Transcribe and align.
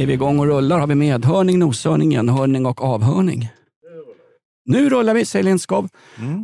Är 0.00 0.06
vi 0.06 0.12
igång 0.12 0.38
och 0.38 0.46
rullar 0.46 0.78
har 0.78 0.86
vi 0.86 0.94
medhörning, 0.94 1.58
noshörning, 1.58 2.14
enhörning 2.14 2.66
och 2.66 2.82
avhörning. 2.84 3.48
Nu 4.64 4.90
rullar 4.90 5.14
vi, 5.14 5.24
säger 5.24 5.42
Lindskov. 5.42 5.88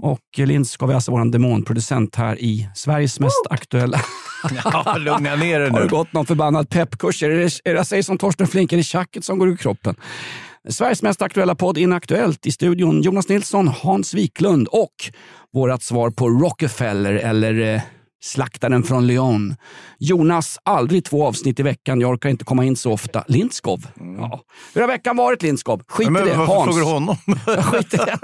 Och 0.02 0.46
Lindskov 0.46 0.90
är 0.90 0.94
alltså 0.94 1.10
vår 1.12 1.24
demonproducent 1.32 2.16
här 2.16 2.40
i 2.40 2.68
Sveriges 2.74 3.20
mest 3.20 3.46
aktuella... 3.50 4.00
Ja, 4.64 4.96
lugna 4.98 5.36
ner 5.36 5.60
dig 5.60 5.70
Har 5.70 5.78
det 5.78 5.84
nu. 5.84 5.90
gått 5.90 6.12
någon 6.12 6.26
förbannad 6.26 6.68
peppkurs? 6.68 7.22
Är 7.22 7.28
det, 7.28 7.34
är 7.34 7.48
det 7.64 7.70
jag 7.70 7.86
säger 7.86 8.02
som 8.02 8.18
Torsten 8.18 8.46
Flink, 8.46 8.72
är 8.72 8.76
det 8.76 8.82
tjacket 8.82 9.24
som 9.24 9.38
går 9.38 9.48
ur 9.48 9.56
kroppen? 9.56 9.94
Sveriges 10.68 11.02
mest 11.02 11.22
aktuella 11.22 11.54
podd 11.54 11.78
Inaktuellt 11.78 12.46
i 12.46 12.52
studion 12.52 13.02
Jonas 13.02 13.28
Nilsson, 13.28 13.68
Hans 13.68 14.14
Wiklund 14.14 14.68
och 14.68 14.94
vårt 15.52 15.82
svar 15.82 16.10
på 16.10 16.28
Rockefeller 16.28 17.14
eller 17.14 17.74
eh, 17.74 17.80
Slaktaren 18.26 18.82
från 18.82 19.06
Lyon. 19.06 19.56
Jonas, 19.98 20.58
aldrig 20.62 21.04
två 21.04 21.26
avsnitt 21.26 21.60
i 21.60 21.62
veckan. 21.62 22.00
Jag 22.00 22.10
orkar 22.10 22.28
inte 22.28 22.44
komma 22.44 22.64
in 22.64 22.76
så 22.76 22.92
ofta. 22.92 23.24
Lindskov. 23.28 23.86
Ja. 24.18 24.40
Hur 24.74 24.80
har 24.80 24.88
veckan 24.88 25.16
varit 25.16 25.42
Lindskov? 25.42 25.82
Skit 25.88 26.10
Men 26.10 26.22
i 26.22 26.30
det. 26.30 26.36
varför 26.36 26.52
Hans. 26.54 26.64
frågar 26.64 26.78
du 26.80 26.92
honom? 26.94 27.16
Skit 27.72 27.94
i 27.94 27.96
det. 27.96 28.18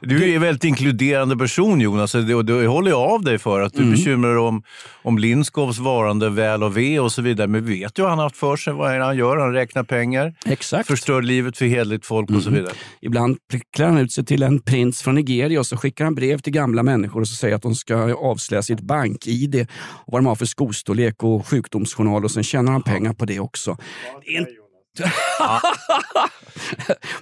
Du 0.02 0.30
är 0.30 0.34
en 0.36 0.42
väldigt 0.42 0.64
inkluderande 0.64 1.36
person 1.36 1.80
Jonas 1.80 2.14
och 2.14 2.24
det, 2.24 2.42
det 2.42 2.66
håller 2.66 2.90
jag 2.90 3.00
av 3.00 3.22
dig 3.22 3.38
för. 3.38 3.60
Att 3.60 3.72
du 3.72 3.78
Mm. 3.78 3.90
bekymrar 3.90 4.30
dig 4.30 4.38
om, 4.38 4.62
om 5.02 5.18
Lindskovs 5.18 5.78
varande 5.78 6.30
väl 6.30 6.62
och 6.62 6.76
ve 6.76 6.98
och 7.00 7.12
så 7.12 7.22
vidare. 7.22 7.46
Men 7.48 7.64
vi 7.64 7.78
vet 7.80 7.98
ju 7.98 8.02
vad 8.02 8.10
han 8.10 8.18
har 8.18 8.24
haft 8.26 8.36
för 8.36 8.56
sig. 8.56 8.72
Vad 8.72 8.92
är 8.94 8.98
det 8.98 9.04
han 9.04 9.16
gör? 9.16 9.36
Han 9.36 9.52
räknar 9.52 9.82
pengar, 9.82 10.34
Exakt. 10.46 10.86
förstör 10.88 11.22
livet 11.22 11.56
för 11.58 11.64
hederligt 11.66 12.06
folk 12.06 12.30
och 12.30 12.42
så 12.42 12.48
Mm. 12.48 12.60
vidare. 12.60 12.74
Ibland 13.00 13.36
klär 13.76 13.86
han 13.86 13.98
ut 13.98 14.12
sig 14.12 14.24
till 14.24 14.42
en 14.42 14.60
prins 14.60 15.02
från 15.02 15.14
Nigeria 15.14 15.58
och 15.60 15.66
så 15.66 15.76
skickar 15.76 16.04
han 16.04 16.14
brev 16.14 16.38
till 16.38 16.52
gamla 16.52 16.82
människor 16.82 17.20
och 17.20 17.28
så 17.28 17.34
säger 17.34 17.54
att 17.56 17.62
de 17.62 17.74
ska 17.74 17.94
avslöja 18.58 18.62
sitt 18.62 18.80
bank-id 18.80 19.66
och 20.06 20.12
vad 20.12 20.22
de 20.22 20.26
har 20.26 20.34
för 20.34 20.46
skostorlek 20.46 21.22
och 21.22 21.46
sjukdomsjournal 21.46 22.24
och 22.24 22.30
sen 22.30 22.42
tjänar 22.42 22.72
han 22.72 22.82
pengar 22.82 23.12
på 23.12 23.24
det 23.24 23.40
också. 23.40 23.76
Det 24.24 24.36
är 24.36 24.40
en... 24.40 24.46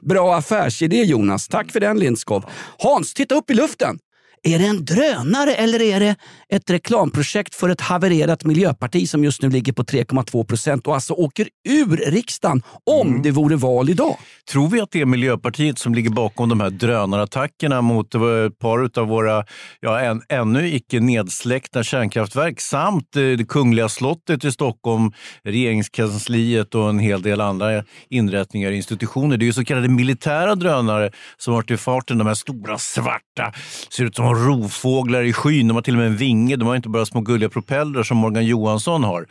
Bra 0.09 0.35
affärsidé 0.35 1.03
Jonas. 1.03 1.49
Tack 1.49 1.73
för 1.73 1.81
den 1.81 1.99
Lindskov. 1.99 2.45
Hans, 2.79 3.15
titta 3.15 3.35
upp 3.35 3.51
i 3.51 3.55
luften. 3.55 3.99
Är 4.45 4.59
det 4.59 4.67
en 4.67 4.85
drönare 4.85 5.55
eller 5.55 5.83
är 5.83 6.01
det 6.01 6.17
ett 6.49 6.71
reklamprojekt 6.71 7.55
för 7.55 7.69
ett 7.69 7.81
havererat 7.81 8.45
miljöparti 8.45 9.09
som 9.09 9.25
just 9.25 9.43
nu 9.43 9.51
ligger 9.51 9.73
på 9.73 9.83
3,2 9.83 10.45
procent 10.45 10.87
och 10.87 10.95
alltså 10.95 11.15
åker 11.15 11.49
ur 11.69 11.97
riksdagen 11.97 12.63
om 12.87 13.23
det 13.23 13.31
vore 13.31 13.57
val 13.57 13.91
idag? 13.91 14.17
Tror 14.51 14.69
vi 14.69 14.81
att 14.81 14.91
det 14.91 15.01
är 15.01 15.05
Miljöpartiet 15.05 15.79
som 15.79 15.95
ligger 15.95 16.11
bakom 16.11 16.49
de 16.49 16.61
här 16.61 16.71
drönarattackerna 16.71 17.81
mot 17.81 18.15
eh, 18.15 18.23
ett 18.23 18.59
par 18.59 18.99
av 19.01 19.09
våra 19.09 19.45
ja, 19.81 20.01
än, 20.01 20.23
ännu 20.29 20.75
icke 20.75 21.01
nedsläckta 21.01 21.83
kärnkraftverk 21.83 22.61
samt 22.61 23.17
eh, 23.17 23.23
det 23.23 23.49
Kungliga 23.49 23.89
slottet 23.89 24.45
i 24.45 24.53
Stockholm, 24.53 25.13
regeringskansliet 25.45 26.75
och 26.75 26.89
en 26.89 26.99
hel 26.99 27.23
del 27.23 27.41
andra 27.41 27.85
inrättningar 28.11 28.69
och 28.69 28.77
institutioner. 28.77 29.37
Det 29.37 29.45
är 29.45 29.47
ju 29.47 29.53
så 29.53 29.65
kallade 29.65 29.89
militära 29.89 30.55
drönare 30.55 31.11
som 31.37 31.55
har 31.55 31.63
till 31.63 31.79
farten, 31.79 32.19
de 32.19 32.27
här 32.27 32.35
stora 32.35 32.79
svarta, 32.79 33.53
ser 33.91 34.05
ut 34.05 34.17
som 34.17 34.32
rovfåglar 34.35 35.23
i 35.23 35.33
skyn. 35.33 35.69
De 35.69 35.75
har 35.75 35.83
till 35.83 35.95
och 35.95 35.99
med 35.99 36.07
en 36.07 36.17
vinge, 36.17 36.57
de 36.57 36.69
har 36.69 36.77
inte 36.77 36.89
bara 36.89 37.07
små 37.07 37.21
gulliga 37.21 37.49
propellrar 37.51 38.03
som 38.03 38.17
Morgan 38.17 38.47
Johansson 38.47 39.05
har. 39.05 39.27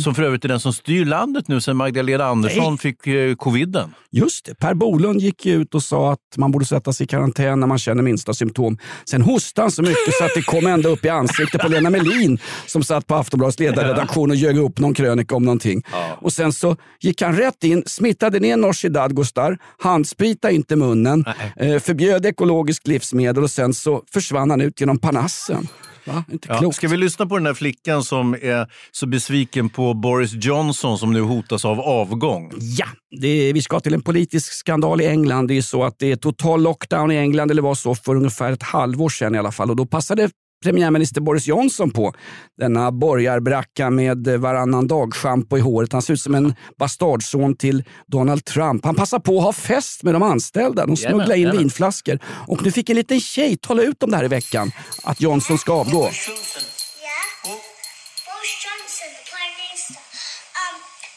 Som 0.00 0.14
för 0.14 0.22
övrigt 0.22 0.44
är 0.44 0.48
den 0.48 0.60
som 0.60 0.72
styr 0.72 1.04
landet 1.04 1.48
nu 1.48 1.60
sedan 1.60 1.76
Magdalena 1.76 2.24
Andersson 2.24 2.72
Nej. 2.72 2.78
fick 2.78 3.06
eh, 3.06 3.34
coviden. 3.34 3.94
Just 4.12 4.44
det, 4.44 4.54
Per 4.54 4.74
Bolund 4.74 5.20
gick 5.20 5.46
ut 5.46 5.74
och 5.74 5.82
sa 5.82 6.12
att 6.12 6.18
man 6.36 6.50
borde 6.50 6.64
sätta 6.64 6.92
sig 6.92 7.04
i 7.04 7.06
karantän 7.06 7.60
när 7.60 7.66
man 7.66 7.78
känner 7.78 8.02
minsta 8.02 8.34
symptom. 8.34 8.78
Sen 9.10 9.22
hostade 9.22 9.64
han 9.64 9.70
så 9.70 9.82
mycket 9.82 10.14
så 10.18 10.24
att 10.24 10.34
det 10.34 10.42
kom 10.42 10.66
ända 10.66 10.88
upp 10.88 11.04
i 11.04 11.08
ansiktet 11.08 11.60
på 11.60 11.68
Lena 11.68 11.90
Melin 11.90 12.38
som 12.66 12.82
satt 12.82 13.06
på 13.06 13.14
Aftonbladets 13.14 13.58
ledarredaktion 13.58 14.30
och 14.30 14.36
ljög 14.36 14.58
upp 14.58 14.78
någon 14.78 14.94
krönika 14.94 15.36
om 15.36 15.42
någonting. 15.42 15.82
Och 16.20 16.32
sen 16.32 16.52
så 16.52 16.76
gick 17.00 17.22
han 17.22 17.36
rätt 17.36 17.64
in, 17.64 17.82
smittade 17.86 18.40
ner 18.40 18.56
Nooshi 18.56 18.88
Dadgostar, 18.88 19.58
handsprita 19.78 20.50
inte 20.50 20.76
munnen, 20.76 21.24
eh, 21.56 21.78
förbjöd 21.78 22.26
ekologiskt 22.26 22.86
livsmedel 22.86 23.42
och 23.42 23.50
sen 23.50 23.74
så 23.74 24.02
försvann 24.12 24.45
han 24.50 24.60
ut 24.60 24.80
genom 24.80 24.98
Parnassen. 24.98 25.68
Va? 26.06 26.24
Inte 26.32 26.48
Ja, 26.50 26.58
klokt. 26.58 26.76
ska 26.76 26.88
vi 26.88 26.96
lyssna 26.96 27.26
på 27.26 27.36
den 27.36 27.44
där 27.44 27.54
flickan 27.54 28.04
som 28.04 28.34
är 28.34 28.72
så 28.92 29.06
besviken 29.06 29.68
på 29.68 29.94
Boris 29.94 30.32
Johnson 30.32 30.98
som 30.98 31.12
nu 31.12 31.20
hotas 31.20 31.64
av 31.64 31.80
avgång? 31.80 32.52
Ja, 32.58 32.86
är, 33.10 33.52
vi 33.52 33.62
ska 33.62 33.80
till 33.80 33.94
en 33.94 34.02
politisk 34.02 34.52
skandal 34.52 35.00
i 35.00 35.06
England. 35.06 35.48
Det 35.48 35.56
är 35.56 35.62
så 35.62 35.84
att 35.84 35.98
det 35.98 36.12
är 36.12 36.16
total 36.16 36.62
lockdown 36.62 37.10
i 37.12 37.16
England, 37.16 37.50
eller 37.50 37.62
var 37.62 37.74
så 37.74 37.94
för 37.94 38.14
ungefär 38.14 38.52
ett 38.52 38.62
halvår 38.62 39.08
sedan 39.08 39.34
i 39.34 39.38
alla 39.38 39.52
fall. 39.52 39.70
Och 39.70 39.76
då 39.76 39.86
passade 39.86 40.30
premiärminister 40.62 41.20
Boris 41.20 41.46
Johnson 41.46 41.90
på 41.90 42.12
denna 42.58 42.92
borgarbracka 42.92 43.90
med 43.90 44.28
varannan 44.28 44.86
dag-schampo 44.86 45.58
i 45.58 45.60
håret. 45.60 45.92
Han 45.92 46.02
ser 46.02 46.14
ut 46.14 46.20
som 46.20 46.34
en 46.34 46.54
bastardson 46.78 47.56
till 47.56 47.84
Donald 48.06 48.44
Trump. 48.44 48.84
Han 48.84 48.94
passar 48.94 49.18
på 49.18 49.38
att 49.38 49.44
ha 49.44 49.52
fest 49.52 50.02
med 50.02 50.14
de 50.14 50.22
anställda. 50.22 50.86
De 50.86 50.96
smugglar 50.96 51.34
in 51.34 51.42
jajamän. 51.42 51.58
vinflaskor. 51.58 52.18
Och 52.48 52.62
nu 52.62 52.70
fick 52.72 52.90
en 52.90 52.96
liten 52.96 53.20
tjej 53.20 53.56
tala 53.56 53.82
ut 53.82 54.02
om 54.02 54.10
det 54.10 54.16
här 54.16 54.24
i 54.24 54.28
veckan, 54.28 54.72
att 55.04 55.20
Johnson 55.20 55.58
ska 55.58 55.72
avgå. 55.72 56.04
Um, 56.04 56.12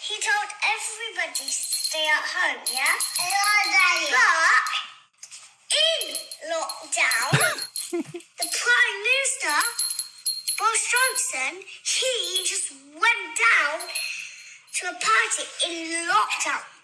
he 0.09 0.15
told 0.29 0.49
everybody 0.75 1.31
to 1.39 1.45
stay 1.47 2.05
at 2.17 2.25
home, 2.35 2.61
yeah? 2.73 2.95
But 4.15 4.49
in 5.83 6.15
lockdown, 6.51 7.33
the 7.91 8.03
Prime 8.03 8.97
Minister, 9.01 9.57
Boris 10.59 10.93
Johnson, 10.93 11.65
he 11.83 12.43
just 12.45 12.71
went 12.93 13.25
down 13.33 13.79
to 14.75 14.87
a 14.89 14.93
party 14.93 15.43
in 15.65 16.07
lockdown. 16.07 16.78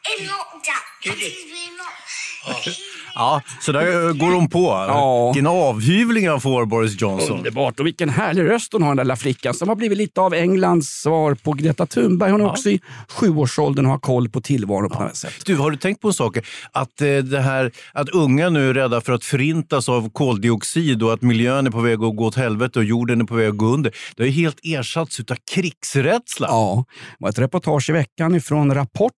Ja, 3.15 3.41
så 3.61 3.71
där 3.71 4.13
går 4.13 4.31
hon 4.31 4.49
på. 4.49 4.65
Ja. 4.67 5.31
Vilken 5.33 5.47
avhyvling 5.47 6.29
han 6.29 6.41
får, 6.41 6.65
Boris 6.65 7.01
Johnson. 7.01 7.37
Underbart. 7.37 7.79
Och 7.79 7.85
vilken 7.85 8.09
härlig 8.09 8.43
röst 8.43 8.73
hon 8.73 8.81
har 8.81 8.89
den 8.89 8.97
där 8.97 9.03
lilla 9.03 9.15
flickan 9.15 9.53
som 9.53 9.69
har 9.69 9.75
blivit 9.75 9.97
lite 9.97 10.21
av 10.21 10.33
Englands 10.33 10.87
svar 11.01 11.33
på 11.35 11.53
Greta 11.53 11.85
Thunberg. 11.85 12.31
Hon 12.31 12.41
är 12.41 12.45
också 12.45 12.69
i 12.69 12.81
sjuårsåldern 13.09 13.85
och 13.85 13.91
har 13.91 13.99
koll 13.99 14.29
på 14.29 14.41
tillvaron 14.41 14.89
på 14.89 15.03
något 15.03 15.15
sätt. 15.15 15.33
Du, 15.45 15.55
har 15.55 15.71
du 15.71 15.77
tänkt 15.77 16.01
på 16.01 16.07
en 16.07 16.13
sak? 16.13 16.37
Att, 16.71 17.01
eh, 17.01 17.17
det 17.17 17.41
här, 17.41 17.71
att 17.93 18.09
unga 18.09 18.49
nu 18.49 18.69
är 18.69 18.73
rädda 18.73 19.01
för 19.01 19.13
att 19.13 19.23
förintas 19.23 19.89
av 19.89 20.09
koldioxid 20.09 21.03
och 21.03 21.13
att 21.13 21.21
miljön 21.21 21.67
är 21.67 21.71
på 21.71 21.79
väg 21.79 22.03
att 22.03 22.15
gå 22.15 22.25
åt 22.25 22.35
helvete 22.35 22.79
och 22.79 22.85
jorden 22.85 23.21
är 23.21 23.25
på 23.25 23.35
väg 23.35 23.47
att 23.49 23.57
gå 23.57 23.65
under. 23.65 23.95
Det 24.15 24.23
har 24.23 24.27
ju 24.27 24.33
helt 24.33 24.59
ersatts 24.63 25.19
av 25.19 25.37
krigsrädsla. 25.51 26.47
Ja, 26.49 26.85
det 27.17 27.23
var 27.23 27.29
ett 27.29 27.39
reportage 27.39 27.89
i 27.89 27.93
veckan 27.93 28.35
ifrån 28.35 28.73
Rapport. 28.73 29.11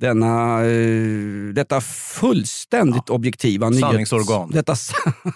Denna, 0.00 0.64
eh, 0.64 1.54
detta 1.54 1.80
fullständigt 1.80 3.10
objektiva 3.10 3.68
nyhets... 3.70 3.80
Sanningsorgan. 3.80 4.50
Detta, 4.50 4.74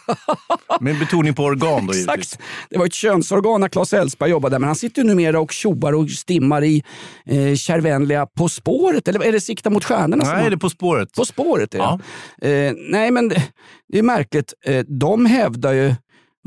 Med 0.81 0.99
betoning 0.99 1.35
på 1.35 1.45
organ 1.45 1.87
då 1.87 1.95
givetvis. 1.95 2.09
Exakt. 2.33 2.43
Det 2.71 2.79
var 2.79 2.87
ett 2.87 2.95
könsorgan 2.95 3.61
när 3.61 3.69
Claes 3.69 3.93
Elfsberg 3.93 4.31
jobbade, 4.31 4.59
men 4.59 4.67
han 4.67 4.77
sitter 4.77 5.05
numera 5.05 5.41
och 5.41 5.53
tjoar 5.53 5.93
och 5.93 6.11
stimmar 6.11 6.65
i 6.65 6.83
eh, 7.27 7.55
kärvänliga 7.55 8.27
På 8.27 8.49
spåret. 8.49 9.09
Eller 9.09 9.25
är 9.25 9.33
det 9.33 9.41
Sikta 9.41 9.71
mot 9.71 9.85
stjärnorna? 9.85 10.25
Nej, 10.25 10.35
han- 10.35 10.45
det 10.51 10.55
är 10.55 10.57
På 10.57 10.71
spåret. 10.71 11.13
På 11.13 11.25
spåret, 11.25 11.75
ja. 11.75 12.01
Eh, 12.43 12.73
nej, 12.91 13.11
men 13.11 13.29
det, 13.29 13.43
det 13.89 13.99
är 13.99 14.03
märkligt. 14.03 14.55
Eh, 14.65 14.85
de 14.89 15.27
hävdar 15.27 15.73
ju... 15.73 15.95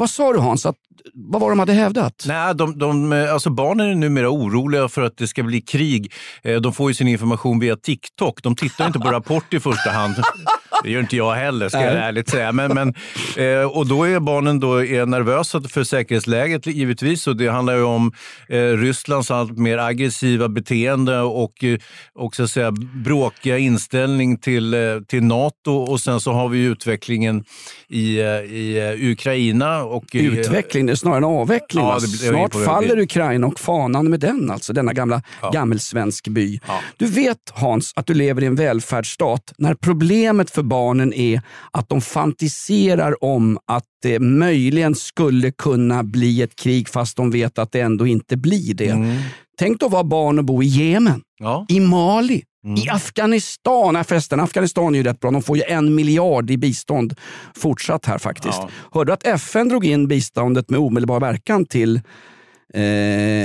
Vad 0.01 0.09
sa 0.09 0.33
du 0.33 0.39
Hans? 0.39 0.65
Att, 0.65 0.75
vad 1.13 1.41
var 1.41 1.49
de 1.49 1.59
hade 1.59 1.73
hävdat? 1.73 2.23
Nej, 2.27 2.55
de, 2.55 2.77
de, 2.77 3.13
eh, 3.13 3.33
alltså 3.33 3.49
barnen 3.49 3.89
är 3.89 3.95
numera 3.95 4.29
oroliga 4.29 4.87
för 4.89 5.01
att 5.01 5.17
det 5.17 5.27
ska 5.27 5.43
bli 5.43 5.61
krig. 5.61 6.13
Eh, 6.43 6.55
De 6.61 6.73
får 6.73 6.89
ju 6.89 6.93
sin 6.93 7.07
information 7.07 7.59
via 7.59 7.75
TikTok. 7.75 8.43
De 8.43 8.55
tittar 8.55 8.87
inte 8.87 8.99
på 8.99 9.07
Rapport 9.11 9.53
i 9.53 9.59
första 9.59 9.89
hand. 9.89 10.15
Det 10.83 10.91
gör 10.91 10.99
inte 10.99 11.15
jag 11.15 11.33
heller, 11.33 11.69
ska 11.69 11.81
jag 11.81 11.93
ärligt 11.93 12.29
säga. 12.29 12.51
Men, 12.51 12.73
men, 12.73 12.93
eh, 13.37 13.63
och 13.63 13.87
då 13.87 14.03
är 14.03 14.19
barnen 14.19 14.59
då 14.59 14.85
är 14.85 15.05
nervösa 15.05 15.61
för 15.61 15.83
säkerhetsläget 15.83 16.67
givetvis. 16.67 17.27
Och 17.27 17.35
det 17.35 17.47
handlar 17.47 17.75
ju 17.75 17.83
om 17.83 18.11
eh, 18.49 18.57
Rysslands 18.57 19.31
allt 19.31 19.57
mer 19.57 19.77
aggressiva 19.77 20.49
beteende 20.49 21.19
och 21.19 21.63
eh, 21.63 21.77
och 22.15 22.35
så 22.35 22.47
säga, 22.47 22.71
bråkiga 23.05 23.57
inställning 23.57 24.37
till, 24.37 24.73
eh, 24.73 24.79
till 25.07 25.23
Nato. 25.23 25.71
Och 25.71 26.01
sen 26.01 26.19
så 26.19 26.31
har 26.31 26.49
vi 26.49 26.63
utvecklingen 26.63 27.43
i, 27.89 28.19
eh, 28.19 28.25
i 28.25 29.11
Ukraina. 29.11 29.83
Och, 29.83 30.05
Utveckling, 30.13 30.85
det 30.85 30.91
är 30.91 30.95
snarare 30.95 31.17
en 31.17 31.23
avveckling. 31.23 31.83
Ja, 31.83 31.97
det 31.99 32.07
Snart 32.07 32.53
faller. 32.53 32.99
Ukraina 32.99 33.47
och 33.47 33.59
fanan 33.59 34.09
med 34.09 34.19
den, 34.19 34.51
alltså 34.51 34.73
denna 34.73 34.93
gamla 34.93 35.21
gammelsvensk 35.53 36.27
by. 36.27 36.59
Du 36.97 37.05
vet 37.05 37.37
Hans 37.53 37.93
att 37.95 38.05
du 38.07 38.13
lever 38.13 38.43
i 38.43 38.45
en 38.45 38.55
välfärdsstat 38.55 39.53
när 39.57 39.73
problemet 39.73 40.51
för 40.51 40.63
barnen 40.71 41.13
är 41.13 41.41
att 41.71 41.89
de 41.89 42.01
fantiserar 42.01 43.23
om 43.23 43.59
att 43.67 43.83
det 44.03 44.19
möjligen 44.19 44.95
skulle 44.95 45.51
kunna 45.51 46.03
bli 46.03 46.41
ett 46.41 46.55
krig 46.55 46.89
fast 46.89 47.17
de 47.17 47.31
vet 47.31 47.59
att 47.59 47.71
det 47.71 47.79
ändå 47.81 48.07
inte 48.07 48.37
blir 48.37 48.73
det. 48.73 49.17
Tänk 49.59 49.79
då 49.79 49.87
vara 49.89 50.03
barn 50.03 50.39
och 50.39 50.45
bo 50.45 50.63
i 50.63 50.65
Jemen, 50.65 51.21
Ja. 51.39 51.65
i 51.69 51.79
Mali, 51.79 52.43
Mm. 52.65 52.77
i 52.77 52.89
Afghanistan. 52.89 53.93
Nej, 53.93 54.03
förresten, 54.03 54.39
Afghanistan 54.39 54.93
är 54.95 54.97
ju 54.99 55.03
rätt 55.03 55.19
bra. 55.19 55.31
De 55.31 55.41
får 55.41 55.57
ju 55.57 55.63
en 55.63 55.95
miljard 55.95 56.49
i 56.51 56.57
bistånd 56.57 57.13
fortsatt 57.55 58.05
här 58.05 58.17
faktiskt. 58.17 58.57
Ja. 58.57 58.69
Hörde 58.91 59.09
du 59.09 59.13
att 59.13 59.25
FN 59.27 59.69
drog 59.69 59.85
in 59.85 60.07
biståndet 60.07 60.69
med 60.69 60.79
omedelbar 60.79 61.19
verkan 61.19 61.65
till 61.65 61.95
eh, 62.73 62.81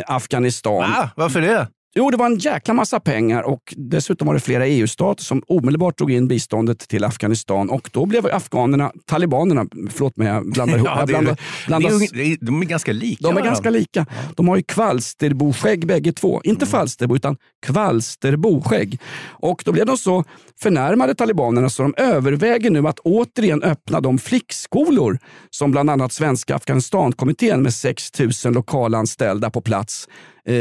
Afghanistan? 0.06 0.82
Ah, 0.96 1.08
varför 1.17 1.40
det? 1.40 1.69
Jo, 1.99 2.11
det 2.11 2.17
var 2.17 2.27
en 2.27 2.39
jäkla 2.39 2.75
massa 2.75 3.01
pengar 3.01 3.43
och 3.43 3.75
dessutom 3.77 4.27
var 4.27 4.35
det 4.35 4.41
flera 4.41 4.67
EU-stater 4.67 5.25
som 5.25 5.43
omedelbart 5.49 5.99
drog 5.99 6.11
in 6.13 6.29
biståndet 6.29 6.79
till 6.79 7.05
Afghanistan 7.05 7.71
och 7.71 7.91
då 7.93 8.07
blev 8.07 8.27
afghanerna, 8.27 8.93
talibanerna, 9.05 9.67
förlåt 9.91 10.17
mig 10.17 10.29
jag 10.29 10.53
blandar 10.53 10.77
ihop. 10.77 10.89
Ja, 10.91 11.01
det 11.01 11.07
blandar, 11.07 11.37
det 12.13 12.37
de 12.41 12.63
är 12.63 12.65
ganska 12.65 12.93
lika 12.93 13.19
de 13.23 13.29
är 13.29 13.33
varandra. 13.33 13.51
ganska 13.51 13.71
lika. 13.71 14.07
De 14.37 14.49
har 14.49 14.57
ju 14.57 14.63
kvalsterboskägg 14.63 15.87
bägge 15.87 16.13
två. 16.13 16.41
Inte 16.45 16.65
Mm. 16.65 16.71
falsterbo 16.71 17.17
utan 17.17 17.37
kvalsterboskägg. 17.67 19.01
Och 19.31 19.63
då 19.65 19.73
blev 19.73 19.87
de 19.87 19.99
så 19.99 20.25
förnärmade 20.63 21.15
talibanerna 21.15 21.69
så 21.71 21.83
de 21.83 21.95
överväger 21.97 22.71
nu 22.71 22.89
att 22.89 22.99
återigen 22.99 23.63
öppna 23.63 24.01
de 24.01 24.19
flickskolor 24.19 25.19
som 25.51 25.71
bland 25.71 25.91
annat 25.91 26.13
Svenska 26.13 26.55
Afghanistankommittén 26.57 27.63
med 27.63 27.75
6 27.75 28.11
000 28.45 28.55
lokalanställda 28.55 29.51
på 29.51 29.61
plats 29.61 30.09
eh, 30.49 30.55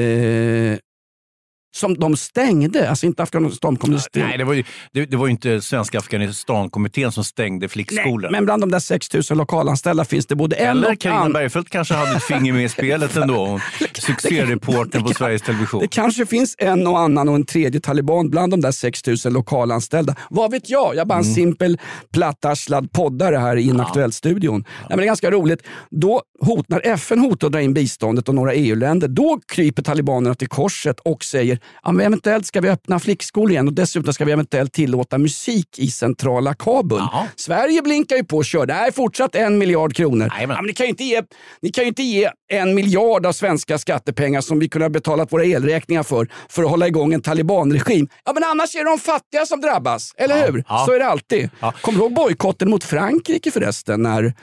som 1.75 1.93
de 1.99 2.17
stängde. 2.17 2.89
Alltså 2.89 3.05
inte 3.05 3.23
Afghanistankommittén. 3.23 4.27
Nej, 4.27 4.37
det 4.37 4.43
var, 4.43 4.53
ju, 4.53 4.63
det, 4.91 5.05
det 5.05 5.17
var 5.17 5.25
ju 5.27 5.31
inte 5.31 5.61
Svenska 5.61 5.97
Afghanistankommittén 5.99 7.11
som 7.11 7.23
stängde 7.23 7.67
flickskolor. 7.69 8.29
Men 8.31 8.45
bland 8.45 8.61
de 8.63 8.71
där 8.71 8.79
6 8.79 9.13
000 9.13 9.23
lokalanställda 9.29 10.05
finns 10.05 10.25
det 10.25 10.35
både 10.35 10.55
en 10.55 10.77
Eller 10.77 10.91
och 10.91 10.99
Carina 10.99 11.19
an- 11.19 11.33
Bergfeldt 11.33 11.69
kanske 11.69 11.93
hade 11.93 12.15
ett 12.15 12.23
finger 12.23 12.53
med 12.53 12.65
i 12.65 12.69
spelet 12.69 13.15
ändå. 13.15 13.59
Succéreportern 13.93 15.03
på 15.03 15.13
Sveriges 15.13 15.41
Television. 15.41 15.81
Det 15.81 15.87
kanske 15.87 16.25
finns 16.25 16.55
en 16.57 16.87
och 16.87 16.99
annan 16.99 17.29
och 17.29 17.35
en 17.35 17.45
tredje 17.45 17.79
taliban 17.81 18.29
bland 18.29 18.53
de 18.53 18.61
där 18.61 18.71
6 18.71 19.01
000 19.07 19.17
lokalanställda. 19.33 20.15
Vad 20.29 20.51
vet 20.51 20.69
jag? 20.69 20.95
Jag 20.95 21.01
är 21.01 21.05
bara 21.05 21.19
en 21.19 21.23
Mm. 21.25 21.35
simpel 21.35 21.77
plattarslad 22.13 22.91
poddare 22.91 23.35
här 23.37 23.55
i 23.57 23.61
Inaktuellt-studion. 23.61 24.59
Nej, 24.67 24.85
men 24.89 24.97
det 24.97 25.03
är 25.03 25.07
ganska 25.07 25.31
roligt. 25.31 25.63
Då 25.89 26.21
hot, 26.41 26.69
när 26.69 26.87
FN 26.87 27.19
hotar 27.19 27.47
att 27.47 27.53
dra 27.53 27.61
in 27.61 27.73
biståndet 27.73 28.29
och 28.29 28.35
några 28.35 28.53
EU-länder, 28.53 29.07
då 29.07 29.39
kryper 29.47 29.83
talibanerna 29.83 30.35
till 30.35 30.47
korset 30.47 30.99
och 30.99 31.23
säger 31.23 31.53
ja, 31.55 31.64
eventuellt 32.01 32.45
ska 32.45 32.61
vi 32.61 32.69
öppna 32.69 32.99
flickskolor 32.99 33.51
igen 33.51 33.67
och 33.67 33.73
dessutom 33.73 34.13
ska 34.13 34.25
vi 34.25 34.31
eventuellt 34.31 34.73
tillåta 34.73 35.17
musik 35.17 35.79
i 35.79 35.87
centrala 35.87 36.53
Kabul. 36.53 36.99
Ja. 36.99 37.27
Sverige 37.35 37.81
blinkar 37.81 38.15
ju 38.15 38.23
på 38.23 38.37
och 38.37 38.45
kör. 38.45 38.65
Det 38.65 38.73
här 38.73 38.87
är 38.87 38.91
fortsatt 38.91 39.35
en 39.35 39.57
miljard 39.57 39.95
kronor. 39.95 40.29
Jajamän. 40.35 40.55
Ja, 40.55 40.61
men 40.61 40.67
ni, 40.67 40.73
kan 40.73 40.85
ju 40.85 40.89
inte 40.89 41.03
ge, 41.03 41.21
ni 41.61 41.71
kan 41.71 41.83
ju 41.83 41.87
inte 41.87 42.03
ge 42.03 42.29
en 42.51 42.75
miljard 42.75 43.25
av 43.25 43.31
svenska 43.31 43.77
skattepengar 43.77 44.41
som 44.41 44.59
vi 44.59 44.69
kunde 44.69 44.85
ha 44.85 44.89
betalat 44.89 45.33
våra 45.33 45.45
elräkningar 45.45 46.03
för, 46.03 46.27
för 46.49 46.63
att 46.63 46.69
hålla 46.69 46.87
igång 46.87 47.13
en 47.13 47.21
talibanregim. 47.21 48.07
Ja, 48.25 48.33
men 48.33 48.43
annars 48.43 48.75
är 48.75 48.83
det 48.83 48.89
de 48.89 48.99
fattiga 48.99 49.45
som 49.45 49.61
drabbas, 49.61 50.13
eller 50.17 50.51
hur? 50.51 50.63
ja. 50.67 50.83
Så 50.85 50.93
är 50.93 50.99
det 50.99 51.05
alltid. 51.05 51.49
Kommer 51.81 51.99
du 51.99 52.03
ihåg 52.03 52.13
bojkotten 52.13 52.69
mot 52.69 52.83
Frankrike 52.83 53.51
förresten? 53.51 54.01
När 54.01 54.33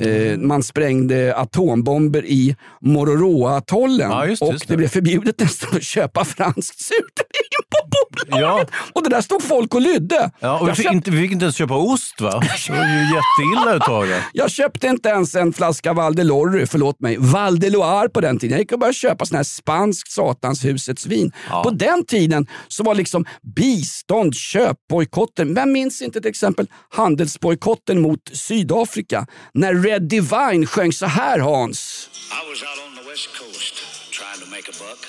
Mm. 0.00 0.32
eh, 0.32 0.38
man 0.38 0.62
sprängde 0.62 1.36
atombomber 1.36 2.24
i 2.26 2.56
Mororoa-atollen 2.80 4.10
Ja, 4.10 4.36
och 4.40 4.52
det 4.52 4.64
det. 4.68 4.76
blev 4.76 4.88
förbjudet 4.88 5.40
nästan 5.40 5.76
att 5.76 5.82
köpa 5.82 6.24
franskt 6.24 6.80
surdeig 6.80 7.52
på 7.70 7.81
bolaget. 8.30 8.68
Ja. 8.72 8.78
Och 8.92 9.02
det 9.02 9.10
där 9.10 9.20
stod 9.20 9.42
folk 9.42 9.74
och 9.74 9.80
lydde. 9.80 10.30
Ja, 10.40 10.58
och 10.58 10.68
vi 10.68 10.72
fick, 10.74 10.84
köpte- 10.84 10.96
inte, 10.96 11.10
vi 11.10 11.22
fick 11.22 11.32
inte 11.32 11.44
ens 11.44 11.56
köpa 11.56 11.74
ost 11.74 12.20
va? 12.20 12.30
Det 12.66 12.72
var 12.72 12.84
ju 12.86 13.00
jätteilla 13.14 13.78
där. 14.06 14.24
Jag 14.32 14.50
köpte 14.50 14.86
inte 14.86 15.08
ens 15.08 15.34
en 15.34 15.52
flaska 15.52 15.92
Valdelorry, 15.92 16.66
förlåt 16.66 17.00
mig, 17.00 17.16
Valdeloire 17.18 18.08
på 18.08 18.20
den 18.20 18.38
tiden. 18.38 18.52
Jag 18.52 18.60
gick 18.60 18.72
och 18.72 18.78
började 18.78 18.94
köpa 18.94 19.24
sån 19.26 19.36
här 19.36 19.44
spanskt 19.44 20.12
satanshusets 20.12 21.06
vin. 21.06 21.32
På 21.62 21.70
den 21.70 22.04
tiden 22.06 22.46
så 22.68 22.82
var 22.82 22.94
liksom 22.94 23.24
bistånd, 23.56 24.34
köpbojkotten. 24.34 25.54
Vem 25.54 25.72
minns 25.72 26.02
inte 26.02 26.20
till 26.20 26.30
exempel 26.30 26.66
handelsbojkotten 26.90 28.00
mot 28.00 28.20
Sydafrika? 28.32 29.26
När 29.54 29.74
Red 29.74 30.02
Divine 30.08 30.66
sjöng 30.66 30.92
så 30.92 31.06
här 31.06 31.38
Hans. 31.38 32.08
I 32.12 32.50
was 32.50 32.62
out 32.62 32.88
on 32.88 33.04
the 33.04 33.10
west 33.10 33.28
coast 33.38 33.74
trying 34.18 34.40
to 34.44 34.50
make 34.50 34.70
a 34.70 34.74
buck, 34.78 35.06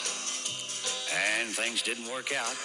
and 1.13 1.49
things 1.49 1.81
didn't 1.81 2.11
work 2.11 2.33
out. 2.35 2.55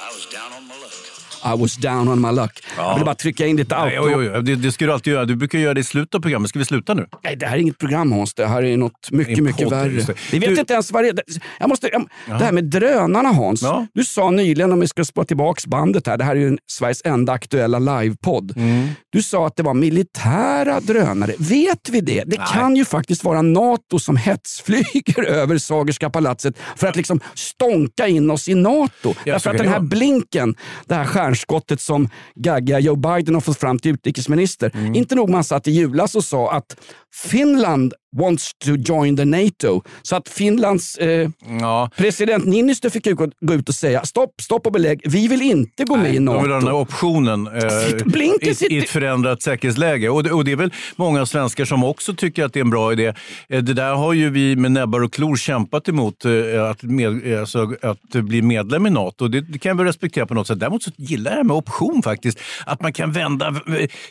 I 0.00 0.12
was 0.12 0.26
down 0.26 0.52
on 0.52 0.66
my 0.68 0.78
luck. 0.80 1.27
I 1.44 1.60
was 1.60 1.76
down 1.76 2.08
on 2.08 2.20
my 2.20 2.32
luck. 2.32 2.62
Jag 2.76 2.94
ville 2.94 3.04
bara 3.04 3.14
trycka 3.14 3.46
in 3.46 3.56
lite 3.56 3.78
Nej, 3.84 3.96
auto. 3.96 4.18
oj, 4.18 4.30
oj. 4.30 4.42
Det, 4.42 4.54
det 4.56 4.72
ska 4.72 4.86
du 4.86 4.92
alltid 4.92 5.12
göra. 5.12 5.24
Du 5.24 5.36
brukar 5.36 5.58
göra 5.58 5.74
det 5.74 5.80
i 5.80 5.84
slutet 5.84 6.14
av 6.14 6.20
programmet. 6.20 6.48
Ska 6.48 6.58
vi 6.58 6.64
sluta 6.64 6.94
nu? 6.94 7.06
Nej, 7.24 7.36
det 7.36 7.46
här 7.46 7.56
är 7.56 7.60
inget 7.60 7.78
program 7.78 8.12
Hans. 8.12 8.34
Det 8.34 8.46
här 8.46 8.62
är 8.62 8.76
något 8.76 9.10
mycket, 9.10 9.38
mycket 9.38 9.72
värre. 9.72 9.88
Vi 10.32 10.38
vet 10.38 10.54
Du- 10.54 10.60
inte 10.60 10.72
ens 10.72 10.92
vad 10.92 11.04
det 11.04 11.08
är. 11.08 11.18
Jag 11.60 11.68
måste, 11.68 11.88
jag, 11.92 12.08
Det 12.26 12.44
här 12.44 12.52
med 12.52 12.64
drönarna 12.64 13.28
Hans. 13.28 13.62
Ja. 13.62 13.86
Du 13.94 14.04
sa 14.04 14.30
nyligen, 14.30 14.72
om 14.72 14.80
vi 14.80 14.88
ska 14.88 15.04
spå 15.04 15.24
tillbaks 15.24 15.66
bandet 15.66 16.06
här, 16.06 16.16
det 16.16 16.24
här 16.24 16.36
är 16.36 16.40
ju 16.40 16.58
Sveriges 16.70 17.02
enda 17.04 17.32
aktuella 17.32 17.78
livepodd. 17.78 18.56
Mm. 18.56 18.88
Du 19.10 19.22
sa 19.22 19.46
att 19.46 19.56
det 19.56 19.62
var 19.62 19.74
militära 19.74 20.80
drönare. 20.80 21.32
Vet 21.38 21.88
vi 21.90 22.00
det? 22.00 22.24
Det 22.26 22.36
kan 22.52 22.76
ju 22.76 22.84
faktiskt 22.84 23.24
vara 23.24 23.42
NATO 23.42 23.98
som 23.98 24.16
hetsflyger 24.16 25.24
över 25.26 25.58
Sagerska 25.58 26.10
palatset 26.10 26.54
för 26.76 26.86
att 26.86 26.96
liksom 26.96 27.20
stånka 27.34 28.06
in 28.08 28.30
oss 28.30 28.48
i 28.48 28.54
NATO. 28.54 29.14
Ja, 29.24 29.32
Därför 29.32 29.50
att 29.50 29.58
den 29.58 29.68
här 29.68 29.80
blinken, 29.80 30.54
det 30.86 30.94
här 30.94 31.04
stjärnskottet 31.28 31.80
som 31.80 32.08
gaggiga 32.34 32.78
Joe 32.80 32.96
Biden 32.96 33.34
har 33.34 33.40
fått 33.40 33.58
fram 33.58 33.78
till 33.78 33.92
utrikesminister. 33.92 34.70
Mm. 34.74 34.94
Inte 34.94 35.14
nog 35.14 35.30
man 35.30 35.44
satt 35.44 35.68
i 35.68 35.70
julas 35.70 36.14
och 36.14 36.24
sa 36.24 36.52
att 36.52 36.76
Finland 37.14 37.94
wants 38.16 38.50
to 38.64 38.70
join 38.76 39.16
the 39.16 39.24
NATO. 39.24 39.82
Så 40.02 40.16
att 40.16 40.28
Finlands 40.28 40.96
eh, 40.96 41.28
Ja. 41.60 41.90
president 41.96 42.44
Niinistö 42.46 42.90
fick 42.90 43.04
gå, 43.40 43.54
ut 43.54 43.68
och 43.68 43.74
säga 43.74 44.04
stopp, 44.04 44.30
stopp 44.42 44.66
och 44.66 44.72
belägg. 44.72 45.00
Vi 45.04 45.28
vill 45.28 45.42
inte 45.42 45.84
gå 45.84 45.96
med 45.96 46.14
i 46.14 46.18
De 46.18 46.24
vill 46.24 46.28
ha 46.28 46.42
den 46.42 46.52
här 46.52 46.60
NATO. 46.60 46.76
optionen 46.76 47.46
eh, 47.46 48.04
Blinken 48.06 48.54
i, 48.70 48.78
ett 48.78 48.88
förändrat 48.88 49.42
säkerhetsläge. 49.42 50.08
Och 50.08 50.22
det, 50.22 50.30
och 50.30 50.44
det 50.44 50.52
är 50.52 50.56
väl 50.56 50.72
många 50.96 51.26
svenskar 51.26 51.64
som 51.64 51.84
också 51.84 52.14
tycker 52.14 52.44
att 52.44 52.52
det 52.52 52.58
är 52.58 52.64
en 52.64 52.70
bra 52.70 52.92
idé. 52.92 53.06
Eh, 53.48 53.62
Det 53.62 53.74
där 53.74 53.94
har 53.94 54.12
ju 54.12 54.30
vi 54.30 54.56
med 54.56 54.72
näbbar 54.72 55.00
och 55.02 55.12
klor 55.12 55.36
kämpat 55.36 55.88
emot, 55.88 56.24
eh, 56.24 56.64
att, 56.70 56.82
med, 56.82 57.32
eh, 57.32 57.40
alltså, 57.40 57.72
att 57.82 58.00
bli 58.24 58.42
medlem 58.42 58.86
i 58.86 58.90
NATO. 58.90 59.28
Det, 59.28 59.40
det 59.40 59.58
kan 59.58 59.76
väl 59.76 59.86
respektera 59.86 60.26
på 60.26 60.34
något 60.34 60.46
sätt. 60.46 60.60
Däremot 60.60 60.82
så 60.82 60.90
gillar 60.96 61.30
jag 61.30 61.40
det 61.40 61.44
med 61.44 61.56
option 61.56 62.02
faktiskt. 62.02 62.38
Att 62.66 62.82
man 62.82 62.92
kan 62.92 63.12
vända 63.12 63.54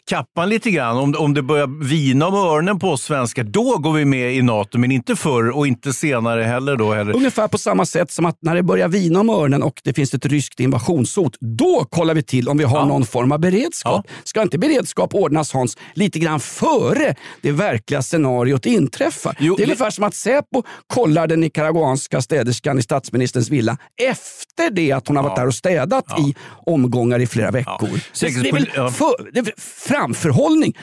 kappan 0.09 0.49
lite 0.49 0.71
grann. 0.71 0.97
Om, 0.97 1.15
om 1.17 1.33
det 1.33 1.41
börjar 1.41 1.83
vina 1.85 2.27
om 2.27 2.33
öronen 2.33 2.79
på 2.79 2.89
oss 2.91 3.01
svenskar, 3.03 3.43
då 3.43 3.77
går 3.87 3.93
vi 3.93 4.05
med 4.05 4.35
i 4.35 4.41
NATO. 4.41 4.77
Men 4.77 4.91
inte 4.91 5.15
förr 5.15 5.49
och 5.49 5.67
inte 5.67 5.93
senare 5.93 6.43
heller. 6.43 6.75
Då 6.75 6.93
heller. 6.93 7.15
Ungefär 7.15 7.47
på 7.47 7.57
samma 7.57 7.85
sätt 7.85 8.11
som 8.11 8.25
att 8.25 8.37
när 8.41 8.55
det 8.55 8.63
börjar 8.63 8.87
vina 8.87 9.19
om 9.19 9.29
öronen 9.29 9.63
och 9.63 9.81
det 9.83 9.93
finns 9.93 10.13
ett 10.13 10.25
ryskt 10.25 10.59
invasionshot, 10.59 11.35
då 11.39 11.85
kollar 11.89 12.13
vi 12.13 12.23
till 12.23 12.49
om 12.49 12.57
vi 12.57 12.63
har 12.63 12.85
någon 12.85 13.05
form 13.05 13.31
av 13.31 13.39
beredskap. 13.39 14.07
Ska 14.23 14.41
inte 14.41 14.57
beredskap 14.57 15.15
ordnas 15.15 15.53
Hans, 15.53 15.77
lite 15.93 16.19
grann 16.19 16.39
före 16.39 17.15
det 17.41 17.51
verkliga 17.51 18.01
scenariot 18.01 18.65
inträffar? 18.65 19.35
Jo, 19.39 19.55
det 19.55 19.63
är 19.63 19.65
ungefär 19.65 19.89
som 19.89 20.03
att 20.03 20.15
Säpo 20.15 20.63
kollar 20.87 21.27
den 21.27 21.39
nicaraguanska 21.39 22.21
städerskan 22.21 22.79
i 22.79 22.81
statsministerns 22.81 23.49
villa 23.49 23.77
efter 24.09 24.69
det 24.69 24.91
att 24.91 25.07
hon 25.07 25.17
har 25.17 25.23
varit 25.23 25.35
där 25.35 25.47
och 25.47 25.55
städat 25.55 26.19
i 26.19 26.35
omgångar 26.65 27.19
i 27.19 27.27
flera 27.27 27.51
veckor. 27.51 27.99
Så 28.11 28.25
det, 28.25 28.49
är 28.49 28.53
väl 28.53 28.69
ja. 28.75 28.89
för, 28.89 29.31
det 29.33 29.39
är 29.39 29.53
framförhållning. 29.87 30.73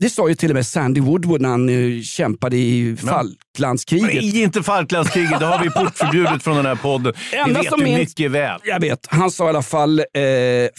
Det 0.00 0.10
sa 0.10 0.28
ju 0.28 0.34
till 0.34 0.50
och 0.50 0.54
med 0.54 0.66
Sandy 0.66 1.00
Woodward 1.00 1.40
när 1.40 1.48
han 1.48 1.68
eh, 1.68 2.02
kämpade 2.02 2.56
i 2.56 2.96
fall, 2.96 3.36
Falklandskriget. 3.58 4.06
Nej, 4.14 4.42
inte 4.42 4.62
Falklandskriget. 4.62 5.40
Det 5.40 5.46
har 5.46 5.58
vi 5.62 5.70
portförbjudet 5.70 6.42
från 6.42 6.56
den 6.56 6.66
här 6.66 6.74
podden. 6.74 7.12
Det 7.46 7.52
vet 7.52 7.68
som 7.70 7.82
minns- 7.82 7.98
mycket 7.98 8.30
väl. 8.30 8.60
Jag 8.64 8.80
vet. 8.80 9.06
Han 9.10 9.30
sa 9.30 9.46
i 9.46 9.48
alla 9.48 9.62
fall 9.62 9.98
eh, 9.98 10.04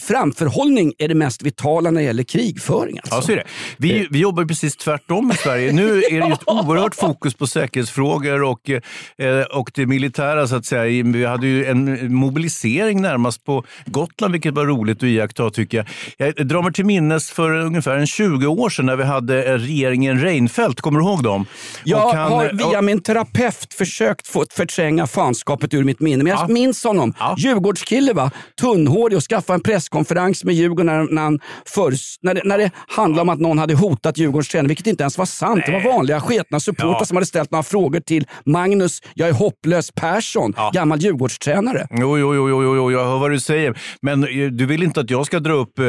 framförhållning 0.08 0.92
är 0.98 1.08
det 1.08 1.14
mest 1.14 1.42
vitala 1.42 1.90
när 1.90 2.00
det 2.00 2.06
gäller 2.06 2.22
krigföring. 2.22 2.98
Alltså. 2.98 3.14
Ja, 3.16 3.22
så 3.22 3.32
är 3.32 3.36
det. 3.36 3.44
Vi, 3.76 4.06
vi 4.10 4.18
jobbar 4.18 4.44
precis 4.44 4.76
tvärtom 4.76 5.30
i 5.30 5.34
Sverige. 5.34 5.72
Nu 5.72 6.02
är 6.02 6.20
det 6.20 6.26
ju 6.26 6.32
ett 6.32 6.42
oerhört 6.46 6.94
fokus 6.94 7.34
på 7.34 7.46
säkerhetsfrågor 7.46 8.42
och, 8.42 8.70
eh, 8.70 9.42
och 9.52 9.70
det 9.74 9.86
militära. 9.86 10.46
så 10.48 10.56
att 10.56 10.66
säga. 10.66 11.02
Vi 11.04 11.24
hade 11.24 11.46
ju 11.46 11.64
en 11.66 12.14
mobilisering 12.14 13.02
närmast 13.02 13.44
på 13.44 13.64
Gotland, 13.86 14.32
vilket 14.32 14.54
var 14.54 14.64
roligt 14.66 14.96
att 14.96 15.02
iaktta 15.02 15.50
tycker 15.50 15.86
jag. 16.16 16.34
Jag 16.36 16.46
drar 16.46 16.62
mig 16.62 16.72
till 16.72 16.84
minnes 16.86 17.30
för 17.30 17.50
ungefär 17.50 17.96
en 17.96 18.06
20 18.06 18.46
år 18.46 18.70
sedan 18.70 18.86
när 18.86 18.96
vi 18.96 19.04
hade 19.04 19.44
eh, 19.44 19.52
regeringen 19.58 20.20
Reinfeldt. 20.20 20.80
Kommer 20.80 21.00
du 21.00 21.06
ihåg 21.06 21.22
dem? 21.22 21.46
Jag 21.84 22.04
Och 22.06 22.14
han- 22.16 22.32
har 22.32 22.65
via 22.70 22.82
min 22.82 23.02
terapeut 23.02 23.74
försökt 23.74 24.26
få 24.28 24.44
förtränga 24.50 25.06
fanskapet 25.06 25.74
ur 25.74 25.84
mitt 25.84 26.00
minne. 26.00 26.24
Men 26.24 26.30
jag 26.30 26.40
Ja. 26.40 26.48
minns 26.48 26.84
honom. 26.84 27.14
Ja. 27.18 27.34
Djurgårdskille, 27.38 28.12
va? 28.12 28.30
tunnhårig 28.60 29.16
och 29.16 29.22
skaffade 29.22 29.54
en 29.54 29.60
presskonferens 29.60 30.44
med 30.44 30.54
Djurgården 30.54 30.86
när, 30.86 31.12
när, 31.14 31.22
han 31.22 31.40
förs- 31.74 32.16
när, 32.22 32.34
det, 32.34 32.40
när 32.44 32.58
det 32.58 32.70
handlade 32.88 33.22
om 33.22 33.28
att 33.28 33.40
någon 33.40 33.58
hade 33.58 33.74
hotat 33.74 34.18
Djurgårdens 34.18 34.48
tränare, 34.48 34.68
vilket 34.68 34.86
inte 34.86 35.02
ens 35.02 35.18
var 35.18 35.26
sant. 35.26 35.62
Det 35.66 35.72
var 35.72 35.92
vanliga 35.92 36.20
sketna 36.20 36.60
supportrar 36.60 36.96
Ja. 37.00 37.04
som 37.04 37.16
hade 37.16 37.26
ställt 37.26 37.50
några 37.50 37.62
frågor 37.62 38.00
till 38.00 38.26
Magnus, 38.46 39.02
jag 39.14 39.28
är 39.28 39.32
hopplös 39.32 39.90
Persson, 39.90 40.52
Ja. 40.56 40.70
gammal 40.74 41.00
Djurgårdstränare. 41.00 41.86
Jo, 41.90 42.18
jo, 42.18 42.34
jo, 42.34 42.48
jo, 42.50 42.76
jo, 42.76 42.90
jag 42.92 43.04
hör 43.04 43.18
vad 43.18 43.30
du 43.30 43.40
säger. 43.40 43.78
Men 44.02 44.24
eh, 44.24 44.46
du 44.50 44.66
vill 44.66 44.82
inte 44.82 45.00
att 45.00 45.10
jag 45.10 45.26
ska 45.26 45.40
dra 45.40 45.52
upp 45.52 45.78
eh, 45.78 45.86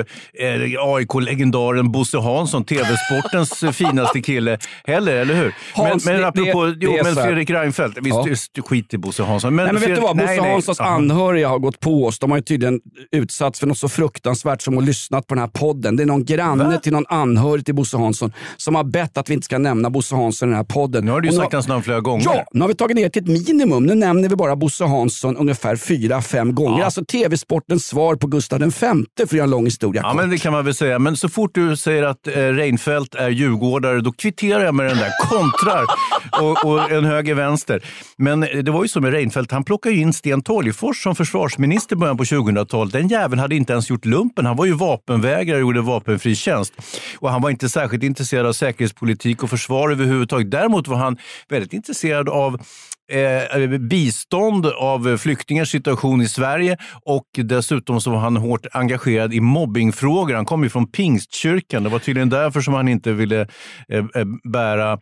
AIK-legendaren 0.80 1.92
Bosse 1.92 2.18
Hansson, 2.18 2.64
tv-sportens 2.66 3.64
eh, 3.64 3.72
finaste 3.72 4.22
kille 4.22 4.58
heller, 4.86 5.16
eller 5.16 5.34
hur? 5.36 5.56
Hans, 5.74 6.06
men 6.06 6.16
men 6.16 6.26
apropå, 6.26 6.67
jo, 6.80 6.98
men. 7.04 7.16
Fredrik 7.16 7.50
Reinfeldt, 7.50 7.98
visst, 8.02 8.52
Ja. 8.54 8.64
skit 8.64 8.94
i 8.94 8.98
Bosse 8.98 9.24
Hansson. 9.24 9.56
Nej, 9.56 9.66
men 9.66 9.76
vet 9.76 9.82
du 9.84 9.88
Fredrik- 9.88 10.04
vad? 10.04 10.18
Bosse 10.18 10.26
nej. 10.42 10.52
Hanssons 10.52 10.80
anhöriga 10.80 11.50
har 11.50 11.60
gått 11.60 11.80
på 11.80 12.06
oss. 12.06 12.20
De 12.20 12.32
har 12.32 12.38
ju 12.38 12.44
tydligen 12.44 12.80
utsatts 13.12 13.60
för 13.60 13.68
något 13.68 13.78
så 13.78 13.90
fruktansvärt 13.90 14.62
som 14.62 14.78
att 14.78 14.84
lyssnat 14.84 15.28
på 15.28 15.36
den 15.36 15.42
här 15.42 15.48
podden. 15.48 15.96
Det 15.96 16.04
är 16.04 16.08
någon 16.08 16.26
granne 16.26 16.64
Va? 16.64 16.78
till 16.78 16.92
någon 16.94 17.06
anhörig 17.10 17.66
till 17.66 17.76
Bosse 17.76 17.98
Hansson 17.98 18.34
som 18.58 18.76
har 18.76 18.84
bett 18.84 19.18
att 19.18 19.30
vi 19.30 19.34
inte 19.34 19.46
ska 19.46 19.58
nämna 19.58 19.90
Bosse 19.90 20.16
Hansson 20.16 20.50
i 20.50 20.52
den 20.52 20.58
här 20.58 20.64
podden. 20.64 21.06
Nu 21.06 21.12
har 21.12 21.22
du 21.22 21.30
ju 21.30 21.36
sagt 21.36 21.54
hans 21.54 21.68
namn 21.68 21.84
flera 21.84 22.00
gånger. 22.02 22.24
Ja, 22.26 22.46
nu 22.54 22.62
har 22.62 22.68
vi 22.68 22.74
tagit 22.76 22.96
ner 22.98 23.10
till 23.10 23.22
ett 23.22 23.48
minimum. 23.48 23.86
Nu 23.86 23.96
nämner 23.96 24.30
vi 24.30 24.36
bara 24.36 24.56
Bosse 24.56 24.86
Hansson 24.86 25.38
ungefär 25.38 25.76
fyra, 25.76 26.22
fem 26.22 26.56
gånger. 26.56 26.80
Ja. 26.80 26.86
Alltså 26.86 27.06
tv-sportens 27.06 27.86
svar 27.88 28.16
på 28.16 28.28
Gustav 28.28 28.60
V 28.60 28.72
för 28.72 29.24
att 29.24 29.32
göra 29.34 29.44
en 29.44 29.50
lång 29.50 29.66
historia 29.66 30.02
Ja, 30.02 30.10
kort. 30.10 30.22
men 30.22 30.30
det 30.30 30.38
kan 30.38 30.54
man 30.54 30.66
väl 30.66 30.74
säga. 30.74 31.00
Men 31.00 31.18
så 31.18 31.30
fort 31.30 31.52
du 31.54 31.76
säger 31.76 32.04
att 32.04 32.28
eh, 32.28 32.32
Reinfeldt 32.34 33.16
är 33.16 33.30
djurgårdare, 33.30 34.02
då 34.02 34.12
kvitterar 34.12 34.66
jag 34.66 34.76
med 34.76 34.86
den 34.86 34.98
där 34.98 35.12
kontrar 35.30 35.84
och, 36.42 36.57
och 36.64 36.92
en 36.92 37.06
höger-vänster. 37.06 37.84
Men 38.18 38.40
det 38.40 38.72
var 38.72 38.84
ju 38.84 38.88
så 38.88 39.02
med 39.02 39.12
Reinfeldt, 39.12 39.52
han 39.52 39.64
plockade 39.64 39.96
ju 39.96 40.02
in 40.02 40.14
Sten 40.14 40.42
Tolgfors 40.42 41.04
som 41.04 41.16
försvarsminister 41.16 41.96
i 41.96 42.00
början 42.00 42.18
på 42.18 42.24
2000-talet. 42.24 42.94
Den 42.94 43.08
jäveln 43.08 43.40
hade 43.40 43.56
inte 43.56 43.74
ens 43.74 43.90
gjort 43.90 44.06
lumpen. 44.06 44.46
Han 44.46 44.56
var 44.56 44.66
ju 44.66 44.74
vapenvägrare 44.74 45.58
och 45.58 45.62
gjorde 45.62 45.82
vapenfri 45.82 46.36
tjänst. 46.36 46.74
Och 47.20 47.32
han 47.32 47.42
var 47.42 47.50
inte 47.50 47.70
särskilt 47.70 48.04
intresserad 48.04 48.46
av 48.46 48.54
säkerhetspolitik 48.54 49.44
och 49.44 49.50
försvar 49.50 49.90
överhuvudtaget. 49.90 50.52
Däremot 50.52 50.88
var 50.88 50.98
han 50.98 51.18
väldigt 51.50 51.74
intresserad 51.74 52.30
av 52.30 52.62
eh, 53.08 53.68
bistånd 53.80 54.66
av 54.66 55.18
flyktingars 55.18 55.72
situation 55.72 56.22
i 56.22 56.28
Sverige 56.28 56.78
och 57.06 57.28
dessutom 57.36 58.02
så 58.02 58.12
var 58.12 58.20
han 58.20 58.38
hårt 58.38 58.66
engagerad 58.72 59.34
i 59.34 59.40
mobbingfrågor. 59.40 60.36
Han 60.36 60.46
kom 60.46 60.64
ju 60.64 60.70
från 60.70 60.88
pingstkyrkan. 60.92 61.84
Det 61.84 61.90
var 61.90 62.00
tydligen 62.00 62.30
därför 62.30 62.62
som 62.62 62.74
han 62.74 62.88
inte 62.88 63.12
ville 63.12 63.42
eh, 63.90 63.98
eh, 63.98 64.26
bära, 64.44 65.00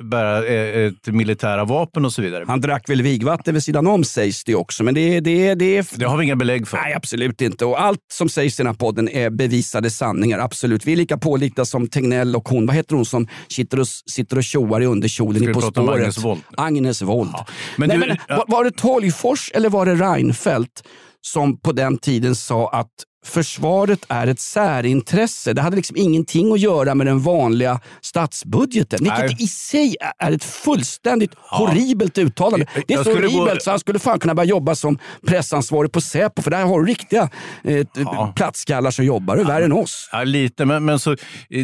bära 0.00 0.46
eh, 0.46 0.86
ett 0.86 1.06
militära 1.06 1.64
vapen 1.64 2.04
och 2.04 2.12
så 2.12 2.22
vidare. 2.22 2.44
Han 2.48 2.60
drack 2.60 2.88
väl 2.88 3.02
vigvatten 3.02 3.54
vid 3.54 3.62
sidan 3.62 3.86
om 3.86 4.04
sägs 4.04 4.44
det 4.44 4.54
också. 4.54 4.84
Men 4.84 4.94
det, 4.94 5.20
det, 5.20 5.54
det, 5.54 5.90
Det 5.96 6.04
har 6.04 6.16
vi 6.16 6.24
inga 6.24 6.36
belägg 6.36 6.68
för. 6.68 6.76
Nej, 6.76 6.94
absolut 6.94 7.40
inte. 7.40 7.64
Och 7.64 7.80
allt 7.80 8.00
som 8.12 8.28
sägs 8.28 8.60
i 8.60 8.62
den 8.62 8.66
här 8.66 8.74
podden 8.74 9.08
är 9.08 9.30
bevisade 9.30 9.90
sanningar. 9.90 10.38
Absolut. 10.38 10.86
Vi 10.86 10.92
är 10.92 10.96
lika 10.96 11.18
pålitliga 11.18 11.64
som 11.64 11.88
Tegnell 11.88 12.36
och 12.36 12.48
hon. 12.48 12.66
Vad 12.66 12.76
heter 12.76 12.96
hon 12.96 13.04
som 13.04 13.28
sitter 13.48 13.80
och, 13.80 13.86
sitter 13.86 14.36
och 14.36 14.44
tjoar 14.44 14.80
i 14.80 14.86
underkjolen 14.86 15.42
i 15.42 15.52
På 15.52 15.60
spåret? 15.60 16.00
Agnes 16.00 16.24
Wold? 16.24 16.40
Agnes 16.56 17.02
Wold. 17.02 17.34
Men 17.76 17.88
Nej, 17.88 17.98
du- 17.98 18.06
men, 18.06 18.16
ja. 18.28 18.36
var, 18.36 18.44
var 18.48 18.64
det 18.64 18.76
Tolgfors 18.76 19.50
eller 19.54 19.68
var 19.70 19.86
det 19.86 19.94
Reinfeldt 19.94 20.82
som 21.20 21.60
på 21.60 21.72
den 21.72 21.98
tiden 21.98 22.34
sa 22.36 22.70
att 22.70 22.90
försvaret 23.24 24.04
är 24.08 24.26
ett 24.26 24.40
särintresse. 24.40 25.52
Det 25.52 25.62
hade 25.62 25.76
liksom 25.76 25.96
ingenting 25.96 26.52
att 26.52 26.60
göra 26.60 26.94
med 26.94 27.06
den 27.06 27.20
vanliga 27.20 27.80
statsbudgeten. 28.00 28.98
Nej. 29.02 29.22
Vilket 29.22 29.40
i 29.40 29.46
sig 29.46 29.96
är 30.18 30.32
ett 30.32 30.44
fullständigt 30.44 31.30
horribelt 31.36 32.18
uttalande. 32.18 32.66
Det 32.86 32.94
är 32.94 32.98
så 32.98 33.04
skulle 33.10 33.26
gå- 33.26 33.32
horribelt 33.38 33.62
så 33.62 33.70
han 33.70 33.78
skulle 33.78 33.98
fan 33.98 34.18
kunna 34.18 34.34
börja 34.34 34.48
jobba 34.48 34.74
som 34.74 34.98
pressansvarig 35.26 35.92
på 35.92 36.00
Säpo. 36.00 36.42
För 36.42 36.50
där 36.50 36.64
har 36.64 36.80
du 36.80 36.86
riktiga 36.86 37.22
eh, 37.64 37.86
t- 37.86 38.04
platsskallar 38.36 38.90
som 38.90 39.04
jobbar. 39.04 39.36
Det 39.36 39.42
är 39.42 39.46
värre 39.46 39.64
än 39.64 39.72
oss. 39.72 40.08
Ja, 40.12 40.24
lite, 40.24 40.64
men, 40.64 40.84
men 40.84 40.98
så, 40.98 41.12
eh, 41.12 41.16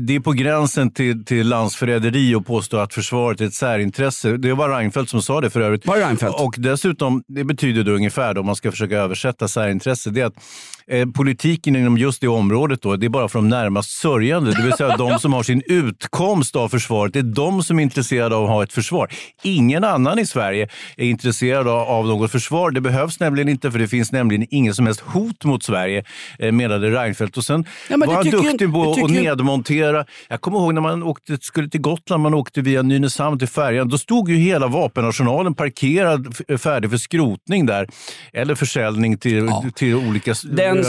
det 0.03 0.15
är 0.15 0.21
på 0.21 0.33
gränsen 0.33 0.91
till, 0.91 1.25
till 1.25 1.49
landsförräderi 1.49 2.35
att 2.35 2.47
påstå 2.47 2.77
att 2.77 2.95
försvaret 2.95 3.41
är 3.41 3.45
ett 3.47 3.55
särintresse. 3.55 4.37
Det 4.37 4.53
var 4.55 4.69
Reinfeldt 4.69 5.11
som 5.11 5.23
sa 5.23 5.41
det 5.41 5.51
för 5.51 5.61
övrigt. 5.61 5.87
Var 5.87 5.97
det 5.97 6.05
Reinfeldt? 6.07 6.41
Och 6.41 6.55
dessutom, 6.59 7.23
det 7.29 7.45
betyder 7.45 7.85
då 7.85 7.93
ungefär, 7.93 8.35
då, 8.35 8.41
om 8.41 8.47
man 8.47 8.57
ska 8.57 8.71
försöka 8.71 8.97
översätta 8.99 9.49
särintresse, 9.49 10.11
det 10.11 10.21
är 10.21 10.27
att 10.27 10.35
eh, 10.91 11.07
politiken 11.49 11.77
inom 11.77 11.99
just 11.99 12.21
det 12.21 12.29
området 12.29 12.83
då, 12.83 12.97
det 12.97 13.07
är 13.07 13.11
bara 13.11 13.29
för 13.29 13.39
de 13.39 13.49
närmast 13.49 13.91
sörjande. 13.91 14.53
Det 14.53 14.63
vill 14.63 14.73
säga 14.73 14.97
de 14.97 15.19
som 15.19 15.33
har 15.33 15.43
sin 15.43 15.63
utkomst 15.67 16.57
av 16.57 16.69
försvaret. 16.69 17.13
Det 17.13 17.19
är 17.19 17.23
de 17.23 17.63
som 17.63 17.79
är 17.79 17.83
intresserade 17.83 18.37
av 18.37 18.45
att 18.45 18.51
ha 18.51 18.63
ett 18.63 18.73
försvar. 18.73 19.09
Ingen 19.43 19.85
annan 19.85 20.19
i 20.19 20.27
Sverige 20.27 20.69
är 20.97 21.05
intresserad 21.05 21.69
av, 21.69 22.07
något 22.07 22.31
försvar. 22.31 22.71
Det 22.71 22.81
behövs 22.81 23.21
nämligen 23.21 23.49
inte, 23.49 23.71
för 23.71 23.79
det 23.79 23.89
finns 23.89 24.13
nämligen 24.13 24.47
ingen 24.51 24.75
som 24.75 24.87
helst 24.87 25.01
hot 25.01 25.45
mot 25.45 25.63
Sverige, 25.63 26.05
eh, 26.39 26.53
menade 26.53 26.91
Reinfeldt. 26.91 27.37
Och 27.37 27.45
sen 27.45 27.65
Ja, 27.89 27.97
var 28.07 28.15
han 28.15 28.25
duktig 28.25 28.73
på 28.73 28.93
att 28.93 29.11
nedmontera. 29.11 30.05
Jag 30.29 30.41
kommer 30.41 30.59
ihåg 30.59 30.75
när 30.75 30.81
man 30.81 31.03
åkte, 31.03 31.39
skulle 31.41 31.69
till 31.69 31.81
Gotland, 31.81 32.23
man 32.23 32.35
åkte 32.35 32.61
via 32.61 32.83
Nynäshamn 32.83 33.39
till 33.39 33.49
färjan. 33.49 33.89
Då 33.89 33.99
stod 33.99 34.31
ju 34.31 34.37
hela 34.37 34.67
vapenarsenalen 34.67 35.55
parkerad, 35.55 36.37
färdig 36.59 36.91
för 36.91 36.99
skrotning 36.99 37.67
där. 37.67 37.89
Eller 38.33 38.55
försäljning 38.55 39.19
till, 39.19 39.51
till 39.75 39.95
olika 39.95 40.35
Den 40.45 40.79
eh, 40.79 40.85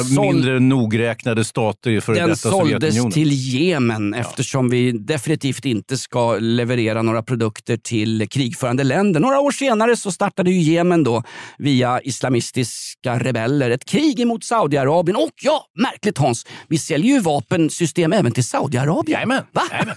mindre 0.54 0.76
nogräknade 0.76 1.46
stater 1.46 1.92
i 1.92 2.02
före 2.02 2.16
Den 2.16 2.30
detta 2.30 2.50
såldes 2.50 2.72
Sovjetunionen. 2.72 3.12
till 3.12 3.30
Jemen 3.32 4.14
eftersom 4.14 4.70
vi 4.70 4.92
definitivt 4.92 5.66
inte 5.66 5.98
ska 5.98 6.38
leverera 6.40 7.02
några 7.02 7.24
produkter 7.24 7.78
till 7.78 8.28
krigförande 8.30 8.84
länder. 8.84 9.20
Några 9.20 9.40
år 9.40 9.52
senare 9.52 9.98
så 9.98 10.12
startade 10.12 10.52
ju 10.52 10.74
Jemen 10.74 11.04
då 11.04 11.24
via 11.58 12.02
islamistiska 12.02 13.20
rebeller 13.20 13.70
ett 13.70 13.86
krig 13.86 14.20
emot 14.20 14.44
Saudiarabien. 14.44 15.16
Och 15.16 15.32
ja, 15.42 15.66
märkligt 15.76 16.18
Hans, 16.18 16.46
vi 16.68 16.78
säljer 16.78 17.14
ju 17.14 17.20
vapensystem 17.20 18.14
även 18.14 18.32
till 18.32 18.44
Saudiarabien. 18.44 19.14
Jajamän. 19.14 19.44
Va? 19.52 19.62
Jajamän. 19.72 19.96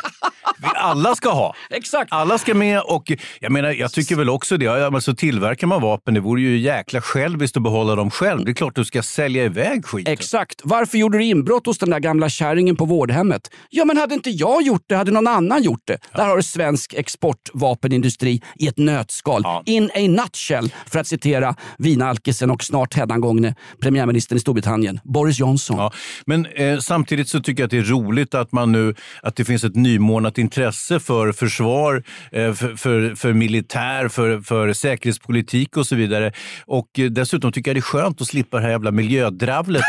Alla 0.75 1.15
ska 1.15 1.31
ha. 1.31 1.55
Exakt. 1.71 2.13
Alla 2.13 2.39
ska 2.39 2.55
med 2.55 2.81
och 2.81 3.13
jag 3.41 3.53
menar, 3.53 3.71
jag 3.71 3.93
tycker 3.93 4.17
väl 4.17 4.31
också 4.31 4.57
det. 4.57 4.65
Ja, 4.65 4.87
Alltså, 4.87 5.15
tillverkar 5.15 5.67
man 5.67 5.83
vapen, 5.83 6.15
det 6.15 6.21
vore 6.21 6.41
ju 6.43 6.59
jäkla 6.59 7.01
själviskt 7.01 7.57
att 7.57 7.63
behålla 7.63 7.95
dem 7.95 8.11
själv. 8.11 8.45
Det 8.45 8.51
är 8.51 8.55
klart 8.55 8.75
du 8.75 8.85
ska 8.85 9.03
sälja 9.03 9.45
iväg 9.45 9.85
skiten. 9.87 10.13
Exakt. 10.13 10.42
Varför 10.65 10.99
gjorde 10.99 11.19
du 11.19 11.25
inbrott 11.25 11.67
hos 11.67 11.79
den 11.79 11.91
där 11.91 12.01
gamla 12.01 12.29
kärringen 12.29 12.77
på 12.77 12.85
vårdhemmet? 12.85 13.51
Ja, 13.71 13.85
men 13.85 13.97
hade 13.97 14.15
inte 14.15 14.31
jag 14.31 14.63
gjort 14.63 14.85
det, 14.87 14.97
hade 14.97 15.11
någon 15.11 15.27
annan 15.27 15.63
gjort 15.63 15.83
det. 15.85 15.99
Där 16.15 16.27
har 16.27 16.37
du 16.37 16.43
svensk 16.43 16.95
exportvapenindustri 16.95 18.43
i 18.59 18.69
ett 18.69 18.79
nötskal. 18.79 19.41
Ja. 19.45 19.63
In 19.67 19.91
a 19.95 20.23
nutshell, 20.23 20.73
för 20.87 20.99
att 20.99 21.07
citera 21.07 21.55
vinalkisen 21.79 22.51
och 22.51 22.65
snart 22.65 22.95
hädangångne 22.95 23.55
premiärministern 23.81 24.37
i 24.37 24.41
Storbritannien, 24.41 25.01
Boris 25.05 25.41
Johnson. 25.41 25.77
Ja, 25.77 25.93
men 26.27 26.47
eh, 26.47 26.79
samtidigt 26.79 27.29
så 27.29 27.41
tycker 27.41 27.63
jag 27.63 27.67
att 27.67 27.71
det 27.71 27.79
är 27.79 27.83
roligt 27.83 28.35
att 28.35 28.53
man 28.53 28.73
nu 28.73 28.95
att 29.23 29.37
det 29.37 29.45
finns 29.45 29.65
ett 29.65 29.77
nymornat 29.77 30.39
intresse 30.39 31.01
för 31.01 31.33
försvar, 31.33 32.03
eh, 32.33 32.53
för, 32.53 32.77
för, 32.77 33.15
för 33.15 33.33
militär, 33.33 34.09
för, 34.09 34.41
för 34.41 34.73
säkerhetspolitik 34.73 35.77
och 35.77 35.87
så 35.87 35.97
vidare. 35.97 36.33
Och 36.67 36.99
eh, 36.99 37.05
dessutom 37.05 37.53
tycker 37.53 37.71
jag 37.71 37.77
det 37.77 37.81
är 37.81 37.83
skönt 37.83 38.21
att 38.21 38.27
slippa 38.27 38.57
det 38.57 38.63
här 38.63 38.71
jävla 38.71 38.91
miljödravlet. 38.91 39.83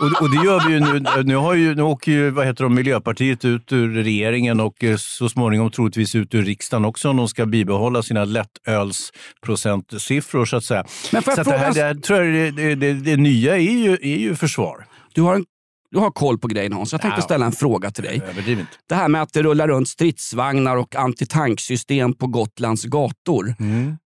Och, 0.00 0.22
och 0.22 0.30
det 0.30 0.44
gör 0.44 0.68
vi 0.68 0.72
ju 0.74 0.80
nu. 0.80 1.04
Nu, 1.24 1.36
har 1.36 1.54
ju, 1.54 1.74
nu 1.74 1.82
åker 1.82 2.12
ju 2.12 2.30
vad 2.30 2.46
heter 2.46 2.64
de, 2.64 2.74
Miljöpartiet 2.74 3.44
ut 3.44 3.72
ur 3.72 3.94
regeringen 3.94 4.60
och 4.60 4.84
eh, 4.84 4.96
så 4.96 5.28
småningom 5.28 5.70
troligtvis 5.70 6.14
ut 6.14 6.34
ur 6.34 6.42
riksdagen 6.42 6.84
också 6.84 7.08
om 7.10 7.16
de 7.16 7.28
ska 7.28 7.46
bibehålla 7.46 8.02
sina 8.02 8.24
lättölsprocentsiffror 8.24 10.44
så 10.44 10.56
att 10.56 10.64
säga. 10.64 10.84
Men 11.12 11.22
så 11.22 11.30
att 11.30 11.44
det, 11.44 11.58
här, 11.58 11.74
det, 11.74 11.82
här, 11.82 11.94
tror 11.94 12.24
jag, 12.24 12.54
det, 12.54 12.74
det, 12.74 12.92
det, 12.92 13.16
nya 13.16 13.54
är 13.56 13.60
ju, 13.60 13.92
är 13.92 14.16
ju 14.18 14.34
försvar. 14.34 14.84
Du, 15.14 15.22
har 15.22 15.34
en, 15.34 15.44
du 15.90 15.98
har 15.98 16.10
koll 16.10 16.38
på 16.38 16.48
grejen 16.48 16.72
Hans. 16.72 16.92
Jag 16.92 17.00
tänkte 17.00 17.18
Ja. 17.20 17.24
ställa 17.24 17.46
en 17.46 17.52
fråga 17.52 17.90
till 17.90 18.04
dig. 18.04 18.22
Det 18.88 18.94
här 18.94 19.08
med 19.08 19.22
att 19.22 19.32
det 19.32 19.42
rullar 19.42 19.68
runt 19.68 19.88
stridsvagnar 19.88 20.76
och 20.76 20.96
antitanksystem 20.96 22.14
på 22.14 22.26
Gotlands 22.26 22.84
gator. 22.84 23.54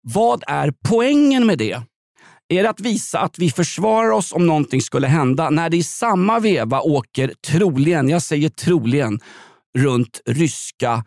Vad 0.01 0.43
är 0.47 0.73
poängen 0.89 1.45
med 1.45 1.57
det? 1.57 1.81
Är 2.49 2.63
det 2.63 2.69
att 2.69 2.81
visa 2.81 3.19
att 3.19 3.39
vi 3.39 3.49
försvarar 3.49 4.11
oss 4.11 4.33
om 4.33 4.47
någonting 4.47 4.81
skulle 4.81 5.07
hända? 5.07 5.49
När 5.49 5.69
det 5.69 5.77
i 5.77 5.83
samma 5.83 6.39
veva 6.39 6.81
åker 6.81 7.33
troligen, 7.47 8.09
jag 8.09 8.21
säger 8.21 8.49
troligen, 8.49 9.19
runt 9.77 10.21
ryska 10.25 11.03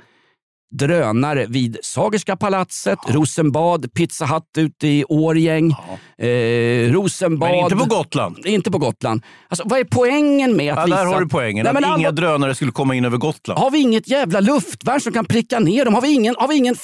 drönare 0.73 1.47
vid 1.49 1.77
Sagerska 1.83 2.37
palatset, 2.37 2.99
Rosenbad, 3.09 3.93
Pizza 3.95 4.27
Hut 4.27 4.43
ute 4.59 4.89
i 4.89 5.05
Årgäng, 5.09 5.71
eh, 6.19 6.93
Rosenbad. 6.93 7.51
Men 7.51 7.59
inte 7.59 7.77
på 7.77 7.85
Gotland. 7.85 8.47
Inte 8.47 8.71
på 8.71 8.79
Gotland. 8.79 9.23
Alltså, 9.49 9.69
vad 9.69 9.81
är 9.81 9.85
poängen 9.85 10.57
med 10.57 10.73
att 10.73 10.79
Ja, 10.79 10.85
visa... 10.85 10.97
där 10.97 11.05
har 11.13 11.21
du 11.21 11.29
poängen. 11.29 11.65
Nej, 11.65 11.77
att 11.85 11.99
inga 11.99 12.09
alla- 12.09 12.11
drönare 12.13 12.55
skulle 12.55 12.73
komma 12.73 12.95
in 12.95 13.05
över 13.05 13.17
Gotland. 13.19 13.61
har 13.61 13.71
vi 13.71 13.79
inget 13.79 14.09
jävla 14.09 14.41
luftvärn 14.41 15.01
som 15.01 15.13
kan 15.13 15.25
pricka 15.25 15.59
ner 15.59 15.85
dem? 15.85 15.95
Har 15.95 16.01
vi 16.03 16.13
ingen, 16.15 16.35
har 16.39 16.49
vi 16.49 16.57
ingen 16.57 16.75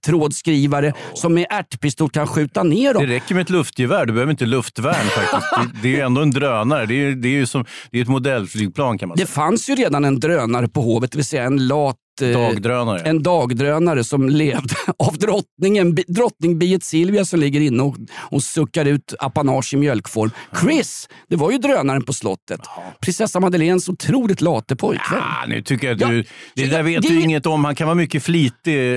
Flashback-trådskrivare 0.00 0.92
som 1.14 1.34
med 1.34 1.46
ärtpistol 1.50 2.10
kan 2.10 2.26
skjuta 2.26 2.62
ner 2.62 2.94
dem? 2.94 3.06
Det 3.06 3.14
räcker 3.14 3.34
med 3.34 3.42
ett 3.42 3.50
luftgevär, 3.50 4.06
du 4.06 4.12
behöver 4.12 4.30
inte 4.30 4.46
luftvärn 4.46 4.94
faktiskt. 4.94 5.50
Det, 5.74 5.78
det 5.82 5.88
är 5.88 5.92
ju 5.92 6.00
ändå 6.00 6.20
en 6.22 6.30
drönare. 6.30 6.86
Det 6.86 6.94
är, 6.94 7.10
det 7.12 7.28
är 7.28 7.32
ju 7.32 7.46
som, 7.46 7.64
det 7.90 7.98
är 7.98 8.02
ett 8.02 8.08
modellflygplan 8.08 8.98
kan 8.98 9.08
man 9.08 9.16
Det 9.16 9.26
säga. 9.26 9.34
fanns 9.34 9.68
ju 9.70 9.74
redan 9.74 10.04
en 10.04 10.20
drönare 10.20 10.68
på 10.68 10.80
hovet, 10.80 11.12
det 11.12 11.18
vill 11.18 11.24
säga 11.24 11.44
en 11.44 11.66
lat 11.68 11.96
Dagdrönare. 12.20 13.00
En 13.00 13.22
dagdrönare 13.22 14.04
som 14.04 14.28
levde 14.28 14.74
av 14.98 15.18
drottningen, 15.18 15.94
bi- 15.94 16.04
drottningbiet 16.08 16.84
Silvia 16.84 17.24
som 17.24 17.40
ligger 17.40 17.60
inne 17.60 17.82
och, 17.82 17.96
och 18.18 18.42
suckar 18.42 18.84
ut 18.84 19.14
apanage 19.18 19.74
i 19.74 19.76
mjölkform. 19.76 20.30
Chris, 20.60 21.08
det 21.28 21.36
var 21.36 21.50
ju 21.50 21.58
drönaren 21.58 22.02
på 22.02 22.12
slottet. 22.12 22.60
Prinsessa 23.00 23.40
Madeleines 23.40 23.88
otroligt 23.88 24.40
late 24.40 24.76
pojkvän. 24.76 25.20
Ah, 25.22 25.46
nu 25.46 25.62
tycker 25.62 25.86
jag 25.86 25.94
att 25.94 26.00
Ja, 26.00 26.08
du, 26.08 26.24
det 26.54 26.66
där 26.66 26.82
vet 26.82 27.02
det 27.02 27.08
du 27.08 27.20
inget- 27.20 27.46
om. 27.46 27.64
Han 27.64 27.74
kan 27.74 27.86
vara 27.86 27.94
mycket 27.94 28.22
flitig, 28.22 28.94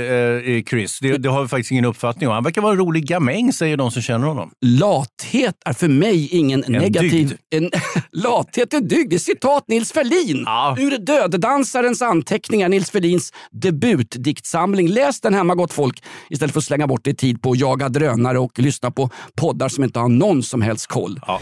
eh, 0.57 0.63
Chris. 0.69 0.99
Det, 1.01 1.17
det 1.17 1.29
har 1.29 1.41
vi 1.41 1.47
faktiskt 1.47 1.71
ingen 1.71 1.85
uppfattning 1.85 2.29
om. 2.29 2.33
Han 2.33 2.43
verkar 2.43 2.61
vara 2.61 2.71
en 2.71 2.79
rolig 2.79 3.05
gamäng, 3.07 3.53
säger 3.53 3.77
de 3.77 3.91
som 3.91 4.01
känner 4.01 4.27
honom. 4.27 4.51
Lathet 4.65 5.55
är 5.65 5.73
för 5.73 5.87
mig 5.87 6.27
ingen 6.31 6.63
negativ... 6.67 7.11
dygd. 7.11 7.33
En, 7.49 7.69
lathet 8.11 8.73
är 8.73 8.81
dygd. 8.81 9.09
Det 9.09 9.15
är 9.15 9.19
citat 9.19 9.63
Nils 9.67 9.91
Ferlin. 9.91 10.43
Ja. 10.45 10.75
Ur 10.79 10.97
Döddansarens 10.97 12.01
anteckningar, 12.01 12.69
Nils 12.69 12.91
Ferlins 13.09 13.33
debutdiktsamling. 13.51 14.87
Läs 14.87 15.21
den 15.21 15.33
hemma 15.33 15.55
gott 15.55 15.73
folk 15.73 16.03
istället 16.29 16.53
för 16.53 16.59
att 16.59 16.65
slänga 16.65 16.87
bort 16.87 17.07
er 17.07 17.13
tid 17.13 17.41
på 17.41 17.51
att 17.51 17.59
jaga 17.59 17.89
drönare 17.89 18.39
och 18.39 18.59
lyssna 18.59 18.91
på 18.91 19.09
poddar 19.35 19.69
som 19.69 19.83
inte 19.83 19.99
har 19.99 20.09
någon 20.09 20.43
som 20.43 20.61
helst 20.61 20.87
koll. 20.87 21.19
Ja. 21.27 21.39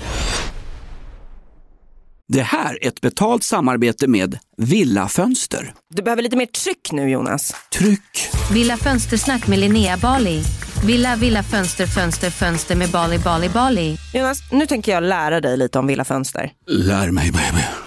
Det 2.27 2.41
här 2.41 2.83
är 2.83 2.87
ett 2.87 3.01
betalt 3.01 3.43
samarbete 3.43 4.07
med 4.07 4.37
Villa 4.57 5.07
Fönster. 5.07 5.73
Du 5.95 6.03
behöver 6.03 6.23
lite 6.23 6.35
mer 6.35 6.45
tryck 6.45 6.91
nu 6.91 7.09
Jonas. 7.09 7.55
Tryck! 7.71 8.29
Villa 8.53 8.77
Fönstersnack 8.77 9.47
med 9.47 9.59
Linnea 9.59 9.97
Bali. 9.97 10.41
Villa, 10.85 11.15
villa, 11.15 11.43
fönster, 11.43 11.87
fönster, 11.87 12.29
fönster 12.29 12.75
med 12.75 12.89
Bali, 12.89 13.19
Bali, 13.19 13.49
Bali. 13.49 13.97
Jonas, 14.13 14.39
nu 14.51 14.65
tänker 14.65 14.91
jag 14.91 15.03
lära 15.03 15.41
dig 15.41 15.57
lite 15.57 15.79
om 15.79 15.87
Villa 15.87 16.05
Fönster. 16.05 16.51
Lär 16.67 17.11
mig 17.11 17.31
baby. 17.31 17.86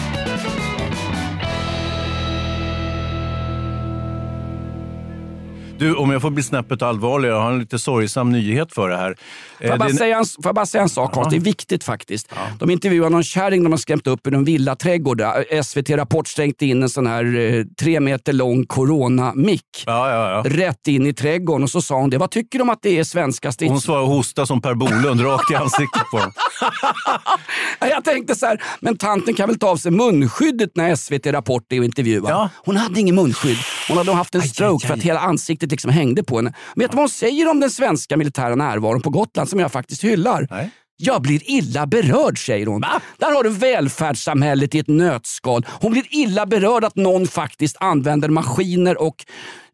Du, 5.81 5.95
om 5.95 6.11
jag 6.11 6.21
får 6.21 6.29
bli 6.29 6.43
snäppet 6.43 6.81
allvarligare, 6.81 7.35
jag 7.35 7.43
har 7.43 7.51
en 7.51 7.59
lite 7.59 7.79
sorgsam 7.79 8.31
nyhet 8.31 8.73
för 8.73 8.89
det 8.89 8.97
här. 8.97 9.15
Får 9.57 9.67
jag, 9.67 9.79
bara 9.79 9.85
Eh, 9.85 9.91
det- 9.91 9.97
säga 9.97 10.17
en, 10.17 10.25
får 10.25 10.45
jag 10.45 10.55
bara 10.55 10.65
säga 10.65 10.81
en 10.83 10.89
sak 10.89 11.15
Hans? 11.15 11.29
Det 11.29 11.35
är 11.35 11.39
viktigt 11.39 11.83
faktiskt. 11.83 12.33
De 12.59 12.69
intervjuar 12.69 13.09
någon 13.09 13.23
kärring 13.23 13.63
de 13.63 13.71
har 13.73 13.77
skrämt 13.77 14.07
upp 14.07 14.27
i 14.27 14.35
en 14.35 14.43
villaträdgård. 14.43 15.17
där 15.17 15.61
SVT 15.63 15.89
Rapport 15.97 16.27
strängt 16.27 16.61
in 16.61 16.83
en 16.83 16.89
sån 16.89 17.07
här 17.07 17.37
eh, 17.39 17.63
tre 17.81 17.99
meter 17.99 18.33
lång 18.33 18.65
corona-mick. 18.65 19.83
Ja, 19.85 20.09
ja, 20.11 20.31
ja. 20.31 20.43
Rätt 20.45 20.87
in 20.87 21.05
i 21.05 21.13
trädgården 21.13 21.63
och 21.63 21.69
så 21.69 21.81
sa 21.81 21.95
hon 21.95 22.09
det. 22.09 22.17
Vad 22.17 22.31
tycker 22.31 22.61
om 22.61 22.69
att 22.69 22.79
det 22.81 22.99
är 22.99 23.03
svenska 23.03 23.51
strids... 23.51 23.71
Hon 23.71 23.81
svarade 23.81 24.07
hosta 24.07 24.45
som 24.45 24.61
Per 24.61 24.73
Bolund 24.73 25.21
rakt 25.25 25.51
i 25.51 25.55
ansiktet 25.55 26.03
på 26.11 26.17
dem. 26.17 26.31
Jag 27.79 28.03
tänkte 28.03 28.35
så 28.35 28.45
här, 28.45 28.61
men 28.79 28.97
tanten 28.97 29.33
kan 29.33 29.49
väl 29.49 29.59
ta 29.59 29.67
av 29.67 29.77
sig 29.77 29.91
munskyddet 29.91 30.69
när 30.75 30.95
SVT 30.95 31.25
Rapport 31.27 31.63
är 31.73 31.79
och 31.79 31.85
intervjuar. 31.85 32.29
Ja. 32.31 32.49
Hon 32.65 32.77
hade 32.77 32.99
ingen 32.99 33.15
munskydd. 33.15 33.57
Hon 33.87 33.97
hade 33.97 34.13
haft 34.13 34.35
en 34.35 34.41
Aj, 34.41 34.47
stroke 34.47 34.85
aj, 34.85 34.87
för 34.87 34.93
att 34.93 35.03
hela 35.03 35.19
ansiktet 35.19 35.70
liksom 35.71 35.91
hängde 35.91 36.23
på 36.23 36.35
henne. 36.35 36.53
Vet 36.75 36.91
du 36.91 36.95
vad 36.95 37.03
hon 37.03 37.09
säger 37.09 37.49
om 37.49 37.59
den 37.59 37.69
svenska 37.69 38.17
militära 38.17 38.55
närvaron 38.55 39.01
på 39.01 39.09
Gotland 39.09 39.49
som 39.49 39.59
jag 39.59 39.71
faktiskt 39.71 40.03
hyllar? 40.03 40.47
Nej. 40.49 40.69
Jag 41.03 41.21
blir 41.21 41.41
illa 41.45 41.87
berörd, 41.87 42.45
säger 42.45 42.65
hon. 42.65 42.81
Där 43.17 43.35
har 43.35 43.43
du 43.43 43.49
välfärdssamhället 43.49 44.75
i 44.75 44.79
ett 44.79 44.87
nötskal. 44.87 45.65
Hon 45.69 45.91
blir 45.91 46.05
illa 46.09 46.45
berörd 46.45 46.83
att 46.83 46.95
någon 46.95 47.27
faktiskt 47.27 47.77
använder 47.79 48.29
maskiner 48.29 49.01
och 49.01 49.25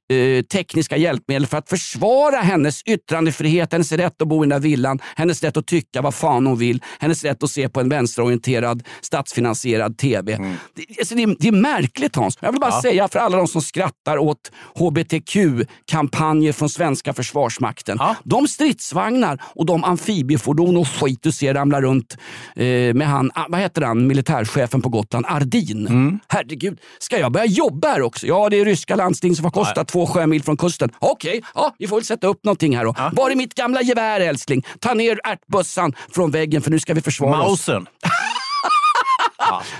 eh, 0.10 0.44
tekniska 0.44 0.98
hjälpmedel 0.98 1.48
för 1.48 1.58
att 1.58 1.70
försvara 1.70 2.38
hennes 2.38 2.82
yttrandefrihet, 2.84 3.72
hennes 3.72 3.92
rätt 3.92 4.22
att 4.22 4.28
bo 4.28 4.44
i 4.44 4.48
den 4.48 4.50
där 4.50 4.60
villan, 4.60 5.00
hennes 5.16 5.44
rätt 5.44 5.58
att 5.58 5.68
tycka 5.68 6.02
vad 6.02 6.14
fan 6.16 6.48
hon 6.48 6.58
vill, 6.58 6.84
hennes 7.00 7.24
rätt 7.24 7.44
att 7.44 7.50
se 7.50 7.70
på 7.70 7.80
en 7.80 7.90
vänsterorienterad 7.90 8.84
statsfinansierad 9.02 9.98
TV. 9.98 10.38
Det, 10.76 10.86
alltså 11.00 11.16
det, 11.16 11.24
är, 11.24 11.36
det 11.40 11.48
är 11.48 11.52
märkligt 11.52 12.16
Hans. 12.16 12.38
Jag 12.42 12.52
vill 12.52 12.62
bara 12.62 12.82
säga 12.82 13.08
för 13.08 13.20
alla 13.20 13.38
de 13.38 13.48
som 13.48 13.62
skrattar 13.62 14.18
åt 14.18 14.52
hbtq-kampanjer 14.76 16.54
från 16.54 16.70
svenska 16.70 17.14
försvarsmakten. 17.14 17.98
De 18.24 18.48
stridsvagnar 18.48 19.42
och 19.44 19.66
de 19.66 19.84
amfibiefordon 19.84 20.78
och 20.78 20.88
skit 20.88 21.20
du 21.22 21.32
ser 21.32 21.54
ramla 21.54 21.82
runt 21.82 22.18
eh, 22.56 22.64
med 22.94 23.08
han, 23.08 23.32
ah, 23.36 23.46
vad 23.50 23.60
heter 23.60 23.82
han, 23.82 24.08
militärchefen 24.08 24.82
på 24.82 24.90
Gotland, 24.90 25.26
Ardin. 25.30 26.20
Herregud, 26.28 26.80
ska 27.00 27.20
jag 27.20 27.32
börja 27.32 27.46
jobba 27.46 27.88
här 27.88 28.02
också? 28.02 28.28
Ja, 28.28 28.50
det 28.50 28.60
är 28.60 28.66
ryska 28.66 28.96
landsting 28.96 29.36
som 29.36 29.44
får 29.44 29.52
kosta 29.52 29.86
två 29.98 30.08
sjömil 30.08 30.44
från 30.44 30.58
kusten. 30.58 30.90
Okej, 31.00 31.44
ja, 31.56 31.76
vi 31.78 31.88
får 31.88 31.96
väl 31.96 32.06
sätta 32.06 32.28
upp 32.28 32.44
någonting 32.44 32.78
här 32.78 32.86
då. 32.86 32.96
Var 33.14 33.32
är 33.32 33.36
mitt 33.36 33.54
gamla 33.54 33.82
gevär 33.82 34.20
älskling? 34.20 34.66
Ta 34.80 34.94
ner 34.94 35.20
ärtbössan 35.24 35.94
från 36.12 36.32
väggen 36.32 36.62
för 36.62 36.72
nu 36.72 36.80
ska 36.80 36.94
vi 36.94 37.02
försvara 37.02 37.42
oss. 37.42 37.68
Mausen. 37.68 37.88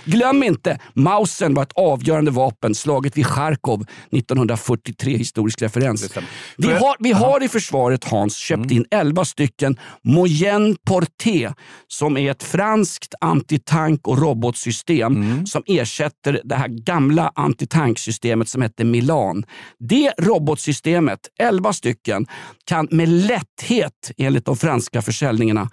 Glöm 0.06 0.44
inte, 0.44 0.80
Mausen 0.94 1.54
var 1.54 1.64
ett 1.64 1.74
avgörande 1.76 2.32
vapen 2.32 2.76
slaget 2.76 3.18
vid 3.18 3.26
Charkov 3.26 3.86
1943. 4.12 5.18
Historisk 5.18 5.62
referens. 5.62 6.18
Vi 6.58 6.68
har, 6.68 6.96
vi 7.00 7.12
har 7.12 7.44
i 7.44 7.48
försvaret, 7.48 8.04
Hans, 8.04 8.36
köpt 8.36 8.72
in 8.72 8.86
11 8.92 9.26
stycken 9.26 9.80
Moyenne 10.04 10.76
Porté 10.86 11.54
som 11.88 12.18
är 12.18 12.32
ett 12.32 12.44
franskt 12.44 13.14
antitank 13.22 14.08
och 14.08 14.18
robotsystem 14.18 15.46
som 15.46 15.64
ersätter 15.66 16.42
det 16.44 16.56
här 16.56 16.68
gamla 16.68 17.32
antitanksystemet 17.36 18.50
som 18.50 18.62
hette 18.62 18.84
Milan. 18.84 19.46
Det 19.80 20.14
robotsystemet, 20.18 21.20
11 21.40 21.74
stycken, 21.74 22.28
kan 22.66 22.88
med 22.92 23.10
lätthet, 23.10 24.12
enligt 24.18 24.46
de 24.46 24.58
franska 24.58 25.02
försäljningarna, 25.02 25.70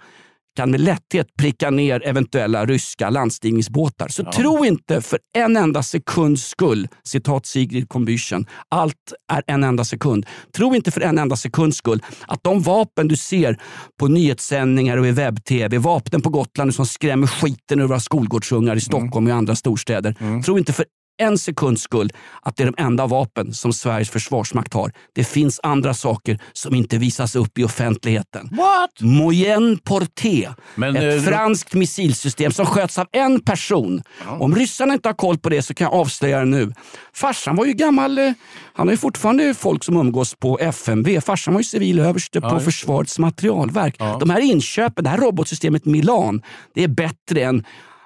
kan 0.55 0.71
med 0.71 0.81
lätthet 0.81 1.27
pricka 1.39 1.69
ner 1.69 2.07
eventuella 2.07 2.65
ryska 2.65 3.09
landstigningsbåtar. 3.09 4.07
Så 4.07 4.23
tro 4.23 4.65
inte 4.65 5.01
för 5.01 5.19
en 5.37 5.57
enda 5.57 5.83
sekunds 5.83 6.47
skull, 6.47 6.87
citat 7.03 7.45
Sigrid 7.45 7.87
Combüchen, 7.87 8.45
allt 8.69 9.13
är 9.33 9.43
en 9.47 9.63
enda 9.63 9.83
sekund. 9.83 10.25
Tro 10.55 10.75
inte 10.75 10.91
för 10.91 11.01
en 11.01 11.17
enda 11.17 11.35
sekunds 11.35 11.77
skull 11.77 12.03
att 12.27 12.43
de 12.43 12.61
vapen 12.61 13.07
du 13.07 13.17
ser 13.17 13.61
på 13.99 14.07
nyhetssändningar 14.07 14.97
och 14.97 15.07
i 15.07 15.11
webb-tv, 15.11 15.77
vapnen 15.77 16.21
på 16.21 16.29
Gotland 16.29 16.75
som 16.75 16.85
skrämmer 16.85 17.27
skiten 17.27 17.79
ur 17.79 17.87
våra 17.87 17.99
skolgårdsungar 17.99 18.75
i 18.75 18.81
Stockholm 18.81 19.25
och 19.25 19.29
i 19.29 19.33
andra 19.33 19.55
storstäder. 19.55 20.41
Tro 20.43 20.57
inte 20.57 20.73
för 20.73 20.85
en 21.17 21.37
sekunds 21.37 21.81
skull 21.81 22.09
att 22.41 22.57
det 22.57 22.63
är 22.63 22.71
de 22.71 22.83
enda 22.83 23.07
vapen 23.07 23.53
som 23.53 23.73
Sveriges 23.73 24.09
försvarsmakt 24.09 24.73
har. 24.73 24.91
Det 25.13 25.23
finns 25.23 25.59
andra 25.63 25.93
saker 25.93 26.39
som 26.53 26.75
inte 26.75 26.97
visas 26.97 27.35
upp 27.35 27.57
i 27.57 27.63
offentligheten. 27.63 28.49
What? 28.51 29.01
Moyenne 29.01 29.77
Porté, 29.83 30.49
Men, 30.75 30.95
ett 30.95 31.17
eh, 31.17 31.21
franskt 31.21 31.73
missilsystem 31.73 32.51
som 32.51 32.65
sköts 32.65 32.97
av 32.97 33.07
en 33.11 33.39
person. 33.39 34.01
Om 34.39 34.55
ryssarna 34.55 34.93
inte 34.93 35.09
har 35.09 35.13
koll 35.13 35.37
på 35.37 35.49
det 35.49 35.61
så 35.61 35.73
kan 35.73 35.85
jag 35.85 35.93
avslöja 35.93 36.39
det 36.39 36.45
nu. 36.45 36.73
Farsan 37.13 37.55
var 37.55 37.65
ju 37.65 37.73
gammal, 37.73 38.17
eh, 38.17 38.31
han 38.73 38.87
har 38.87 38.93
ju 38.93 38.97
fortfarande 38.97 39.53
folk 39.53 39.83
som 39.83 39.97
umgås 39.97 40.35
på 40.35 40.59
FMV. 40.59 41.21
Farsan 41.21 41.53
var 41.53 41.61
ju 41.61 41.65
civilöverste 41.65 42.41
på 42.41 42.53
just 42.53 42.65
Försvarets 42.65 43.19
materialverk. 43.19 43.99
De 44.19 44.29
här 44.29 44.39
inköpen, 44.39 45.03
det 45.03 45.09
här 45.09 45.17
robotsystemet 45.17 45.85
Milan, 45.85 46.41
det 46.73 46.83
är 46.83 46.87
bättre 46.87 47.43
än 47.43 47.63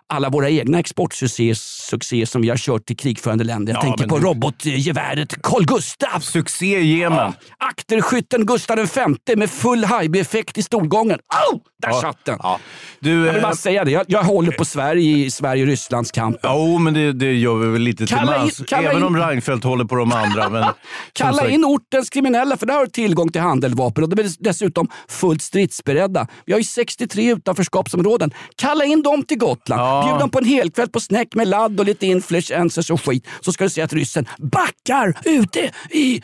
alla 0.10 0.30
våra 0.30 0.50
egna 0.50 0.80
exportsuccéer 0.80 1.54
succéer 1.90 2.26
som 2.26 2.42
vi 2.42 2.50
har 2.50 2.58
kört 2.58 2.86
till 2.86 2.98
krigförande 2.98 3.44
länder. 3.44 3.74
Jag 3.74 3.78
Ja, 3.80 3.82
tänker 3.84 4.08
på 4.08 4.18
du- 4.18 4.26
robotgeväret 4.26 5.42
Carl 5.44 5.66
Gustaf. 5.66 6.24
Succé 6.24 6.80
i 6.80 7.00
Jemen. 7.00 7.34
Akterskytten 7.58 8.46
Gustav 8.46 8.78
V 9.26 9.36
med 9.36 9.50
full 9.50 9.84
Haijby-effekt 9.84 10.58
i 10.58 10.64
stolgången. 10.64 11.20
Au! 11.52 11.60
Där 11.82 11.90
Ja. 11.90 12.02
satt 12.02 12.26
den! 12.26 12.38
Ja. 12.44 12.60
Du, 13.00 13.10
Jag 13.12 13.18
vill 13.34 13.36
eh, 13.36 13.42
bara 13.42 13.56
säga 13.56 13.86
det. 13.86 13.92
Jag, 13.92 14.06
jag 14.08 14.24
håller 14.24 14.52
på 14.52 14.66
Sverige 14.66 15.18
i 15.18 15.32
Sverige-Rysslands 15.32 16.12
kamp. 16.12 16.38
Jo, 16.44 16.78
men 16.78 16.94
det, 16.94 17.14
det 17.14 17.34
gör 17.34 17.56
vi 17.56 17.68
väl 17.68 17.82
lite 17.82 18.06
till 18.08 18.16
mans. 18.16 18.62
Även 18.72 18.98
in- 18.98 19.04
om 19.04 19.18
Reinfeldt 19.18 19.64
håller 19.64 19.86
på 19.86 19.96
de 19.96 20.12
andra. 20.12 20.50
Men, 20.50 20.66
Kalla 21.14 21.38
sagt- 21.38 21.50
in 21.52 21.66
ortens 21.66 22.10
kriminella 22.10 22.58
för 22.58 22.66
där 22.66 22.74
har 22.74 22.86
du 22.86 22.92
tillgång 22.92 23.30
till 23.32 23.42
handeldvapen 23.42 24.04
och 24.04 24.10
de 24.10 24.22
är 24.24 24.30
dessutom 24.40 24.88
fullt 25.08 25.42
stridsberedda. 25.42 26.28
Vi 26.46 26.54
har 26.54 26.60
ju 26.60 26.64
63 26.64 27.32
utanförskapsområden. 27.32 28.32
Kalla 28.56 28.86
in 28.86 29.02
dem 29.02 29.24
till 29.24 29.38
Gotland. 29.38 29.82
Ja. 29.82 29.99
Bjud 30.06 30.20
dem 30.20 30.30
på 30.30 30.40
en 30.40 30.46
helkväll 30.46 30.90
på 30.90 31.00
snäck 31.00 31.36
med 31.36 31.48
ladd 31.48 31.80
och 31.80 31.86
lite 31.86 32.06
influencers 32.08 32.92
och 32.92 33.06
skit. 33.06 33.28
Så 33.42 33.52
ska 33.52 33.64
du 33.64 33.70
se 33.70 33.82
att 33.82 33.94
ryssen 33.94 34.26
backar 34.38 35.14
ute 35.26 35.72
i, 35.92 36.22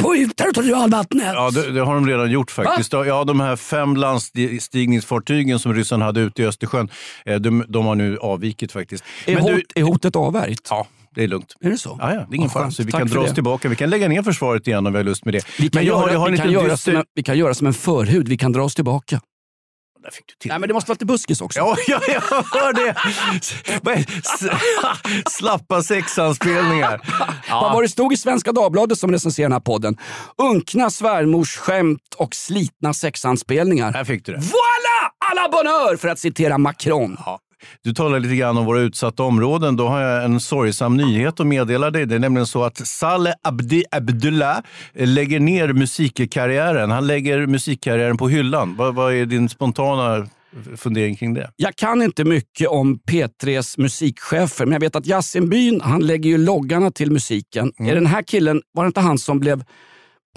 på 0.00 0.26
territorialvattnet. 0.36 1.26
Ja, 1.34 1.50
det, 1.50 1.70
det 1.72 1.80
har 1.80 1.94
de 1.94 2.06
redan 2.06 2.30
gjort 2.30 2.50
faktiskt. 2.50 2.92
Ja, 2.92 3.24
de 3.24 3.40
här 3.40 3.56
fem 3.56 3.96
landstigningsfartygen 3.96 5.58
som 5.58 5.74
ryssarna 5.74 6.04
hade 6.04 6.20
ute 6.20 6.42
i 6.42 6.46
Östersjön, 6.46 6.88
eh, 7.26 7.34
de, 7.36 7.64
de 7.68 7.86
har 7.86 7.94
nu 7.94 8.18
avvikit 8.18 8.72
faktiskt. 8.72 9.04
Är, 9.26 9.34
Men 9.34 9.42
hot, 9.42 9.52
du, 9.74 9.80
är 9.80 9.84
hotet 9.84 10.16
avvärjt? 10.16 10.66
ja, 10.70 10.86
det 11.14 11.24
är 11.24 11.28
lugnt. 11.28 11.54
Är 11.60 11.70
det 11.70 11.78
så? 11.78 11.96
Ja, 12.00 12.14
ja, 12.14 12.20
det 12.28 12.34
är 12.34 12.36
ingen 12.36 12.50
fara. 12.50 12.70
vi 12.78 12.84
Tack 12.92 13.00
kan 13.00 13.08
dra 13.08 13.20
oss 13.20 13.28
det. 13.28 13.34
tillbaka. 13.34 13.68
Vi 13.68 13.76
kan 13.76 13.90
lägga 13.90 14.08
ner 14.08 14.22
försvaret 14.22 14.66
igen 14.66 14.86
om 14.86 14.92
vi 14.92 14.98
har 14.98 15.04
lust 15.04 15.24
med 15.24 15.34
det. 15.34 15.40
Vi 15.58 15.68
kan, 15.68 15.78
Men 15.80 15.86
jag 15.86 15.94
har- 15.94 16.02
göra, 16.02 16.12
jag 16.12 16.20
har 16.20 16.26
en 16.26 16.32
vi, 16.32 16.38
kan 16.38 16.46
liten 16.46 16.62
göra 16.62 16.72
dyster- 16.74 16.90
som 16.92 16.96
en, 16.96 17.04
vi 17.14 17.22
kan 17.22 17.38
göra 17.38 17.54
som 17.54 17.66
en 17.66 17.74
förhud. 17.74 18.28
Vi 18.28 18.36
kan 18.38 18.52
dra 18.52 18.62
oss 18.62 18.74
tillbaka. 18.74 19.20
Där 20.02 20.10
fick 20.10 20.26
du 20.26 20.34
till 20.34 20.48
Nej, 20.48 20.58
men 20.58 20.68
det 20.68 20.74
måste 20.74 20.88
vara 20.88 20.94
lite 20.94 21.06
buskis 21.06 21.40
också. 21.40 21.58
Ja, 21.58 21.76
ja, 21.86 22.00
jag 22.08 22.20
hör 22.20 22.72
det! 22.72 22.94
Vad 23.82 24.04
Slappa 25.32 25.82
sexanspelningar. 25.82 27.00
Vad 27.50 27.72
var 27.72 27.82
det 27.82 27.88
stod 27.88 28.12
i 28.12 28.16
Svenska 28.16 28.52
Dagbladet 28.52 28.98
som 28.98 29.12
recenserar 29.12 29.44
den 29.44 29.52
här 29.52 29.60
podden? 29.60 29.96
Unkna 30.38 30.90
svärmorsskämt 30.90 32.14
och 32.16 32.34
slitna 32.34 32.94
sexanspelningar. 32.94 33.92
Här 33.92 34.04
fick 34.04 34.24
du 34.24 34.32
det. 34.32 34.38
Voila! 34.38 35.12
Alla 35.30 35.48
bonheur! 35.48 35.96
För 35.96 36.08
att 36.08 36.18
citera 36.18 36.58
Macron. 36.58 37.16
Ja. 37.26 37.40
Du 37.82 37.92
talar 37.92 38.20
lite 38.20 38.36
grann 38.36 38.56
om 38.56 38.64
våra 38.64 38.80
utsatta 38.80 39.22
områden. 39.22 39.76
Då 39.76 39.88
har 39.88 40.00
jag 40.00 40.24
en 40.24 40.40
sorgsam 40.40 40.96
nyhet 40.96 41.40
att 41.40 41.46
meddela 41.46 41.90
dig. 41.90 42.06
Det 42.06 42.14
är 42.14 42.18
nämligen 42.18 42.46
så 42.46 42.64
att 42.64 42.86
Saleh 42.86 43.34
Abdi 43.42 43.84
Abdullah 43.90 44.58
lägger 44.94 45.40
ner 45.40 45.72
musikkarriären. 45.72 46.90
Han 46.90 47.06
lägger 47.06 47.46
musikkarriären 47.46 48.16
på 48.16 48.28
hyllan. 48.28 48.76
Vad, 48.76 48.94
vad 48.94 49.14
är 49.14 49.26
din 49.26 49.48
spontana 49.48 50.26
fundering 50.76 51.16
kring 51.16 51.34
det? 51.34 51.50
Jag 51.56 51.76
kan 51.76 52.02
inte 52.02 52.24
mycket 52.24 52.68
om 52.68 52.98
P3s 52.98 53.80
musikchefer, 53.80 54.66
men 54.66 54.72
jag 54.72 54.80
vet 54.80 54.96
att 54.96 55.06
Yasin 55.06 55.48
Byn, 55.48 55.80
han 55.80 56.06
lägger 56.06 56.30
ju 56.30 56.38
loggarna 56.38 56.90
till 56.90 57.10
musiken. 57.10 57.72
Mm. 57.78 57.90
Är 57.90 57.94
den 57.94 58.06
här 58.06 58.22
killen, 58.22 58.62
var 58.72 58.84
det 58.84 58.86
inte 58.86 59.00
han 59.00 59.18
som 59.18 59.40
blev 59.40 59.64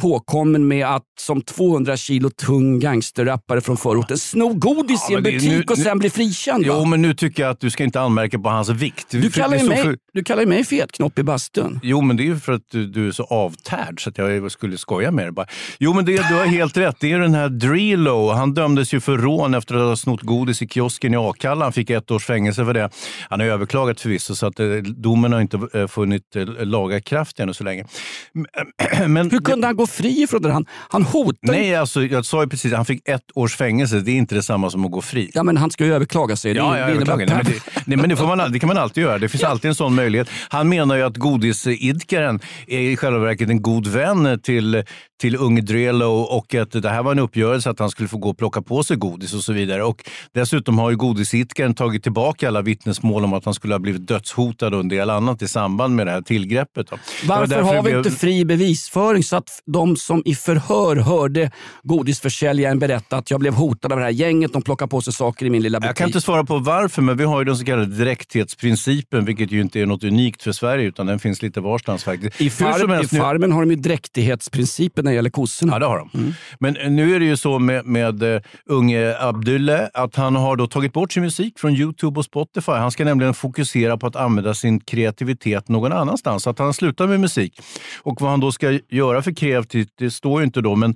påkommen 0.02 0.68
med 0.68 0.86
att 0.88 1.04
som 1.20 1.42
200 1.42 1.98
kilo 1.98 2.30
tung 2.30 2.80
gangsterrappare 2.80 3.62
från 3.62 3.78
förorten 3.78 4.18
sno 4.18 4.54
godis 4.54 5.06
Ja, 5.10 5.14
i 5.14 5.18
en 5.18 5.24
butik 5.24 5.50
nu- 5.50 5.64
och 5.70 5.78
sen 5.78 6.00
bli 6.00 6.10
frikänd? 6.10 6.66
va? 6.68 6.74
Jo, 6.78 6.86
men 6.86 7.02
nu 7.02 7.14
tycker 7.14 7.44
jag 7.44 7.50
att 7.50 7.60
du 7.60 7.70
ska 7.70 7.84
inte 7.84 8.02
anmärka 8.02 8.40
på 8.40 8.50
hans 8.50 8.70
vikt. 8.70 9.08
du, 9.12 9.30
kallar 9.32 9.50
Det 9.58 9.64
ju 9.64 9.70
mig, 9.70 9.84
för- 9.84 9.98
du 10.14 10.24
kallar 10.24 10.46
mig 10.46 10.64
fetknopp 10.66 11.20
i 11.20 11.24
bastun. 11.24 11.80
Jo, 11.84 12.02
men 12.02 12.18
det 12.18 12.24
är 12.24 12.26
ju 12.26 12.40
för 12.40 12.54
att 12.54 12.62
du, 12.72 12.88
du 12.88 13.08
är 13.08 13.12
så 13.12 13.24
avtärd 13.24 14.04
så 14.04 14.10
att 14.10 14.18
jag 14.18 14.52
skulle 14.52 14.78
skoja 14.78 15.12
med 15.12 15.26
dig. 15.26 15.32
Bara. 15.32 15.46
Jo, 15.80 15.94
men 15.94 16.06
det, 16.06 16.12
du 16.30 16.34
har 16.36 16.46
helt 16.46 16.78
rätt. 16.78 16.96
Det 17.00 17.12
är 17.12 17.20
den 17.20 17.34
här 17.36 17.50
Drilo. 17.50 18.30
Han 18.32 18.54
dömdes 18.54 18.94
ju 18.94 19.00
för 19.00 19.18
rån 19.18 19.54
efter 19.54 19.76
att 19.76 19.82
ha 19.82 19.96
snott 19.96 20.22
godis 20.22 20.62
i 20.62 20.68
kiosken 20.68 21.14
i 21.14 21.18
Akalla. 21.18 21.66
Han 21.66 21.74
fick 21.74 21.90
ett 21.90 22.12
års 22.12 22.26
fängelse 22.26 22.66
för 22.66 22.74
det. 22.74 22.90
Han 23.30 23.40
har 23.40 23.48
överklagat 23.48 24.02
förvisso, 24.02 24.36
så 24.36 24.46
att 24.48 24.60
eh, 24.60 24.68
domen 24.84 25.34
har 25.34 25.42
inte 25.42 25.60
eh, 25.74 25.88
funnit 25.88 26.36
eh, 26.36 26.46
laga 26.66 27.02
kraft 27.02 27.40
ännu 27.40 27.54
så 27.54 27.64
länge. 27.64 27.86
Men 29.08 29.32
Hur 29.32 29.40
kunde 29.40 29.68
han 29.68 29.76
gå 29.76 29.83
fri 29.86 30.28
från 30.30 30.42
det? 30.42 30.52
Han, 30.52 30.66
han 30.90 31.04
hotar 31.04 31.52
Nej, 31.52 31.76
alltså, 31.76 32.04
jag 32.04 32.26
sa 32.26 32.44
ju 32.44 32.50
precis 32.50 32.74
han 32.74 32.86
fick 32.86 33.08
ett 33.10 33.22
års 33.36 33.56
fängelse. 33.56 34.00
Det 34.00 34.12
är 34.12 34.16
inte 34.16 34.36
detsamma 34.36 34.70
som 34.70 34.86
att 34.86 34.92
gå 34.92 35.02
fri. 35.02 35.32
Ja, 35.34 35.44
men 35.44 35.58
han 35.58 35.72
ska 35.72 35.86
ju 35.86 35.94
överklaga 35.94 36.36
sig. 36.36 36.56
Ja, 36.56 36.78
ja, 36.78 36.90
överklaga. 36.90 37.26
Nej, 37.26 37.36
men 37.36 37.46
det, 37.46 37.60
nej, 37.86 37.98
men 37.98 38.10
det, 38.10 38.16
man, 38.16 38.60
kan 38.60 38.68
man 38.68 38.78
alltid 38.78 39.04
göra. 39.04 39.18
Det 39.18 39.30
finns 39.30 39.44
alltid 39.44 39.70
en 39.70 39.76
sån 39.76 39.96
möjlighet. 39.96 40.30
Han 40.50 40.70
menar 40.70 40.96
ju 40.96 41.04
att 41.04 41.18
godisidkaren 41.18 42.40
är 42.68 42.80
i 42.80 42.98
själva 42.98 43.20
verket 43.20 43.50
en 43.50 43.62
god 43.62 43.88
vän 43.88 44.40
till, 44.44 44.84
till 45.24 45.36
unge 45.36 45.62
Drelo 45.62 46.06
och 46.06 46.56
att 46.56 46.72
det 46.72 46.90
här 46.90 47.04
var 47.04 47.12
en 47.12 47.20
uppgörelse 47.20 47.70
att 47.70 47.80
han 47.80 47.90
skulle 47.90 48.10
få 48.10 48.18
gå 48.18 48.30
och 48.30 48.38
plocka 48.38 48.62
på 48.62 48.84
sig 48.84 48.98
godis 48.98 49.34
och 49.34 49.44
så 49.44 49.54
vidare. 49.54 49.84
Och 49.84 50.10
dessutom 50.34 50.80
har 50.80 50.90
ju 50.90 50.98
godisidkaren 50.98 51.74
tagit 51.74 52.04
tillbaka 52.04 52.48
alla 52.48 52.62
vittnesmål 52.62 53.24
om 53.24 53.34
att 53.34 53.46
han 53.46 53.54
skulle 53.54 53.74
ha 53.74 53.80
blivit 53.80 54.08
dödshotad 54.08 54.74
och 54.74 54.80
en 54.80 54.88
del 54.88 55.10
annat 55.10 55.42
i 55.42 55.48
samband 55.48 55.96
med 55.96 56.08
det 56.08 56.12
här 56.12 56.22
tillgreppet. 56.22 56.88
då. 56.90 56.98
Varför 57.28 57.62
har 57.62 57.84
vi 57.84 57.98
inte 57.98 58.12
fri 58.12 58.46
bevisföring 58.46 59.24
så 59.24 59.36
att 59.36 59.62
de 59.66 59.96
som 59.96 60.22
i 60.26 60.36
förhör 60.36 60.96
hörde 60.96 61.52
godisförsäljaren 61.84 62.80
berätta 62.80 63.18
att 63.18 63.32
jag 63.32 63.40
blev 63.40 63.54
hotad 63.54 63.92
av 63.92 63.98
det 63.98 64.04
här 64.04 64.12
gänget, 64.12 64.54
de 64.54 64.62
plockar 64.62 64.88
på 64.88 65.02
sig 65.02 65.14
saker 65.14 65.46
i 65.46 65.50
min 65.50 65.64
lilla 65.64 65.80
butik. 65.80 65.90
Jag 65.90 65.96
kan 65.96 66.08
inte 66.08 66.22
svara 66.22 66.44
på 66.44 66.58
varför, 66.58 67.02
men 67.02 67.18
vi 67.18 67.24
har 67.24 67.40
ju 67.40 67.46
den 67.46 67.58
så 67.58 67.66
kallade 67.66 67.86
dräkthetsprincipen, 67.86 69.26
vilket 69.26 69.52
ju 69.52 69.62
inte 69.62 69.80
är 69.80 69.86
något 69.86 70.04
unikt 70.04 70.44
för 70.44 70.52
Sverige, 70.52 70.88
utan 70.88 71.06
den 71.06 71.20
finns 71.20 71.42
lite 71.42 71.62
varstans 71.62 72.04
faktiskt. 72.04 72.42
I, 72.42 72.50
farm, 72.50 73.02
I 73.02 73.08
Farmen 73.08 73.52
har 73.52 73.62
de 73.62 73.70
ju 73.70 73.76
dräktighetsprincipen 73.76 75.08
det 75.14 75.16
gäller 75.16 75.30
kossorna. 75.30 75.74
Ja, 75.74 75.80
det 75.80 75.86
har 75.86 75.98
de. 75.98 76.34
Men 76.60 76.78
eh, 76.78 76.92
nu 76.92 77.16
är 77.16 77.20
det 77.20 77.26
ju 77.26 77.38
så 77.38 77.60
med, 77.60 77.86
med 77.86 78.24
uh, 78.24 78.42
unge 78.66 79.16
Abdulle 79.20 79.90
att 79.94 80.16
han 80.16 80.36
har 80.36 80.56
då 80.56 80.68
tagit 80.68 80.94
bort 80.94 81.12
sin 81.12 81.24
musik 81.24 81.60
från 81.60 81.76
Youtube 81.76 82.20
och 82.20 82.26
Spotify. 82.26 82.72
Han 82.72 82.92
ska 82.92 83.06
nämligen 83.06 83.34
fokusera 83.34 83.98
på 83.98 84.08
att 84.08 84.16
använda 84.16 84.54
sin 84.54 84.80
kreativitet 84.80 85.70
någon 85.70 85.92
annanstans. 85.92 86.44
Så 86.44 86.50
att 86.50 86.60
han 86.60 86.74
slutar 86.74 87.08
med 87.08 87.20
musik. 87.20 87.62
Och 88.04 88.22
vad 88.22 88.32
han 88.32 88.40
då 88.40 88.52
ska 88.52 88.80
göra 88.90 89.22
för 89.22 89.32
kreativt, 89.32 89.90
det 89.96 90.12
står 90.12 90.42
ju 90.42 90.46
inte 90.46 90.62
då, 90.62 90.76
men 90.76 90.96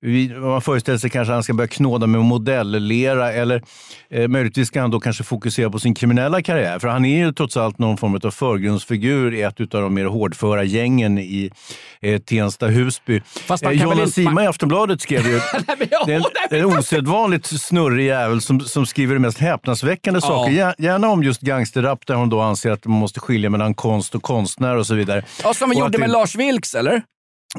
vi, 0.00 0.28
man 0.28 0.62
föreställer 0.62 0.98
sig 0.98 1.10
kanske 1.10 1.32
att 1.32 1.36
han 1.36 1.42
ska 1.42 1.54
börja 1.54 1.68
knåda 1.68 2.06
med 2.06 2.20
modellera 2.20 3.32
eller 3.32 3.62
eh, 4.10 4.28
möjligtvis 4.28 4.68
ska 4.68 4.80
han 4.80 4.90
då 4.90 5.00
kanske 5.00 5.24
fokusera 5.24 5.70
på 5.70 5.78
sin 5.78 5.94
kriminella 5.94 6.42
karriär. 6.42 6.78
För 6.78 6.88
han 6.88 7.04
är 7.04 7.24
ju 7.24 7.32
trots 7.32 7.56
allt 7.56 7.78
någon 7.78 7.96
form 7.96 8.20
av 8.24 8.30
förgrundsfigur 8.30 9.34
i 9.34 9.42
ett 9.42 9.60
av 9.60 9.82
de 9.82 9.94
mer 9.94 10.04
hårdföra 10.04 10.64
gängen 10.64 11.18
i 11.18 11.50
eh, 12.00 12.20
Tensta-Husby. 12.20 13.22
Fast 13.46 13.64
man 13.64 13.72
Eh, 13.72 13.78
kan 13.78 13.88
Jonas 13.90 14.12
Sima 14.12 14.44
i 14.44 14.46
Aftonbladet 14.46 15.00
skrev 15.02 15.26
ju 15.26 15.32
Nej, 15.52 15.76
men 15.78 15.88
jag- 15.90 16.06
det 16.06 16.12
är 16.12 16.16
en, 16.16 16.22
nej, 16.22 16.46
det 16.50 16.58
en 16.58 16.78
osedvanligt 16.78 17.60
snurrig 17.60 18.06
jävel 18.06 18.40
som, 18.40 18.60
som 18.60 18.86
skriver 18.86 19.14
de 19.14 19.20
mest 19.20 19.38
häpnadsväckande 19.38 20.20
Ja. 20.22 20.26
saker. 20.28 20.52
Gär- 20.52 20.74
Gärna 20.78 21.08
om 21.08 21.22
just 21.22 21.40
gangsterrap 21.40 22.06
där 22.06 22.14
hon 22.14 22.28
då 22.28 22.40
anser 22.40 22.70
att 22.70 22.86
man 22.86 22.98
måste 22.98 23.20
skilja 23.20 23.50
mellan 23.50 23.74
konst 23.74 24.14
och 24.14 24.22
konstnär 24.22 24.76
och 24.76 24.86
så 24.86 24.94
vidare. 24.94 25.22
Ja, 25.42 25.54
som 25.54 25.70
vi 25.70 25.76
gjorde 25.78 25.90
det- 25.92 25.98
med 25.98 26.10
Lars 26.10 26.34
Vilks, 26.34 26.74
eller? 26.74 27.02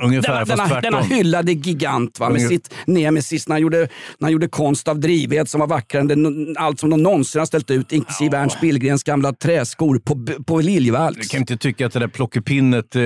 Ungefär, 0.02 0.45
denna, 0.45 0.45
fast 0.67 0.82
denna, 0.82 0.82
denna 0.82 1.02
hyllade 1.15 1.52
gigant 1.52 2.19
va, 2.19 2.30
med 2.30 2.41
Ungef- 2.41 2.47
sitt 2.47 2.73
nemesis 2.88 3.47
när 3.47 3.56
han, 3.56 3.62
gjorde, 3.62 3.78
när 3.78 3.88
han 4.21 4.32
gjorde 4.32 4.47
konst 4.47 4.88
av 4.88 5.00
drivved 5.00 5.50
som 5.50 5.60
var 5.60 5.67
vackrare 5.67 6.13
än 6.13 6.56
allt 6.58 6.80
som 6.80 6.89
de 6.89 7.04
någonsin 7.04 7.39
har 7.39 7.45
ställt 7.45 7.71
ut, 7.71 7.91
inklusive 7.91 8.38
Ernst 8.38 8.62
Billgrens 8.62 9.04
gamla 9.04 9.34
träskor 9.34 10.00
på, 10.00 10.43
på 10.43 10.60
Liljevalchs. 10.60 11.28
kan 11.28 11.39
inte 11.39 11.58
tycka 11.58 11.86
att 11.86 11.93
det 11.93 12.00
där 12.00 12.08
plockepinnet 12.08 12.95
eh, 12.95 13.02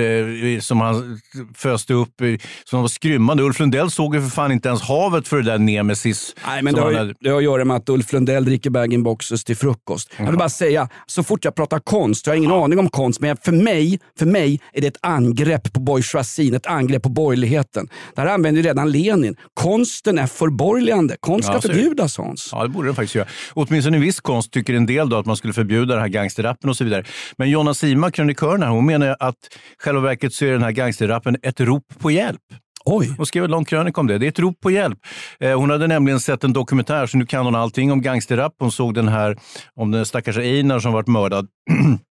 som 0.60 0.80
han 0.80 1.20
föste 1.54 1.94
upp, 1.94 2.20
eh, 2.20 2.26
som 2.64 2.80
var 2.80 2.88
skrymmande. 2.88 3.42
Ulf 3.42 3.58
Lundell 3.60 3.90
såg 3.90 4.14
ju 4.14 4.20
för 4.20 4.28
fan 4.28 4.52
inte 4.52 4.68
ens 4.68 4.82
havet 4.82 5.28
för 5.28 5.36
det 5.36 5.42
där 5.42 5.58
nemesis. 5.58 6.34
Nej, 6.46 6.62
men 6.62 6.74
det 6.74 6.80
har, 6.80 6.92
hade- 6.92 7.14
det 7.20 7.28
har 7.28 7.36
att 7.38 7.44
göra 7.44 7.64
med 7.64 7.76
att 7.76 7.88
Ulf 7.88 8.12
Lundell 8.12 8.44
dricker 8.44 8.70
bag-in-boxes 8.70 9.44
till 9.44 9.56
frukost. 9.56 10.10
Jag 10.18 10.26
vill 10.26 10.36
bara 10.38 10.48
säga, 10.48 10.88
så 11.06 11.22
fort 11.22 11.44
jag 11.44 11.54
pratar 11.54 11.78
konst, 11.78 12.26
jag 12.26 12.32
har 12.34 12.38
ingen 12.38 12.52
aning 12.52 12.78
om 12.78 12.88
konst, 12.88 13.20
men 13.20 13.36
för 13.36 13.52
mig, 13.52 14.00
för 14.18 14.26
mig 14.26 14.60
är 14.72 14.80
det 14.80 14.86
ett 14.86 14.98
angrepp 15.00 15.72
på 15.72 15.80
bourgeoisien, 15.80 16.54
ett 16.54 16.66
angrepp 16.72 17.02
på 17.02 17.08
borgerligheten. 17.08 17.88
Det 18.14 18.20
här 18.20 18.28
använde 18.28 18.60
ju 18.60 18.66
redan 18.66 18.90
Lenin. 18.90 19.36
Konsten 19.54 20.18
är 20.18 20.26
förborgerligande. 20.26 21.16
Konst 21.20 21.44
ska 21.44 21.54
Ja, 21.54 21.60
förbjudas 21.60 22.18
Hans. 22.18 22.48
Ja, 22.52 22.62
det 22.62 22.68
borde 22.68 22.88
den 22.88 22.94
faktiskt 22.94 23.14
göra. 23.14 23.26
Åtminstone 23.52 23.96
i 23.96 24.00
viss 24.00 24.20
konst 24.20 24.52
tycker 24.52 24.74
en 24.74 24.86
del 24.86 25.08
då 25.08 25.16
att 25.16 25.26
man 25.26 25.36
skulle 25.36 25.52
förbjuda 25.52 25.94
den 25.94 26.02
här 26.02 26.08
gangsterrappen 26.08 26.70
och 26.70 26.76
så 26.76 26.84
vidare. 26.84 27.04
Men 27.36 27.50
Jonna 27.50 27.74
Sima, 27.74 28.10
krönikören 28.10 28.62
här, 28.62 28.68
hon 28.70 28.86
menar 28.86 29.16
att 29.20 29.36
själva 29.78 30.00
verket 30.00 30.32
så 30.34 30.44
är 30.44 30.52
den 30.52 30.62
här 30.62 30.70
gangsterrappen 30.72 31.36
ett 31.42 31.60
rop 31.60 31.84
på 31.98 32.10
hjälp. 32.10 32.40
Oj. 32.84 33.14
Hon 33.16 33.26
skrev 33.26 33.44
en 33.44 33.50
lång 33.50 33.64
krönika 33.64 34.00
om 34.00 34.06
det. 34.06 34.18
Det 34.18 34.26
är 34.26 34.28
ett 34.28 34.38
rop 34.38 34.60
på 34.60 34.70
hjälp. 34.70 34.98
Eh, 35.40 35.58
hon 35.58 35.70
hade 35.70 35.86
nämligen 35.86 36.20
sett 36.20 36.44
en 36.44 36.52
dokumentär, 36.52 37.06
så 37.06 37.18
nu 37.18 37.26
kan 37.26 37.44
hon 37.44 37.54
allting 37.54 37.92
om 37.92 38.02
gangsterrap. 38.02 38.54
Hon 38.58 38.72
såg 38.72 38.94
den 38.94 39.08
här 39.08 39.36
om 39.74 39.90
den 39.90 40.06
stackars 40.06 40.38
Einar 40.38 40.78
som 40.80 40.92
varit 40.92 41.06
mördad. 41.08 41.48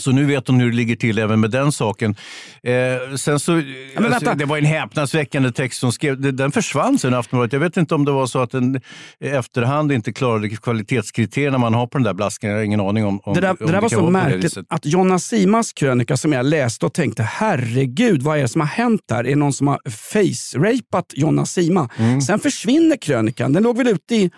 Så 0.00 0.12
nu 0.12 0.24
vet 0.24 0.48
hon 0.48 0.60
hur 0.60 0.70
det 0.70 0.76
ligger 0.76 0.96
till 0.96 1.18
även 1.18 1.40
med 1.40 1.50
den 1.50 1.72
saken. 1.72 2.16
Eh, 2.62 3.16
sen 3.16 3.40
så, 3.40 3.62
alltså, 3.96 4.34
det 4.34 4.44
var 4.44 4.58
en 4.58 4.64
häpnadsväckande 4.64 5.52
text 5.52 5.82
hon 5.82 5.92
skrev. 5.92 6.36
Den 6.36 6.52
försvann 6.52 6.98
sen 6.98 7.14
Aftonbladet. 7.14 7.52
Jag 7.52 7.60
vet 7.60 7.76
inte 7.76 7.94
om 7.94 8.04
det 8.04 8.12
var 8.12 8.26
så 8.26 8.38
att 8.38 8.50
den 8.50 8.80
i 9.20 9.28
efterhand 9.28 9.92
inte 9.92 10.12
klarade 10.12 10.48
kvalitetskriterierna 10.48 11.58
man 11.58 11.74
har 11.74 11.86
på 11.86 11.98
den 11.98 12.02
där 12.04 12.14
blaskan. 12.14 12.50
Jag 12.50 12.56
har 12.56 12.64
ingen 12.64 12.80
aning 12.80 13.04
om, 13.04 13.20
om 13.24 13.34
Det 13.34 13.40
där, 13.40 13.50
om 13.50 13.56
det 13.66 13.72
där 13.72 13.80
var 13.80 13.88
så 13.88 14.10
märkligt 14.10 14.58
att 14.68 14.86
Jonna 14.86 15.18
Simas 15.18 15.72
krönika 15.72 16.16
som 16.16 16.32
jag 16.32 16.46
läste 16.46 16.86
och 16.86 16.92
tänkte 16.92 17.22
herregud 17.22 18.22
vad 18.22 18.38
är 18.38 18.42
det 18.42 18.48
som 18.48 18.60
har 18.60 18.68
hänt 18.68 19.00
här? 19.10 19.18
Är 19.18 19.28
det 19.28 19.36
någon 19.36 19.52
som 19.52 19.66
har 19.66 19.80
face-rapat 19.88 21.12
Jonna 21.14 21.46
Sima? 21.46 21.88
Mm. 21.96 22.20
Sen 22.20 22.38
försvinner 22.38 22.96
krönikan. 22.96 23.52
Den 23.52 23.62
låg 23.62 23.76
väl 23.76 23.88
ute 23.88 24.14
i 24.14 24.30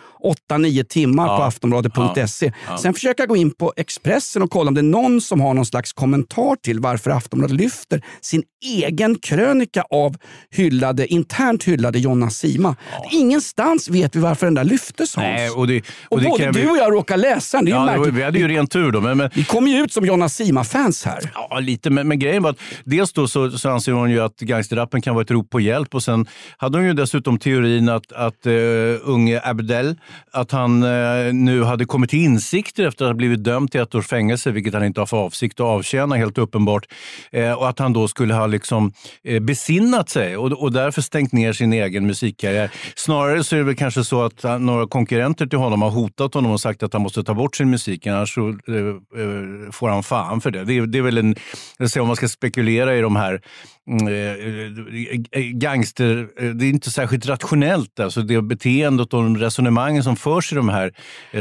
8-9 0.50 0.84
timmar 0.84 1.26
på 1.26 1.42
aftonbladet.se. 1.42 2.52
Ja. 2.68 2.78
Sen 2.78 2.94
försöker 2.94 3.22
jag 3.22 3.28
gå 3.28 3.36
in 3.36 3.50
på 3.50 3.72
Expressen 3.76 4.42
och 4.42 4.50
kolla 4.50 4.68
om 4.68 4.74
det 4.74 4.80
är 4.80 4.82
någon 4.82 5.20
som 5.20 5.40
har 5.40 5.51
någon 5.54 5.66
slags 5.66 5.92
kommentar 5.92 6.56
till 6.56 6.80
varför 6.80 7.10
Aftonbladet 7.10 7.56
lyfter 7.56 8.02
sin 8.20 8.42
egen 8.64 9.18
krönika 9.18 9.84
av 9.90 10.16
hyllade, 10.50 11.06
internt 11.06 11.64
hyllade 11.64 11.98
Jonna 11.98 12.30
Sima. 12.30 12.76
Ingenstans 13.10 13.88
vet 13.88 14.16
vi 14.16 14.20
varför 14.20 14.46
den 14.46 14.54
där 14.54 14.64
lyftes 14.64 15.16
Hans. 15.16 15.26
Nej, 15.26 15.50
och 15.50 15.66
det, 15.66 15.78
och 16.08 16.12
och 16.12 16.20
det 16.20 16.28
både 16.28 16.50
du 16.52 16.70
och 16.70 16.76
jag 16.76 16.92
råkar 16.92 17.16
läsa 17.16 17.56
den. 17.56 17.64
Det 17.64 17.70
är 17.70 17.74
Ja, 17.74 17.84
märkligt. 17.84 18.14
vi 18.14 18.22
hade 18.22 18.38
ju 18.38 18.48
rent 18.48 18.70
tur 18.70 18.92
då. 18.92 19.00
Men, 19.00 19.18
men, 19.18 19.30
Vi 19.34 19.44
kommer 19.44 19.70
ju 19.70 19.78
ut 19.84 19.92
som 19.92 20.06
Jonna 20.06 20.28
Sima-fans 20.28 21.04
här. 21.04 21.30
Ja, 21.34 21.58
lite. 21.58 21.90
Men, 21.90 22.08
men 22.08 22.18
grejen 22.18 22.42
var 22.42 22.50
att 22.50 22.58
dels 22.84 23.12
då 23.12 23.28
så, 23.28 23.50
så 23.50 23.70
anser 23.70 23.92
hon 23.92 24.10
ju 24.10 24.20
att 24.20 24.36
gangsterrappen 24.40 25.02
kan 25.02 25.14
vara 25.14 25.22
ett 25.22 25.30
rop 25.30 25.50
på 25.50 25.60
hjälp 25.60 25.94
och 25.94 26.02
sen 26.02 26.26
hade 26.56 26.78
hon 26.78 26.86
ju 26.86 26.92
dessutom 26.92 27.38
teorin 27.38 27.88
att, 27.88 28.12
att 28.12 28.46
uh, 28.46 28.96
unge 29.02 29.40
Abdel, 29.44 29.96
att 30.32 30.52
han 30.52 30.82
eh, 30.82 31.32
nu 31.32 31.62
hade 31.62 31.84
kommit 31.84 32.10
till 32.10 32.18
insikter 32.18 32.84
efter 32.84 33.04
att 33.04 33.08
ha 33.08 33.14
blivit 33.14 33.44
dömd 33.44 33.70
till 33.70 33.80
ett 33.80 33.94
års 33.94 34.06
fängelse, 34.06 34.50
vilket 34.50 34.74
han 34.74 34.84
inte 34.84 35.00
har 35.00 35.06
för 35.06 35.16
avsikt 35.32 35.60
att 35.60 35.66
avtjäna 35.66 36.16
helt 36.16 36.38
uppenbart. 36.38 36.86
Eh, 37.32 37.52
och 37.52 37.68
att 37.68 37.78
han 37.78 37.92
då 37.92 38.08
skulle 38.08 38.34
ha 38.34 38.46
liksom 38.46 38.92
eh, 39.24 39.40
besinnat 39.40 40.08
sig 40.08 40.36
och, 40.36 40.52
och 40.52 40.72
därför 40.72 41.02
stängt 41.02 41.32
ner 41.32 41.52
sin 41.52 41.72
egen 41.72 42.06
musikkarriär. 42.06 42.70
Snarare 42.96 43.44
så 43.44 43.56
är 43.56 43.58
det 43.58 43.64
väl 43.64 43.76
kanske 43.76 44.04
så 44.04 44.22
att 44.22 44.42
han, 44.42 44.66
några 44.66 44.86
konkurrenter 44.86 45.46
till 45.46 45.58
honom 45.58 45.82
har 45.82 45.90
hotat 45.90 46.34
honom 46.34 46.52
och 46.52 46.60
sagt 46.60 46.82
att 46.82 46.92
han 46.92 47.02
måste 47.02 47.24
ta 47.24 47.34
bort 47.34 47.56
sin 47.56 47.70
musik, 47.70 48.06
annars 48.06 48.34
så, 48.34 48.48
eh, 48.48 48.76
eh 49.20 49.70
får 49.72 49.88
han 49.88 50.02
fan 50.02 50.40
för 50.40 50.50
det. 50.50 50.64
Det 50.64 50.76
är, 50.76 50.86
det 50.86 50.98
är 50.98 51.02
väl 51.02 51.18
en, 51.18 51.34
jag 51.78 52.02
om 52.02 52.06
man 52.06 52.16
ska 52.16 52.28
spekulera 52.28 52.96
i 52.96 53.00
de 53.00 53.16
här 53.16 53.40
Mm, 53.90 54.08
eh, 54.08 54.14
eh, 54.14 55.20
eh, 55.30 55.42
gangster... 55.42 56.28
Det 56.54 56.64
är 56.64 56.68
inte 56.68 56.90
särskilt 56.90 57.26
rationellt, 57.26 58.00
alltså 58.00 58.22
det 58.22 58.42
beteendet 58.42 59.14
och 59.14 59.22
de 59.22 59.36
resonemangen 59.36 60.02
som 60.02 60.16
förs 60.16 60.52
i 60.52 60.54
de 60.54 60.68
här 60.68 60.92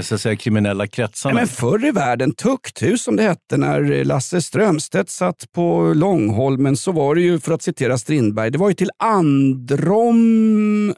så 0.01 0.15
att 0.15 0.21
säga, 0.21 0.35
kriminella 0.35 0.87
kretsarna. 0.87 1.35
Men 1.35 1.47
förr 1.47 1.85
i 1.85 1.91
världen, 1.91 2.33
tukthus 2.33 3.03
som 3.03 3.15
det 3.15 3.23
hette 3.23 3.57
när 3.57 4.03
Lasse 4.03 4.41
Strömstedt 4.41 5.09
satt 5.09 5.51
på 5.51 5.93
Långholmen, 5.95 6.77
så 6.77 6.91
var 6.91 7.15
det 7.15 7.21
ju, 7.21 7.39
för 7.39 7.53
att 7.53 7.61
citera 7.61 7.97
Strindberg, 7.97 8.51
det 8.51 8.57
var 8.57 8.69
ju 8.69 8.75
till 8.75 8.91
androm 8.97 10.93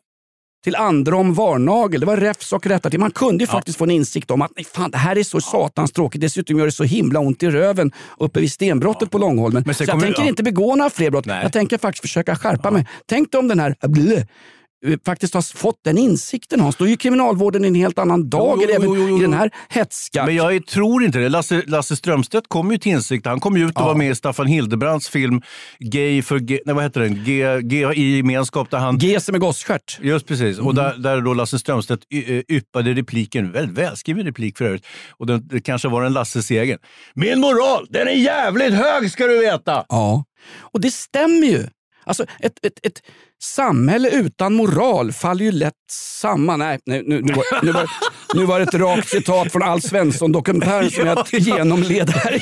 till 0.64 0.76
androm 0.76 1.34
varnagel. 1.34 2.00
Det 2.00 2.06
var 2.06 2.18
räfs 2.18 2.54
och 2.54 2.66
rättarting. 2.68 3.00
Man 3.00 3.12
kunde 3.12 3.44
ju 3.44 3.48
faktiskt 3.48 3.78
få 3.78 3.84
en 3.84 3.92
insikt 3.92 4.32
om 4.32 4.42
att 4.42 4.52
nej, 4.56 4.66
fan, 4.66 4.92
det 4.92 4.98
här 4.98 5.18
är 5.18 5.24
så 5.24 5.42
satans 5.42 5.92
tråkigt. 5.92 6.22
Dessutom 6.22 6.58
gör 6.58 6.66
det 6.66 6.72
så 6.72 6.84
himla 6.84 7.20
ont 7.20 7.44
i 7.44 7.50
röven 7.50 7.92
uppe 8.20 8.40
vid 8.40 8.52
stenbrottet 8.52 9.12
på 9.12 9.18
Långholmen. 9.18 9.64
Men 9.66 9.76
Så 9.76 9.84
jag 9.84 10.00
tänker 10.00 10.22
ja. 10.22 10.28
inte 10.28 10.44
begå 10.44 10.76
några 10.76 10.90
fler 10.90 11.10
brott. 11.12 11.26
Jag 11.26 11.54
tänker 11.54 11.78
faktiskt 11.78 12.02
försöka 12.02 12.36
skärpa 12.36 12.72
mig. 12.72 12.88
Tänk 13.06 13.32
dig 13.32 13.40
om 13.40 13.48
den 13.48 13.60
här 13.60 13.76
blö, 13.88 14.24
faktiskt 15.06 15.34
har 15.34 15.58
fått 15.58 15.80
den 15.84 15.98
insikten 15.98 16.60
Hans. 16.60 16.76
Då 16.76 16.86
är 16.86 16.90
ju 16.90 16.98
kriminalvården 16.98 17.66
i 17.66 17.68
en 17.68 17.76
helt 17.76 18.00
annan 18.00 18.30
dager 18.30 18.68
Jo, 18.74 18.96
jo, 18.96 19.08
jo, 19.10 19.18
i 19.18 19.22
den 19.22 19.34
här 19.34 19.52
hetska... 19.70 20.26
Men 20.26 20.36
jag 20.36 20.66
tror 20.66 21.04
inte 21.04 21.20
det. 21.20 21.30
Lasse, 21.30 21.64
Lasse 21.68 21.96
Strömstedt 21.96 22.48
kom 22.48 22.72
ju 22.72 22.78
till 22.78 22.92
insikt. 22.92 23.26
Han 23.26 23.40
kom 23.40 23.58
ut 23.58 23.78
och 23.78 23.86
var 23.86 23.96
med 23.96 24.12
i 24.12 24.16
Staffan 24.16 24.48
Hildebrands 24.48 25.10
film 25.10 25.42
Gay 25.80 26.22
för 26.22 26.40
G, 26.40 26.60
nej, 26.66 26.76
vad 26.76 26.84
heter 26.84 27.02
den? 27.02 27.24
G, 27.24 27.60
G 27.62 27.94
i 27.94 28.18
gemenskap. 28.18 28.70
Där 28.72 28.78
han, 28.78 28.98
G 28.98 29.20
som 29.20 29.36
är 29.36 29.40
gossstjärt. 29.40 30.00
Just 30.02 30.28
precis. 30.28 30.60
Och 30.60 30.76
där, 30.76 30.98
där 30.98 31.22
då 31.22 31.34
Lasse 31.34 31.60
Strömstedt 31.60 32.04
eh, 32.10 32.40
yppade 32.48 32.94
repliken, 32.94 33.52
väldigt 33.52 33.78
välskriven 33.78 34.26
replik 34.26 34.58
för 34.58 34.66
övrigt. 34.66 34.86
Och 35.12 35.28
den, 35.28 35.48
det 35.48 35.62
kanske 35.62 35.88
var 35.88 36.04
en 36.04 36.14
Lasses 36.14 36.52
egen. 36.52 36.80
Min 37.14 37.40
moral, 37.40 37.88
den 37.90 38.08
är 38.08 38.12
jävligt 38.12 38.74
hög 38.74 39.12
ska 39.12 39.28
du 39.28 39.40
veta! 39.40 39.86
Ja, 39.90 40.26
och 40.62 40.82
det 40.82 40.92
stämmer 40.92 41.48
ju. 41.48 41.68
Alltså 42.06 42.26
ett, 42.40 42.66
ett, 42.66 42.86
ett 42.86 43.02
samhälle 43.44 44.10
utan 44.10 44.54
moral 44.54 45.12
faller 45.12 45.46
ju 45.46 45.52
lätt 45.52 45.74
samman. 45.92 46.60
Nej, 46.60 46.80
nu, 46.86 47.04
nu, 47.08 47.22
nu, 47.22 47.34
var, 47.34 47.64
nu, 47.66 47.72
var, 47.72 47.90
nu 48.34 48.46
var 48.46 48.60
det 48.60 48.64
ett 48.66 48.74
rakt 48.74 49.10
citat 49.10 49.52
från 49.52 49.64
Alf 49.64 49.84
Svensson-dokumentären 49.84 50.92
som 50.92 51.08
jag 51.08 51.28
genomled 51.32 52.10
här 52.10 52.36
i 52.36 52.42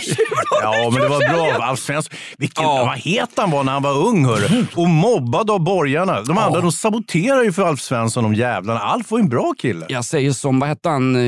Ja, 0.62 0.90
men 0.94 1.02
det 1.02 1.08
var 1.08 1.20
bra. 1.34 1.64
Alf 1.66 1.80
Svensson, 1.80 2.14
vilken, 2.38 2.64
vad 2.66 2.98
het 2.98 3.30
han 3.36 3.52
var 3.52 3.64
när 3.64 3.72
han 3.74 3.84
var 3.84 3.98
ung 4.08 4.26
hörru. 4.26 4.66
och 4.76 4.90
mobbad 4.90 5.50
av 5.52 5.60
borgarna. 5.64 6.22
De 6.22 6.38
andra 6.38 6.62
de 6.62 6.72
saboterar 6.72 7.44
ju 7.44 7.52
för 7.54 7.64
Alf 7.64 7.82
Svensson, 7.82 8.24
de 8.24 8.34
jävlarna. 8.34 8.80
Alf 8.80 9.12
var 9.12 9.18
ju 9.18 9.22
en 9.24 9.30
bra 9.30 9.54
kille. 9.58 9.86
Jag 9.90 10.06
säger 10.06 10.32
som, 10.32 10.60
vad 10.60 10.70
hette 10.70 10.90
han, 10.90 11.16
eh, 11.16 11.22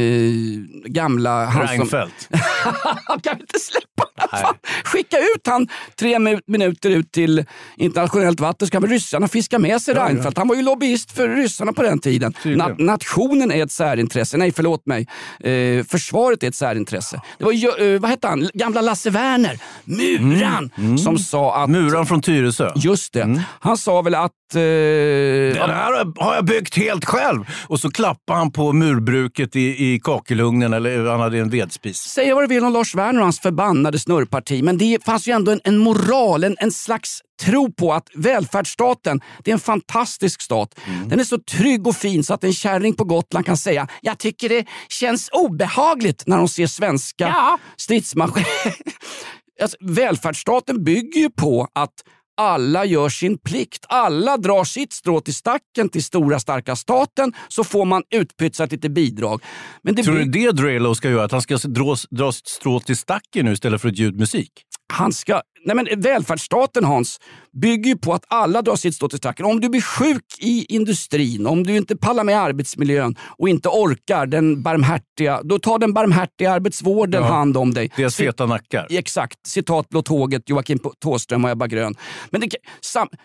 gamla... 0.85 1.45
Han 1.45 1.67
som, 1.67 1.77
Reinfeldt. 1.77 2.27
kan 3.23 3.35
vi 3.35 3.41
inte 3.41 3.59
släppa? 3.59 4.37
Fan, 4.37 4.55
Skicka 4.83 5.17
ut 5.17 5.47
han 5.47 5.67
tre 5.99 6.17
mi- 6.17 6.41
minuter 6.47 6.89
ut 6.89 7.11
till 7.11 7.45
internationellt 7.77 8.39
vatten 8.39 8.67
så 8.67 8.71
kan 8.71 8.81
väl 8.81 8.91
ryssarna 8.91 9.27
fiska 9.27 9.59
med 9.63 9.81
sig 9.81 9.95
Ja. 9.95 10.05
Reinfeldt. 10.05 10.37
Han 10.37 10.47
var 10.47 10.55
ju 10.55 10.61
lobbyist 10.61 11.11
för 11.11 11.27
ryssarna 11.29 11.73
på 11.73 11.83
den 11.83 11.99
tiden. 11.99 12.33
Na- 12.43 12.75
nationen 12.81 13.51
är 13.51 13.63
ett 13.63 13.71
särintresse. 13.71 14.37
Nej, 14.37 14.51
förlåt 14.55 14.85
mig. 14.85 15.07
Eh, 15.39 15.85
försvaret 15.85 16.43
är 16.43 16.47
ett 16.47 16.55
särintresse. 16.55 17.21
Det 17.37 17.43
var 17.45 17.51
ju, 17.51 17.67
eh, 17.93 17.99
vad 18.01 18.09
hette 18.09 18.27
han, 18.27 18.49
gamla 18.53 18.81
Lasse 18.81 19.09
Werner, 19.09 19.59
muran, 19.83 20.69
som 20.97 21.17
sa 21.17 21.63
att... 21.63 21.69
Muran 21.69 22.05
från 22.05 22.21
Tyresö. 22.21 22.71
Just 22.75 23.13
det. 23.13 23.43
Han 23.59 23.77
sa 23.77 24.01
väl 24.01 24.15
att... 24.15 24.31
Eh, 24.55 24.59
Den 24.59 25.69
här 25.69 26.23
har 26.23 26.35
jag 26.35 26.45
byggt 26.45 26.77
helt 26.77 27.05
själv. 27.05 27.43
Och 27.67 27.79
så 27.79 27.91
klappade 27.91 28.39
han 28.39 28.51
på 28.51 28.73
murbruket 28.73 29.55
i, 29.55 29.93
i 29.93 29.99
kakelugnen, 30.03 30.73
eller 30.73 31.05
han 31.05 31.19
hade 31.19 31.37
en 31.39 31.49
vedspis. 31.49 31.97
Säga 31.97 32.35
vad 32.35 32.43
du 32.43 32.47
vill 32.47 32.63
om 32.63 32.73
Lars 32.73 32.95
Werner 32.95 33.19
och 33.19 33.25
hans 33.25 33.39
förbannade 33.39 33.99
snurrparti, 33.99 34.63
men 34.63 34.77
det 34.77 35.03
fanns 35.05 35.27
ju 35.27 35.31
ändå 35.31 35.51
en, 35.51 35.59
en 35.63 35.77
moral, 35.77 36.43
en, 36.43 36.55
en 36.59 36.71
slags 36.71 37.21
tro 37.41 37.73
på 37.73 37.93
att 37.93 38.07
välfärdsstaten, 38.15 39.21
det 39.43 39.51
är 39.51 39.53
en 39.53 39.59
fantastisk 39.59 40.41
stat. 40.41 40.79
Den 41.05 41.19
är 41.19 41.23
så 41.23 41.37
trygg 41.37 41.87
och 41.87 41.95
fin 41.95 42.23
så 42.23 42.33
att 42.33 42.43
en 42.43 42.53
kärring 42.53 42.93
på 42.93 43.03
Gotland 43.03 43.45
kan 43.45 43.57
säga 43.57 43.87
“Jag 44.01 44.19
tycker 44.19 44.49
det 44.49 44.65
känns 44.89 45.29
obehagligt” 45.31 46.23
när 46.27 46.37
de 46.37 46.47
ser 46.47 46.67
svenska 46.67 47.27
ja. 47.27 47.57
stridsmaskiner. 47.77 48.75
alltså, 49.61 49.77
välfärdsstaten 49.81 50.83
bygger 50.83 51.21
ju 51.21 51.29
på 51.29 51.67
att 51.73 51.93
alla 52.37 52.85
gör 52.85 53.09
sin 53.09 53.37
plikt. 53.37 53.85
Alla 53.89 54.37
drar 54.37 54.63
sitt 54.63 54.93
strå 54.93 55.21
till 55.21 55.35
stacken 55.35 55.89
till 55.89 56.03
stora 56.03 56.39
starka 56.39 56.75
staten 56.75 57.33
så 57.47 57.63
får 57.63 57.85
man 57.85 58.03
utpytsat 58.09 58.71
lite 58.71 58.89
bidrag. 58.89 59.43
Men 59.81 59.95
det 59.95 60.03
Tror 60.03 60.15
du 60.15 60.25
det 60.25 60.51
Drelo 60.51 60.95
ska 60.95 61.09
göra? 61.09 61.23
Att 61.23 61.31
han 61.31 61.41
ska 61.41 61.57
dra, 61.57 61.95
dra 62.09 62.31
sitt 62.31 62.47
strå 62.47 62.79
till 62.79 62.97
stacken 62.97 63.45
nu 63.45 63.51
istället 63.51 63.81
för 63.81 63.89
ett 63.89 63.97
ljudmusik? 63.97 64.51
han 64.93 65.13
ska, 65.13 65.41
nej 65.65 65.75
men 65.75 65.87
välfärdsstaten 66.01 66.83
Hans, 66.83 67.19
bygger 67.61 67.89
ju 67.89 67.97
på 67.97 68.13
att 68.13 68.25
alla 68.27 68.61
drar 68.61 68.75
sitt 68.75 68.95
strå 68.95 69.09
till 69.09 69.17
stacken. 69.17 69.45
Om 69.45 69.59
du 69.61 69.69
blir 69.69 69.81
sjuk 69.81 70.25
i 70.39 70.65
industrin, 70.69 71.47
om 71.47 71.63
du 71.63 71.77
inte 71.77 71.97
pallar 71.97 72.23
med 72.23 72.41
arbetsmiljön 72.41 73.15
och 73.37 73.49
inte 73.49 73.69
orkar 73.69 74.25
den 74.25 74.61
barmhärtiga, 74.61 75.41
då 75.43 75.59
tar 75.59 75.79
den 75.79 75.93
barmhärtiga 75.93 76.51
arbetsvården 76.51 77.21
Ja. 77.23 77.27
hand 77.27 77.57
om 77.57 77.73
dig. 77.73 77.91
Deras 77.97 78.15
feta 78.15 78.45
nackar. 78.45 78.87
Exakt. 78.89 79.47
Citat 79.47 79.89
Blå 79.89 80.01
tåget, 80.01 80.49
Joakim 80.49 80.79
Thåström 81.03 81.45
och 81.45 81.51
Ebba 81.51 81.67
Grön. 81.67 81.95
Men 82.29 82.41
det, 82.41 82.49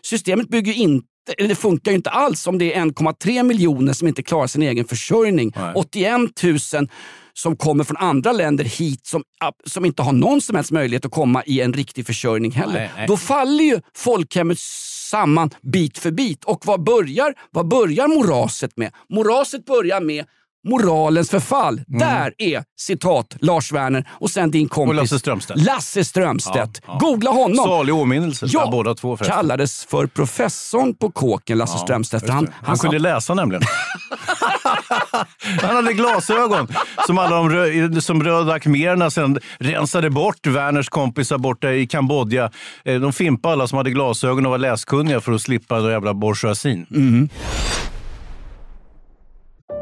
systemet 0.03 0.49
bygger 0.49 0.73
inte 0.73 1.07
det 1.39 1.55
funkar 1.55 1.91
ju 1.91 1.97
inte 1.97 2.11
alls 2.11 2.47
om 2.47 2.59
det 2.59 2.75
är 2.75 2.85
1,3 2.85 3.43
miljoner 3.43 3.93
som 3.93 4.09
inte 4.09 4.23
klarar 4.23 4.47
sin 4.47 4.63
egen 4.63 4.85
försörjning. 4.85 5.53
81 5.75 6.43
000 6.43 6.89
som 7.35 7.57
kommer 7.57 7.85
från 7.85 7.97
andra 7.97 8.33
länder 8.33 8.65
hit 8.65 9.07
som, 9.07 9.23
som 9.67 9.85
inte 9.85 10.03
har 10.03 10.13
någon 10.13 10.41
som 10.41 10.57
helst 10.57 10.71
möjlighet 10.71 11.05
att 11.05 11.13
komma 11.13 11.43
i 11.47 11.61
en 11.61 11.73
riktig 11.73 12.07
försörjning 12.07 12.51
heller. 12.51 12.75
Nej, 12.75 12.91
nej. 12.97 13.07
Då 13.07 13.17
faller 13.17 13.65
ju 13.65 13.81
folkhemmet 13.97 14.59
samman 15.11 15.51
bit 15.63 15.99
för 15.99 16.11
bit. 16.11 16.45
Och 16.45 16.67
vad 16.67 16.85
börjar, 16.85 17.35
vad 17.51 17.69
börjar 17.69 18.09
moraset 18.09 18.77
med? 18.77 18.93
Moraset 19.09 19.65
börjar 19.65 20.01
med 20.01 20.25
moralens 20.69 21.31
förfall. 21.31 21.81
Där 21.87 22.33
är 22.39 22.63
citat 22.79 23.37
Lars 23.41 23.73
Werner 23.73 24.09
och 24.11 24.31
sen 24.31 24.51
din 24.51 24.69
kompis 24.69 24.89
Och 24.89 24.95
Lasse 24.95 25.19
Strömstedt. 25.19 25.61
Lasse 25.61 26.05
Strömstedt. 26.05 26.81
Ja, 26.87 26.93
ja. 26.93 26.99
Googla 26.99 27.31
honom. 27.31 27.57
Salig 27.65 27.95
åminnelse, 27.95 28.47
ja. 28.49 28.69
båda 28.73 28.95
två 28.95 29.17
förresten. 29.17 29.37
kallades 29.37 29.85
för 29.85 30.07
professorn 30.07 30.95
på 30.95 31.11
kåken, 31.11 31.59
Lasse 31.59 31.75
Ja, 31.77 31.83
Strömstedt. 31.83 32.27
För 32.27 32.33
han, 32.33 32.45
det. 32.45 32.53
han 32.63 32.79
kunde 32.79 32.97
sa- 32.99 33.03
läsa 33.03 33.35
nämligen. 33.35 33.63
han 35.63 35.77
hade 35.77 35.93
glasögon 35.93 36.69
som 37.07 37.19
alla 37.19 37.37
de 37.37 37.51
rö- 37.51 38.01
som 38.01 38.23
röda 38.25 38.59
khmererna 38.61 39.11
sen 39.11 39.39
rensade 39.59 40.11
bort 40.11 40.47
Werners 40.47 40.89
kompisar 40.89 41.39
borta 41.39 41.73
i 41.73 41.87
Kambodja. 41.87 42.51
Eh, 42.85 43.01
De 43.01 43.13
fimpade 43.13 43.53
alla 43.53 43.67
som 43.67 43.77
hade 43.79 43.91
glasögon 43.91 44.47
och 44.47 44.51
var 44.51 44.59
läskunniga 44.59 45.21
för 45.21 45.33
att 45.33 45.41
slippa 45.43 45.81
den 45.81 45.91
jävla 45.91 46.15
bourgeoisien. 46.15 46.87
Mm. 46.91 47.29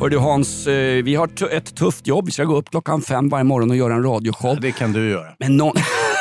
Hör 0.00 0.08
du 0.08 0.18
Hans, 0.18 0.66
eh, 0.66 1.02
vi 1.02 1.14
har 1.14 1.52
ett 1.52 1.76
tufft 1.76 2.06
jobb. 2.06 2.26
Vi 2.26 2.32
ska 2.32 2.44
gå 2.44 2.56
upp 2.56 2.70
klockan 2.70 3.02
fem 3.02 3.28
varje 3.28 3.44
morgon 3.44 3.70
och 3.70 3.76
göra 3.76 3.94
en 3.94 4.02
radioshow. 4.02 4.60
Det 4.60 4.72
kan 4.72 4.92
du 4.92 5.10
göra. 5.10 5.32
Men 5.38 5.56
någon... 5.56 5.74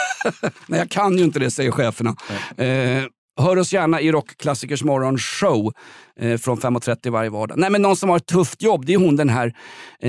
Nej, 0.67 0.79
jag 0.79 0.89
kan 0.89 1.17
ju 1.17 1.23
inte 1.23 1.39
det, 1.39 1.51
säger 1.51 1.71
cheferna. 1.71 2.15
Eh, 2.57 3.03
hör 3.41 3.57
oss 3.57 3.73
gärna 3.73 4.01
i 4.01 4.11
Rockklassikers 4.11 4.83
morgonshow 4.83 5.73
eh, 6.19 6.37
från 6.37 6.57
5.30 6.57 7.09
varje 7.11 7.29
vardag. 7.29 7.57
Nej, 7.57 7.69
men 7.69 7.81
någon 7.81 7.95
som 7.95 8.09
har 8.09 8.17
ett 8.17 8.25
tufft 8.25 8.61
jobb, 8.61 8.85
det 8.85 8.93
är 8.93 8.97
hon 8.97 9.15
den 9.15 9.29
här 9.29 9.53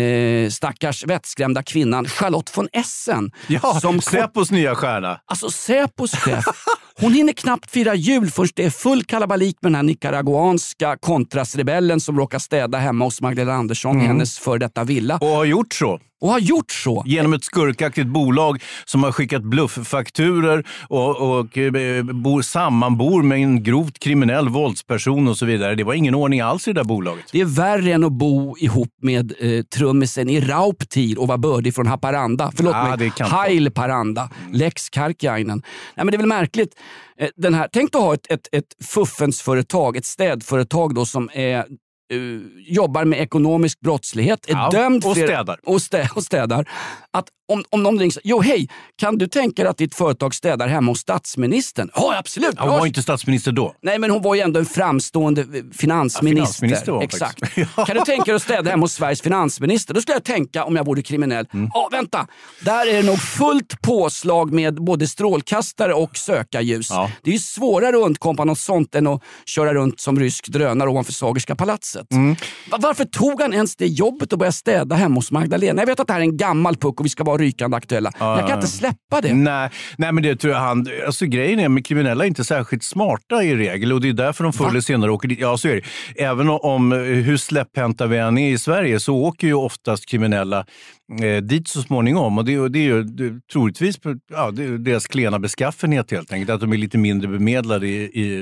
eh, 0.01 0.51
stackars 0.51 1.05
vettskrämda 1.05 1.63
kvinnan 1.63 2.05
Charlotte 2.05 2.57
von 2.57 2.69
Essen. 2.73 3.31
Ja, 3.47 3.81
som 3.81 4.01
Säpos 4.01 4.51
nya 4.51 4.75
stjärna. 4.75 5.21
Alltså 5.27 5.51
Säpos 5.51 6.15
chef. 6.15 6.45
Hon 7.01 7.13
hinner 7.13 7.33
knappt 7.33 7.71
fira 7.71 7.95
jul 7.95 8.31
förrän 8.31 8.49
det 8.55 8.65
är 8.65 8.71
full 8.71 9.05
kalabalik 9.05 9.57
med 9.61 9.73
den 9.73 9.77
här 9.77 9.83
nicaraguanska 9.83 10.97
kontrasrebellen 11.01 12.01
som 12.01 12.19
råkar 12.19 12.39
städa 12.39 12.79
hemma 12.79 13.05
hos 13.05 13.21
Magdalena 13.21 13.59
Andersson 13.59 13.97
i 13.97 13.99
Mm. 14.05 14.07
hennes 14.07 14.39
för 14.39 14.59
detta 14.59 14.85
villa. 14.85 15.19
Och 15.21 15.27
har 15.29 15.45
gjort 15.45 15.73
så. 15.75 16.01
Och 16.21 16.29
har 16.29 16.39
gjort 16.39 16.71
så. 16.73 17.03
Genom 17.07 17.33
ett 17.33 17.45
skurkaktigt 17.45 18.07
bolag 18.07 18.63
som 18.85 19.03
har 19.05 19.13
skickat 19.13 19.43
blufffakturer 19.43 20.65
och, 20.89 21.39
och 21.39 21.59
eh, 21.59 22.03
bor, 22.03 22.43
sammanbor 22.43 23.23
med 23.23 23.39
en 23.39 23.63
grovt 23.63 23.99
kriminell 23.99 24.49
våldsperson 24.49 25.29
och 25.29 25.37
så 25.37 25.47
vidare. 25.47 25.75
Det 25.75 25.85
var 25.85 25.95
ingen 25.95 26.15
ordning 26.15 26.41
alls 26.41 26.69
i 26.69 26.73
det 26.73 26.81
där 26.81 26.85
bolaget. 26.85 27.25
Det 27.33 27.41
är 27.41 27.45
värre 27.45 27.93
än 27.93 28.05
att 28.05 28.13
bo 28.13 28.57
ihop 28.59 28.89
med 29.03 29.33
eh, 29.41 29.63
trummisen 29.63 30.29
i 30.29 30.41
Rauptir 30.41 31.21
och 31.21 31.29
vara 31.29 31.39
bördig 31.39 31.75
från 31.75 31.87
Haparanda. 31.87 32.53
Förlåt 32.57 32.75
det 32.99 32.99
mig. 33.21 33.31
Hail 33.31 33.71
Paranda. 33.71 34.31
Lex 34.53 34.91
Karkiainen. 34.91 35.63
Nej, 35.95 36.05
men 36.05 36.07
det 36.07 36.17
är 36.17 36.19
väl 36.19 36.27
märkligt. 36.27 36.75
Eh, 37.19 37.29
den 37.37 37.55
här, 37.55 37.69
tänk 37.73 37.95
att 37.95 38.01
ha 38.01 38.15
ett, 38.15 38.27
ett, 38.31 38.49
ett 38.53 38.87
fuffensföretag, 38.87 39.97
ett 39.97 40.05
städföretag 40.05 40.95
då, 40.95 41.07
som 41.07 41.31
är 41.33 41.59
eh, 41.59 42.19
jobbar 42.67 43.05
med 43.05 43.21
ekonomisk 43.21 43.81
brottslighet, 43.81 44.49
är 44.49 44.53
Ja, 44.53 44.71
dömd 44.71 45.05
och 45.05 45.17
städar. 45.17 45.61
Och, 45.65 45.83
stä, 45.83 46.09
och 46.15 46.23
städar. 46.23 46.69
Att 47.17 47.27
om, 47.49 47.65
om 47.71 47.83
någon 47.83 47.99
ringer 47.99 48.15
jo 48.25 48.41
hej, 48.41 48.69
kan 48.99 49.19
du 49.19 49.27
tänka 49.29 49.63
dig 49.63 49.71
att 49.71 49.77
ditt 49.79 49.95
företag 49.95 50.35
städar 50.35 50.69
hemma 50.69 50.91
hos 50.91 50.99
statsministern? 50.99 51.91
Ja, 51.95 52.17
absolut. 52.19 52.59
Hon 52.59 52.69
Ja, 52.73 52.79
var 52.79 52.87
inte 52.87 53.03
statsminister 53.03 53.53
då. 53.53 53.75
Nej, 53.83 53.99
men 53.99 54.11
hon 54.11 54.23
var 54.23 54.35
ju 54.35 54.41
ändå 54.41 54.61
en 54.61 54.67
framstående 54.67 55.41
eh, 55.41 55.47
finansminister. 55.73 56.27
Ja, 56.27 56.47
finansminister 56.47 56.93
var 56.93 56.99
hon 56.99 57.05
Exakt. 57.05 57.41
faktiskt. 57.47 57.75
Kan 57.87 57.97
du 57.97 58.01
tänka 58.05 58.25
dig 58.25 58.35
att 58.35 58.43
städa 58.43 58.71
hemma 58.71 58.85
hos 58.85 58.93
Sveriges 58.93 59.23
finansminister? 59.23 59.95
Då 59.95 60.01
skulle 60.01 60.15
jag 60.15 60.25
tänka 60.25 60.65
om 60.65 60.77
jag 60.77 60.85
vore 60.87 61.03
kriminell. 61.03 61.47
Mm. 61.55 61.71
Ja, 61.75 61.89
vänta. 61.93 62.27
Där 62.61 62.87
är 62.87 62.93
det 63.03 63.03
nog 63.03 63.19
fullt 63.21 63.83
påslag 63.83 64.53
med 64.53 64.75
både 64.75 65.07
strålkastare 65.09 65.95
och 65.95 66.17
sökarljus. 66.17 66.89
Det 67.23 67.31
är 67.31 67.33
ju 67.35 67.39
svårare 67.39 67.97
att 67.97 68.03
undkomma 68.07 68.45
något 68.45 68.59
sånt 68.59 68.95
än 68.95 69.07
att 69.07 69.23
köra 69.47 69.75
runt 69.75 70.01
som 70.01 70.21
rysk 70.21 70.49
drönare 70.49 70.89
ovanför 70.91 71.13
Sagerska 71.13 71.57
palatset. 71.57 72.13
Mm. 72.13 72.37
Va- 72.71 72.79
Varför 72.81 73.05
tog 73.05 73.41
han 73.43 73.55
ens 73.55 73.77
det 73.77 73.87
jobbet 73.87 74.33
och 74.33 74.39
började 74.39 74.53
städa 74.57 74.97
hemma 74.97 75.15
hos 75.15 75.31
Magdalena? 75.31 75.83
Jag 75.83 75.87
vet 75.87 76.01
att 76.01 76.07
det 76.07 76.13
här 76.13 76.21
är 76.21 76.25
en 76.25 76.37
gammal 76.37 76.77
puck 76.77 77.01
vi 77.07 77.11
ska 77.11 77.25
vara 77.25 77.37
rykande 77.37 77.77
aktuella. 77.77 78.13
Men 78.19 78.29
jag 78.29 78.47
kan 78.47 78.59
inte 78.59 78.67
släppa 78.67 79.21
det. 79.23 79.35
Nej, 79.35 79.71
nej 79.99 80.13
men 80.13 80.23
det 80.23 80.37
tror 80.37 80.53
jag 80.53 80.61
han... 80.61 80.87
Alltså 81.07 81.27
grejen 81.27 81.61
är 81.61 81.69
med 81.69 81.87
kriminella 81.87 82.25
är 82.25 82.29
inte 82.29 82.45
särskilt 82.45 82.85
smarta 82.85 83.43
i 83.43 83.57
regel 83.57 83.93
och 83.93 84.01
det 84.01 84.09
är 84.09 84.13
därför 84.13 84.45
de 84.45 84.53
förr 84.53 84.69
eller 84.69 84.81
senare 84.81 85.11
åker 85.11 85.29
dit. 85.29 85.39
Ja, 85.41 85.57
så 85.57 85.69
är 85.69 85.75
det. 85.75 85.83
Även 86.23 86.49
om 86.49 86.93
hur 86.93 87.37
släpphänta 87.37 88.07
vi 88.07 88.19
än 88.19 88.39
är 88.39 88.51
i 88.51 88.59
Sverige 88.59 89.01
så 89.01 89.17
åker 89.17 89.47
ju 89.47 89.55
oftast 89.55 90.07
kriminella 90.07 90.67
eh, 91.23 91.43
dit 91.43 91.69
så 91.69 91.83
småningom. 91.83 92.39
Och 92.39 92.45
det, 92.45 92.69
det 92.69 92.79
är 92.79 92.83
ju 92.83 93.03
det, 93.03 93.33
troligtvis 93.53 93.99
på- 93.99 94.15
ja, 94.33 94.51
det 94.51 94.79
deras 94.79 95.07
klena 95.07 95.39
beskaffenhet 95.39 96.11
helt 96.11 96.33
enkelt. 96.33 96.51
Att 96.51 96.61
de 96.61 96.73
är 96.73 96.77
lite 96.77 96.99
mindre 96.99 97.29
bemedlade 97.29 97.89
i, 97.89 97.95
i 98.05 98.41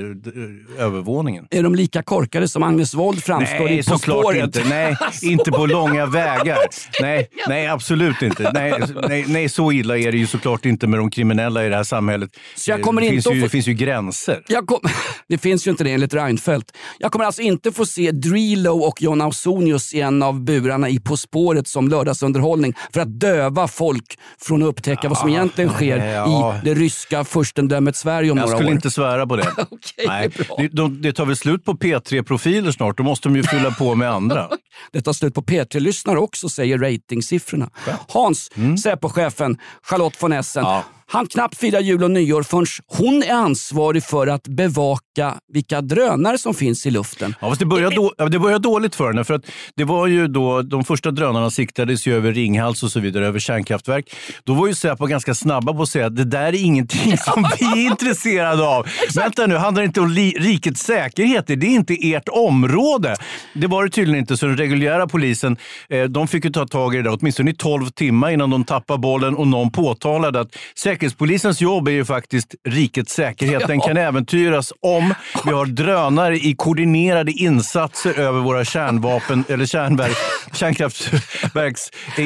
eh, 0.77 0.85
övervåningen. 0.85 1.47
Är 1.51 1.63
de 1.63 1.75
lika 1.75 2.03
korkade 2.03 2.47
som 2.47 2.63
Agnes 2.63 2.93
Wold 2.93 3.23
framstår 3.23 3.61
i 3.67 3.75
Nej, 3.75 3.77
På 3.77 3.83
såklart 3.83 4.19
spåret? 4.19 4.43
inte. 4.43 4.63
Nej, 4.69 4.95
inte 5.21 5.51
på 5.51 5.65
långa 5.65 6.05
vägar. 6.05 6.57
Nej, 7.01 7.27
nej 7.47 7.67
absolut 7.67 8.21
inte. 8.21 8.51
Nej, 8.53 8.73
nej, 9.09 9.25
nej, 9.27 9.49
så 9.49 9.71
illa 9.71 9.97
är 9.97 10.11
det 10.11 10.17
ju 10.17 10.27
såklart 10.27 10.65
inte 10.65 10.87
med 10.87 10.99
de 10.99 11.09
kriminella 11.11 11.65
i 11.65 11.69
det 11.69 11.75
här 11.75 11.83
samhället. 11.83 12.29
Så 12.55 12.71
jag 12.71 12.81
kommer 12.81 13.01
det, 13.01 13.07
inte 13.07 13.13
finns 13.13 13.35
ju, 13.35 13.39
få- 13.39 13.45
det 13.45 13.49
finns 13.49 13.67
ju 13.67 13.73
gränser. 13.73 14.41
Kom, 14.65 14.79
det 15.29 15.37
finns 15.37 15.67
ju 15.67 15.71
inte 15.71 15.83
det 15.83 15.91
enligt 15.91 16.13
Reinfeldt. 16.13 16.71
Jag 16.99 17.11
kommer 17.11 17.25
alltså 17.25 17.41
inte 17.41 17.71
få 17.71 17.85
se 17.85 18.11
Drilo 18.11 18.69
och 18.79 19.01
John 19.01 19.21
Ausonius 19.21 19.93
i 19.93 20.01
en 20.01 20.23
av 20.23 20.43
burarna 20.43 20.89
i 20.89 20.99
På 20.99 21.17
spåret 21.17 21.67
som 21.67 21.87
lördagsunderhållning 21.89 22.54
för 22.93 22.99
att 23.01 23.19
döva 23.19 23.67
folk 23.67 24.17
från 24.41 24.63
att 24.63 24.67
upptäcka 24.67 25.09
vad 25.09 25.17
som 25.17 25.29
egentligen 25.29 25.69
sker 25.69 25.97
ja. 26.05 26.55
i 26.55 26.65
det 26.65 26.73
ryska 26.73 27.23
furstendömet 27.23 27.95
Sverige 27.95 28.31
om 28.31 28.37
Jag 28.37 28.43
några 28.45 28.57
skulle 28.57 28.69
år. 28.69 28.75
inte 28.75 28.91
svära 28.91 29.27
på 29.27 29.35
det. 29.35 29.47
Nej, 30.07 30.29
det, 30.57 30.67
de, 30.67 31.01
det 31.01 31.13
tar 31.13 31.25
väl 31.25 31.35
slut 31.35 31.65
på 31.65 31.73
P3-profiler 31.73 32.71
snart. 32.71 32.97
Då 32.97 33.03
måste 33.03 33.29
de 33.29 33.35
ju 33.35 33.43
fylla 33.43 33.71
på 33.71 33.95
med 33.95 34.11
andra. 34.11 34.49
Det 34.91 35.01
tar 35.01 35.13
slut 35.13 35.33
på 35.33 35.41
P3-lyssnare 35.41 36.17
också, 36.19 36.49
säger 36.49 36.77
ratingsiffrorna. 36.77 37.69
Hans, 38.07 38.51
Mm. 38.55 38.77
Säpo-chefen 38.77 39.57
Charlotte 39.83 40.21
von 40.23 40.33
Essen. 40.33 40.65
Han 41.07 41.27
knappt 41.27 41.57
firar 41.57 41.79
jul 41.79 42.03
och 42.03 42.11
nyår 42.11 42.43
förrän 42.43 42.65
hon 42.87 43.23
är 43.23 43.33
ansvarig 43.33 44.03
för 44.03 44.27
att 44.27 44.47
bevaka 44.47 45.35
vilka 45.53 45.81
drönare 45.81 46.37
som 46.37 46.53
finns 46.53 46.85
i 46.85 46.91
luften. 46.91 47.35
Ja, 47.41 47.49
fast 47.49 47.59
det 47.59 47.65
började, 47.65 47.95
då, 47.95 48.25
det 48.27 48.39
började 48.39 48.63
dåligt 48.63 48.95
för 48.95 49.07
henne. 49.07 49.23
För 49.23 49.33
att 49.33 49.45
det 49.75 49.83
var 49.83 50.07
ju 50.07 50.27
då, 50.27 50.61
de 50.61 50.83
första 50.83 51.11
drönarna 51.11 51.49
siktades 51.51 52.07
ju 52.07 52.15
över 52.15 52.33
Ringhals 52.33 52.83
och 52.83 52.91
så 52.91 52.99
vidare, 52.99 53.27
över 53.27 53.39
kärnkraftverk. 53.39 54.15
Då 54.43 54.53
var 54.53 54.67
ju 54.67 54.75
Säpo 54.75 55.05
ganska 55.05 55.33
snabba 55.35 55.73
på 55.73 55.81
att 55.81 55.89
säga 55.89 56.05
att 56.05 56.15
det 56.15 56.23
där 56.23 56.43
är 56.43 56.63
ingenting 56.63 57.17
som 57.17 57.45
vi 57.59 57.65
är 57.65 57.91
intresserade 57.91 58.63
av. 58.67 58.87
Vänta 59.15 59.47
nu, 59.47 59.55
handlar 59.55 59.81
det 59.81 59.85
inte 59.85 60.01
om 60.01 60.09
rikets 60.09 60.81
säkerhet? 60.81 61.47
Det 61.47 61.53
är 61.53 61.63
inte 61.63 61.93
ert 61.93 62.29
område. 62.29 63.15
Det 63.53 63.67
var 63.67 63.83
det 63.83 63.89
tydligen 63.89 64.19
inte, 64.19 64.37
så 64.37 64.45
den 64.45 64.57
reguljära 64.57 65.07
polisen 65.07 65.57
eh, 65.89 66.03
de 66.03 66.27
fick 66.27 66.45
ju 66.45 66.51
ta 66.51 66.67
tag 66.67 66.93
i 66.93 66.97
det 66.97 67.03
där, 67.03 67.17
åtminstone 67.19 67.51
i 67.51 67.55
12 67.55 67.89
timmar 67.89 68.31
innan 68.31 68.49
de 68.49 68.63
tappade 68.63 68.99
bollen 68.99 69.35
och 69.35 69.47
någon 69.47 69.71
påtalade 69.71 70.39
att 70.39 70.55
Säkerhetspolisens 70.95 71.61
jobb 71.61 71.87
är 71.87 71.91
ju 71.91 72.05
faktiskt 72.05 72.55
rikets 72.67 73.13
säkerhet. 73.13 73.67
Den 73.67 73.79
kan 73.81 73.97
äventyras 73.97 74.73
om 74.79 75.13
vi 75.45 75.51
har 75.51 75.65
drönare 75.65 76.37
i 76.37 76.55
koordinerade 76.57 77.31
insatser 77.31 78.19
över 78.19 78.39
våra 78.39 78.65
kärnvapen 78.65 79.43
eller 79.49 79.65
kärnverk, 79.65 80.17
kärnkraftverks... 80.53 81.81
Eh, 82.17 82.25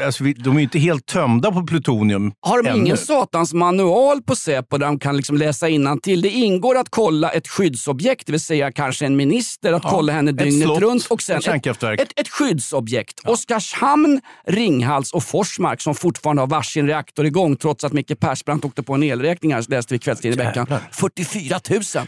eh, 0.00 0.06
alltså, 0.06 0.24
vi- 0.24 0.32
de 0.32 0.50
är 0.56 0.58
ju 0.60 0.62
inte 0.62 0.78
helt 0.78 1.06
tömda 1.06 1.52
på 1.52 1.66
plutonium 1.66 2.32
Har 2.40 2.62
de 2.62 2.68
ännu. 2.68 2.78
ingen 2.78 2.96
satans 2.96 3.52
manual 3.52 4.22
på 4.22 4.36
Säpo 4.36 4.78
där 4.78 4.86
de 4.86 4.98
kan 4.98 5.16
liksom 5.16 5.36
läsa 5.36 5.66
till? 6.02 6.22
Det 6.22 6.28
ingår 6.30 6.78
att 6.78 6.90
kolla 6.90 7.30
ett 7.30 7.48
skyddsobjekt, 7.48 8.26
det 8.26 8.32
vill 8.32 8.40
säga 8.40 8.72
kanske 8.72 9.06
en 9.06 9.16
minister, 9.16 9.72
att 9.72 9.84
Ja, 9.84 9.90
kolla 9.90 10.12
henne 10.12 10.30
ett 10.30 10.38
dygnet 10.38 10.62
slott, 10.62 10.80
runt. 10.80 11.06
Och 11.10 11.22
sen 11.22 11.36
ett 11.38 11.44
kärnkraftverk. 11.44 12.00
Ett, 12.00 12.12
ett 12.20 12.28
skyddsobjekt. 12.28 13.20
Oskarshamn, 13.28 14.20
Ringhals 14.46 15.12
och 15.12 15.24
Forsmark 15.24 15.80
som 15.80 15.94
fortfarande 15.94 16.42
har 16.42 16.46
varsin 16.46 16.86
reaktor 16.86 17.26
igång 17.26 17.56
trots 17.70 17.84
att 17.84 17.92
Micke 17.92 18.20
Persbrandt 18.20 18.64
åkte 18.64 18.82
på 18.82 18.94
en 18.94 19.02
elräkning 19.02 19.54
här, 19.54 19.64
läste 19.68 19.94
vi 19.94 19.98
kvällstidningen 19.98 20.46
i 20.46 20.48
veckan. 20.48 20.66
Jävlar. 20.70 20.88
44 20.92 21.60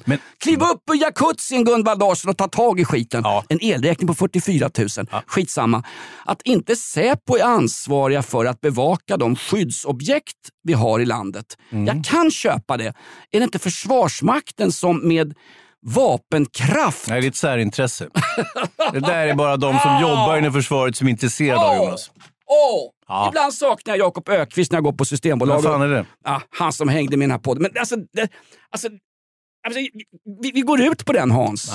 000. 0.08 0.18
Kliv 0.38 0.62
upp 0.62 0.82
ur 0.90 1.02
jacuzzin 1.02 1.64
Gunvald 1.64 2.00
Larsson 2.00 2.30
och 2.30 2.36
ta 2.36 2.48
tag 2.48 2.80
i 2.80 2.84
skiten. 2.84 3.24
En 3.48 3.58
elräkning 3.62 4.08
på 4.08 4.14
44 4.14 4.70
000. 4.78 4.88
Skitsamma. 5.26 5.82
Att 6.24 6.42
inte 6.42 6.76
Säpo 6.76 7.36
är 7.36 7.44
ansvariga 7.44 8.22
för 8.22 8.44
att 8.44 8.60
bevaka 8.60 9.16
de 9.16 9.36
skyddsobjekt 9.36 10.36
vi 10.62 10.72
har 10.72 11.00
i 11.00 11.04
landet. 11.04 11.46
Mm. 11.72 11.86
Jag 11.86 12.04
kan 12.04 12.30
köpa 12.30 12.76
det. 12.76 12.94
Är 13.30 13.38
det 13.38 13.44
inte 13.44 13.58
Försvarsmakten 13.58 14.72
som 14.72 15.08
med 15.08 15.34
vapenkraft 15.86 17.08
Nej, 17.08 17.20
det 17.20 17.26
är 17.26 17.28
ett 17.28 17.36
särintresse. 17.36 18.08
det 18.92 19.00
där 19.00 19.26
är 19.26 19.34
bara 19.34 19.56
de 19.56 19.78
som 19.78 20.00
jobbar 20.02 20.38
inom 20.38 20.52
försvaret 20.52 20.96
som 20.96 21.06
är 21.06 21.10
intresserade 21.10 21.60
av 21.60 21.76
Jonas. 21.76 22.10
Åh! 22.53 22.90
Ja. 23.09 23.28
Ibland 23.28 23.55
saknar 23.55 23.96
jag 23.96 24.07
Jakob 24.07 24.28
Ökvist 24.28 24.72
när 24.72 24.76
jag 24.76 24.84
går 24.84 24.92
på 24.92 25.05
Systembolaget. 25.05 25.64
Vad 25.64 25.72
fan 25.72 25.82
är 25.82 25.88
det? 25.88 26.07
Ja, 26.24 26.42
han 26.50 26.72
som 26.72 26.88
hängde 26.88 27.16
med 27.16 27.24
den 27.24 27.30
här 27.30 27.38
podden. 27.38 27.62
Men 27.62 27.70
alltså, 27.78 27.96
det, 27.96 28.28
alltså, 28.70 28.88
alltså 29.66 29.80
vi, 30.42 30.50
vi 30.55 30.61
går 30.61 30.80
ut 30.80 31.05
på 31.05 31.12
den 31.12 31.30
Hans. 31.30 31.72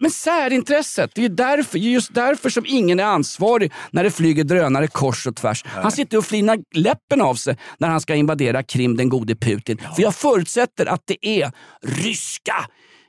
Men 0.00 0.10
särintresset, 0.10 1.10
det 1.14 1.20
är, 1.20 1.22
ju 1.22 1.34
därför, 1.34 1.78
just 1.78 2.14
därför 2.14 2.50
som 2.50 2.64
ingen 2.66 3.00
är 3.00 3.04
ansvarig 3.04 3.72
när 3.90 4.04
det 4.04 4.10
flyger 4.10 4.44
drönare 4.44 4.86
kors 4.86 5.26
och 5.26 5.36
tvärs. 5.36 5.64
Han 5.66 5.92
sitter 5.92 6.18
och 6.18 6.24
flinar 6.24 6.58
läppen 6.74 7.20
av 7.20 7.34
sig 7.34 7.56
när 7.78 7.88
han 7.88 8.00
ska 8.00 8.14
invadera 8.14 8.62
Krim, 8.62 8.96
den 8.96 9.08
gode 9.08 9.36
Putin. 9.36 9.78
För 9.94 10.02
jag 10.02 10.14
förutsätter 10.14 10.86
att 10.86 11.02
det 11.06 11.26
är 11.26 11.52
ryska 11.82 12.54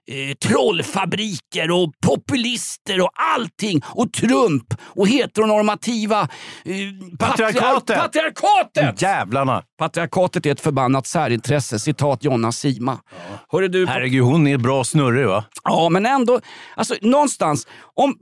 eh, 0.08 0.36
trollfabriker 0.36 1.72
och 1.72 1.94
populister 2.06 3.02
och 3.02 3.10
allting. 3.36 3.82
Och 3.86 4.14
Trump 4.14 4.74
och 4.84 5.08
heteronormativa 5.08 6.22
eh, 6.22 7.18
Patriarkatet! 7.20 7.98
patriarkatet! 7.98 9.02
Jävlarna! 9.02 9.64
Patriarkatet 9.78 10.46
är 10.46 10.52
ett 10.52 10.62
förbannat 10.62 11.08
särintresse. 11.08 11.80
Citat 11.80 12.24
Jonna 12.24 12.52
Sima. 12.52 13.00
Hörru 13.52 13.68
du, 13.68 13.88
Herregud, 13.88 14.24
hon 14.24 14.48
är 14.48 14.58
bra 14.58 14.84
snurrig 14.84 15.28
va? 15.28 15.46
Ja, 15.64 15.90
men 15.90 16.06
ändå. 16.06 16.40
Alltså, 16.76 16.96
någonstans. 17.02 17.68
Om, 17.94 18.16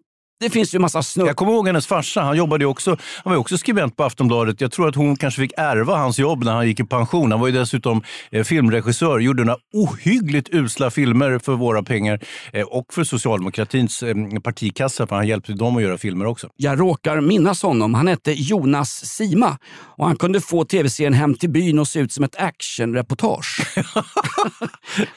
det 0.44 0.50
finns 0.50 0.76
ju 0.76 0.80
massa 0.80 1.04
snurr. 1.04 1.28
Jag 1.28 1.36
kommer 1.36 1.52
ihåg 1.52 1.68
hennes 1.68 1.88
farsa. 1.88 2.22
Han, 2.22 2.38
jobbade 2.38 2.66
också, 2.66 2.90
han 2.90 3.24
var 3.24 3.34
ju 3.34 3.38
också 3.38 3.58
skribent 3.58 3.98
på 3.98 4.04
Aftonbladet. 4.04 4.62
Jag 4.62 4.72
tror 4.72 4.90
att 4.90 4.96
hon 4.96 5.16
kanske 5.16 5.42
fick 5.42 5.52
ärva 5.58 5.96
hans 5.96 6.20
jobb 6.20 6.44
när 6.44 6.52
han 6.54 6.68
gick 6.68 6.80
i 6.80 6.84
pension. 6.84 7.32
Han 7.32 7.40
var 7.40 7.48
ju 7.48 7.54
dessutom 7.54 8.04
eh, 8.32 8.44
filmregissör. 8.44 9.20
Gjorde 9.20 9.44
några 9.44 9.60
ohyggligt 9.74 10.50
usla 10.52 10.92
filmer 10.92 11.40
för 11.40 11.54
våra 11.54 11.84
pengar 11.84 12.20
eh, 12.54 12.66
och 12.66 12.94
för 12.94 13.04
socialdemokratins 13.04 14.04
eh, 14.04 14.16
partikassa. 14.44 15.08
För 15.08 15.16
han 15.16 15.28
hjälpte 15.28 15.54
dem 15.54 15.78
att 15.78 15.84
göra 15.84 15.98
filmer 15.98 16.26
också. 16.26 16.50
Jag 16.56 16.80
råkar 16.80 17.22
minnas 17.22 17.64
honom. 17.64 17.94
Han 17.94 18.08
hette 18.08 18.32
Jonas 18.32 18.90
Sima 18.90 19.58
och 19.98 20.08
han 20.08 20.16
kunde 20.16 20.42
få 20.42 20.66
tv-serien 20.66 21.14
Hem 21.14 21.36
till 21.36 21.50
byn 21.50 21.80
att 21.80 21.88
se 21.88 22.00
ut 22.00 22.12
som 22.12 22.24
ett 22.24 22.36
actionreportage. 22.36 23.62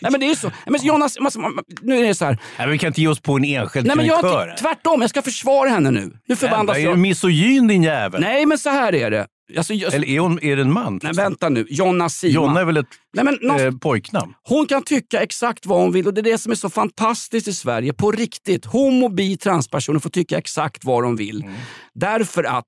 Nej 0.00 0.10
men 0.10 0.20
det 0.20 0.26
är 0.26 0.28
ju 0.28 0.36
så. 0.36 0.50
Men 0.66 0.80
Jonas, 0.82 1.16
nu 1.82 1.98
är 1.98 2.04
det 2.04 2.14
så 2.14 2.24
här. 2.24 2.38
Nej, 2.58 2.68
vi 2.68 2.78
kan 2.78 2.88
inte 2.88 3.00
ge 3.00 3.08
oss 3.08 3.20
på 3.20 3.36
en 3.36 3.44
enskild 3.44 3.86
Nej, 3.86 3.96
men 3.96 4.06
jag, 4.06 4.56
tvärtom, 4.58 5.00
jag 5.00 5.10
ska 5.16 5.22
försvara 5.30 5.68
henne 5.68 5.90
nu. 5.90 6.18
Nu 6.28 6.36
förbanndas 6.36 6.76
Är 6.76 6.80
du 6.80 6.86
jag. 6.88 6.98
misogyn 6.98 7.66
din 7.66 7.82
jävel? 7.82 8.20
Nej, 8.20 8.46
men 8.46 8.58
så 8.58 8.70
här 8.70 8.94
är 8.94 9.10
det. 9.10 9.26
Alltså, 9.56 9.74
jag... 9.74 9.94
Eller 9.94 10.08
är, 10.08 10.20
hon, 10.20 10.38
är 10.42 10.56
det 10.56 10.62
en 10.62 10.72
man? 10.72 11.00
Nej, 11.02 11.12
vänta 11.12 11.48
nu. 11.48 11.66
Jonna 11.70 12.08
Sima. 12.08 12.34
Jonna 12.34 12.60
är 12.60 12.64
väl 12.64 12.76
ett 12.76 12.86
Nej, 13.14 13.24
men 13.24 13.38
nå- 13.42 13.58
eh, 13.58 13.72
pojknam? 13.72 14.34
Hon 14.42 14.66
kan 14.66 14.82
tycka 14.82 15.22
exakt 15.22 15.66
vad 15.66 15.80
hon 15.80 15.92
vill 15.92 16.06
och 16.06 16.14
det 16.14 16.20
är 16.20 16.22
det 16.22 16.38
som 16.38 16.52
är 16.52 16.56
så 16.56 16.70
fantastiskt 16.70 17.48
i 17.48 17.52
Sverige. 17.52 17.92
På 17.92 18.10
riktigt. 18.12 18.64
Homo, 18.64 19.08
bi, 19.08 19.36
transpersoner 19.36 20.00
får 20.00 20.10
tycka 20.10 20.38
exakt 20.38 20.84
vad 20.84 21.02
de 21.02 21.16
vill. 21.16 21.44
Därför 21.94 22.44
att 22.44 22.64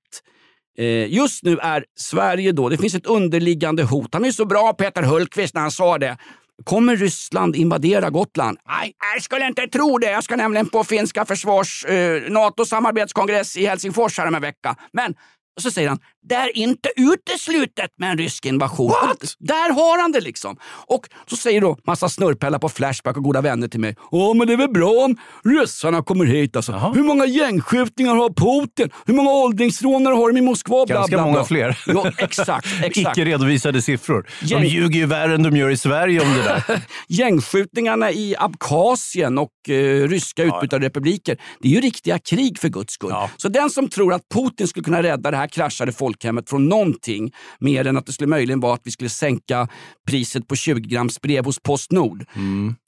eh, 0.77 1.13
just 1.13 1.43
nu 1.43 1.57
är 1.57 1.83
Sverige 1.99 2.51
då, 2.51 2.69
det 2.69 2.77
finns 2.77 2.95
ett 2.95 3.05
underliggande 3.05 3.83
hot. 3.83 4.09
Han 4.13 4.25
är 4.25 4.31
så 4.31 4.45
bra 4.45 4.73
Peter 4.73 5.03
Hultqvist 5.03 5.53
när 5.53 5.61
han 5.61 5.71
sa 5.71 5.97
det. 5.97 6.17
Kommer 6.63 6.95
Ryssland 6.95 7.55
invadera 7.55 8.09
Gotland? 8.09 8.57
Nej, 8.67 8.93
jag 9.13 9.23
skulle 9.23 9.47
inte 9.47 9.67
tro 9.67 9.97
det. 9.97 10.11
Jag 10.11 10.23
ska 10.23 10.35
nämligen 10.35 10.69
på 10.69 10.83
finska 10.83 11.25
försvars 11.25 11.85
eh, 11.85 12.21
NATO-samarbetskongress 12.31 13.57
i 13.57 13.65
Helsingfors 13.65 14.17
här 14.17 14.27
om 14.27 14.35
en 14.35 14.41
vecka. 14.41 14.75
Men 14.93 15.15
och 15.59 15.63
så 15.63 15.71
säger 15.71 15.89
han, 15.89 15.99
det 16.29 16.35
är 16.35 16.57
inte 16.57 16.89
uteslutet 16.95 17.91
med 17.97 18.11
en 18.11 18.17
rysk 18.17 18.45
invasion. 18.45 18.91
Och 18.91 19.17
Där 19.39 19.73
har 19.73 20.01
han 20.01 20.11
det 20.11 20.21
liksom. 20.21 20.57
Och 20.87 21.05
så 21.29 21.35
säger 21.35 21.61
då 21.61 21.77
massa 21.87 22.09
snurrpellar 22.09 22.59
på 22.59 22.69
Flashback 22.69 23.17
och 23.17 23.23
goda 23.23 23.41
vänner 23.41 23.67
till 23.67 23.79
mig. 23.79 23.95
Åh, 24.11 24.35
men 24.35 24.47
det 24.47 24.53
är 24.53 24.57
väl 24.57 24.69
bra 24.71 24.89
om 24.91 25.17
ryssarna 25.43 26.03
kommer 26.03 26.25
hit. 26.25 26.55
Alltså. 26.55 26.71
Hur 26.71 27.03
många 27.03 27.25
gängskjutningar 27.25 28.15
har 28.15 28.29
Putin? 28.29 28.89
Hur 29.05 29.13
många 29.13 29.31
åldringsrånare 29.31 30.13
har 30.15 30.31
de 30.31 30.37
i 30.37 30.41
Moskva? 30.41 30.85
Bla, 30.85 30.95
Ganska 30.95 31.15
bla, 31.15 31.25
många 31.25 31.33
bla. 31.37 31.45
fler. 31.45 31.77
Ja, 31.87 32.11
exakt, 32.17 32.67
exakt. 32.83 33.17
Icke 33.17 33.25
redovisade 33.25 33.81
siffror. 33.81 34.27
De 34.41 34.45
Gäng- 34.45 34.63
ljuger 34.65 34.99
ju 34.99 35.05
värre 35.05 35.35
än 35.35 35.43
de 35.43 35.57
gör 35.57 35.69
i 35.69 35.77
Sverige 35.77 36.21
om 36.21 36.33
det 36.33 36.41
där. 36.43 36.81
Gängskjutningarna 37.07 38.11
i 38.11 38.35
Abkhazien 38.39 39.37
och 39.37 39.69
eh, 39.69 40.07
ryska 40.07 40.43
utbrytarrepubliker, 40.43 41.37
det 41.61 41.67
är 41.67 41.71
ju 41.71 41.81
riktiga 41.81 42.19
krig 42.19 42.59
för 42.59 42.69
guds 42.69 42.93
skull. 42.93 43.13
Så 43.37 43.49
den 43.49 43.69
som 43.69 43.89
tror 43.89 44.13
att 44.13 44.21
Putin 44.33 44.67
skulle 44.67 44.83
kunna 44.83 45.03
rädda 45.03 45.31
det 45.31 45.37
här 45.37 45.47
kraschade 45.51 45.91
folkhemmet 45.91 46.49
från 46.49 46.69
någonting 46.69 47.31
mer 47.59 47.87
än 47.87 47.97
att 47.97 48.05
det 48.05 48.11
skulle 48.13 48.27
möjligen 48.27 48.59
vara 48.59 48.73
att 48.73 48.81
vi 48.83 48.91
skulle 48.91 49.09
sänka 49.09 49.67
priset 50.07 50.47
på 50.47 50.55
20 50.55 50.81
grams 50.81 51.21
brev 51.21 51.45
hos 51.45 51.59
Postnord, 51.59 52.25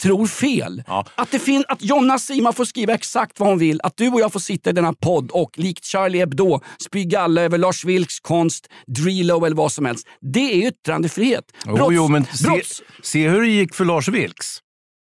tror 0.03 0.27
fel. 0.27 0.83
Att, 1.15 1.31
det 1.31 1.39
fin- 1.39 1.63
att 1.67 1.83
Jonna 1.83 2.19
Sima 2.19 2.53
får 2.53 2.65
skriva 2.65 2.93
exakt 2.93 3.39
vad 3.39 3.49
hon 3.49 3.57
vill, 3.59 3.79
att 3.83 3.97
du 3.97 4.07
och 4.09 4.19
jag 4.21 4.33
får 4.33 4.39
sitta 4.39 4.69
i 4.69 4.73
denna 4.73 4.93
podd 4.93 5.31
och 5.31 5.59
likt 5.59 5.85
Charlie 5.85 6.19
Hebdo 6.19 6.59
spy 6.87 7.03
galla 7.05 7.41
över 7.41 7.57
Lars 7.57 7.85
Vilks 7.85 8.19
konst, 8.19 8.67
Drilo 8.87 9.45
eller 9.45 9.55
vad 9.55 9.71
som 9.71 9.85
helst. 9.85 10.07
Det 10.33 10.39
är 10.63 10.67
yttrandefrihet. 10.67 11.45
Jo, 11.65 11.91
jo, 11.93 12.07
men 12.07 12.25
se, 12.25 12.47
brotts- 12.47 12.81
se 13.03 13.29
hur 13.29 13.41
det 13.41 13.47
gick 13.47 13.75
för 13.75 13.85
Lars 13.85 14.07
Vilks. 14.07 14.57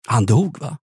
Han 0.08 0.26
dog 0.26 0.58
va? 0.60 0.76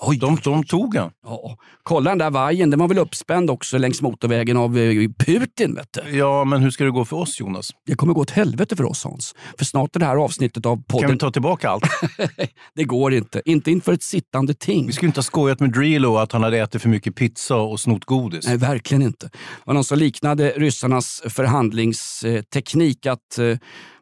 Oj, 0.00 0.18
de, 0.18 0.38
de 0.44 0.64
tog 0.64 0.96
han. 0.96 1.10
Ja, 1.24 1.56
kolla 1.82 2.10
den 2.10 2.18
där 2.18 2.30
vajern, 2.30 2.70
den 2.70 2.80
var 2.80 2.88
väl 2.88 2.98
uppspänd 2.98 3.50
också 3.50 3.78
längs 3.78 4.02
motorvägen 4.02 4.56
av 4.56 4.78
eh, 4.78 5.10
Putin. 5.18 5.74
Vet 5.74 5.88
du. 5.92 6.16
Ja, 6.16 6.44
men 6.44 6.62
hur 6.62 6.70
ska 6.70 6.84
det 6.84 6.90
gå 6.90 7.04
för 7.04 7.16
oss 7.16 7.40
Jonas? 7.40 7.70
Det 7.86 7.94
kommer 7.94 8.14
gå 8.14 8.20
åt 8.20 8.30
helvete 8.30 8.76
för 8.76 8.84
oss 8.84 9.04
Hans. 9.04 9.34
För 9.58 9.64
snart 9.64 9.96
är 9.96 10.00
det 10.00 10.06
här 10.06 10.16
avsnittet 10.16 10.66
av 10.66 10.76
podden... 10.76 11.08
Kan 11.08 11.10
vi 11.10 11.18
ta 11.18 11.30
tillbaka 11.30 11.70
allt? 11.70 11.84
det 12.74 12.84
går 12.84 13.14
inte. 13.14 13.42
Inte 13.44 13.70
inför 13.70 13.92
ett 13.92 14.02
sittande 14.02 14.54
ting. 14.54 14.86
Vi 14.86 14.92
skulle 14.92 15.06
inte 15.06 15.18
ha 15.18 15.24
skojat 15.24 15.60
med 15.60 15.72
Drilo 15.72 16.16
att 16.16 16.32
han 16.32 16.42
hade 16.42 16.58
ätit 16.58 16.82
för 16.82 16.88
mycket 16.88 17.14
pizza 17.14 17.56
och 17.56 17.80
snott 17.80 18.04
godis. 18.04 18.46
Nej, 18.46 18.56
verkligen 18.56 19.02
inte. 19.02 19.26
Det 19.26 19.38
var 19.64 19.74
någon 19.74 19.84
som 19.84 19.98
liknade 19.98 20.50
ryssarnas 20.50 21.22
förhandlingsteknik 21.28 23.06
att 23.06 23.38
eh, 23.38 23.56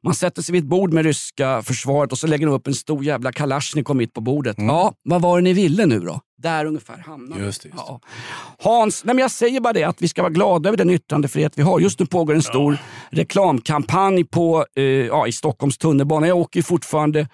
man 0.04 0.14
sätter 0.14 0.42
sig 0.42 0.52
vid 0.52 0.62
ett 0.62 0.68
bord 0.68 0.92
med 0.92 1.04
ryska 1.04 1.62
försvaret 1.62 2.12
och 2.12 2.18
så 2.18 2.26
lägger 2.26 2.46
de 2.46 2.54
upp 2.54 2.66
en 2.66 2.74
stor 2.74 3.04
jävla 3.04 3.32
kalasjnikov 3.32 3.96
mitt 3.96 4.12
på 4.12 4.20
bordet. 4.20 4.56
Ja, 4.58 4.94
vad 5.02 5.22
var 5.22 5.38
det 5.38 5.42
ni 5.42 5.52
ville 5.52 5.86
nu 5.86 6.00
då? 6.00 6.20
Där 6.38 6.64
ungefär 6.64 6.98
hamnar. 6.98 7.38
Just 7.38 7.64
just 7.64 7.76
Ja. 7.76 8.00
Hans, 8.62 9.04
nej 9.04 9.16
jag 9.16 9.30
säger 9.30 9.60
bara 9.60 9.72
det 9.72 9.84
att 9.84 10.02
vi 10.02 10.08
ska 10.08 10.22
vara 10.22 10.32
glada 10.32 10.68
över 10.68 10.76
den 10.76 10.90
yttrandefrihet 10.90 11.58
vi 11.58 11.62
har. 11.62 11.80
Just 11.80 11.98
nu 11.98 12.06
pågår 12.06 12.34
en 12.34 12.42
stor 12.42 12.78
reklamkampanj 13.10 14.24
på, 14.24 14.66
eh, 14.76 14.82
ja, 14.84 15.26
i 15.26 15.32
Stockholms 15.32 15.78
tunnelbana. 15.78 16.26
Jag 16.26 16.36
åker 16.36 16.58
ju 16.58 16.64
fortfarande 16.64 17.28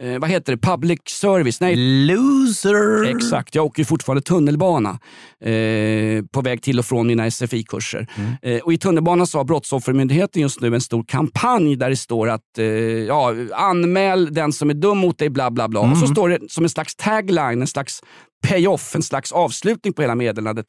eh, 0.00 0.18
vad 0.18 0.30
heter 0.30 0.52
det, 0.52 0.58
public 0.58 1.00
service? 1.06 1.60
Nej. 1.60 1.76
Loser! 2.06 3.16
Exakt, 3.16 3.54
jag 3.54 3.64
åker 3.64 3.80
ju 3.80 3.84
fortfarande 3.84 4.22
tunnelbana 4.22 4.98
eh, 5.40 6.24
på 6.32 6.40
väg 6.40 6.62
till 6.62 6.78
och 6.78 6.84
från 6.84 7.06
mina 7.06 7.30
SFI-kurser. 7.30 8.06
Eh, 8.42 8.58
och 8.58 8.72
I 8.72 8.78
tunnelbanan 8.78 9.26
så 9.26 9.38
har 9.38 9.44
Brottsoffermyndigheten 9.44 10.42
just 10.42 10.60
nu 10.60 10.74
en 10.74 10.80
stor 10.80 11.04
kampanj 11.08 11.76
där 11.76 11.90
det 11.90 11.96
står 11.96 12.28
att 12.28 12.58
eh, 12.58 12.64
ja, 12.64 13.34
anmäl 13.52 14.34
den 14.34 14.52
som 14.52 14.70
är 14.70 14.74
dum 14.74 14.98
mot 14.98 15.18
dig, 15.18 15.30
bla 15.30 15.50
bla 15.50 15.68
bla. 15.68 15.80
Och 15.80 15.98
så 15.98 16.06
står 16.06 16.28
det 16.28 16.38
som 16.48 16.64
en 16.64 16.70
slags 16.70 16.96
tagline, 16.96 17.60
en 17.60 17.66
slags 17.66 18.02
payoff, 18.48 18.94
en 18.94 19.02
slags 19.02 19.32
avslutning 19.32 19.92
på 19.92 20.02
hela 20.02 20.14
meddelandet. 20.14 20.66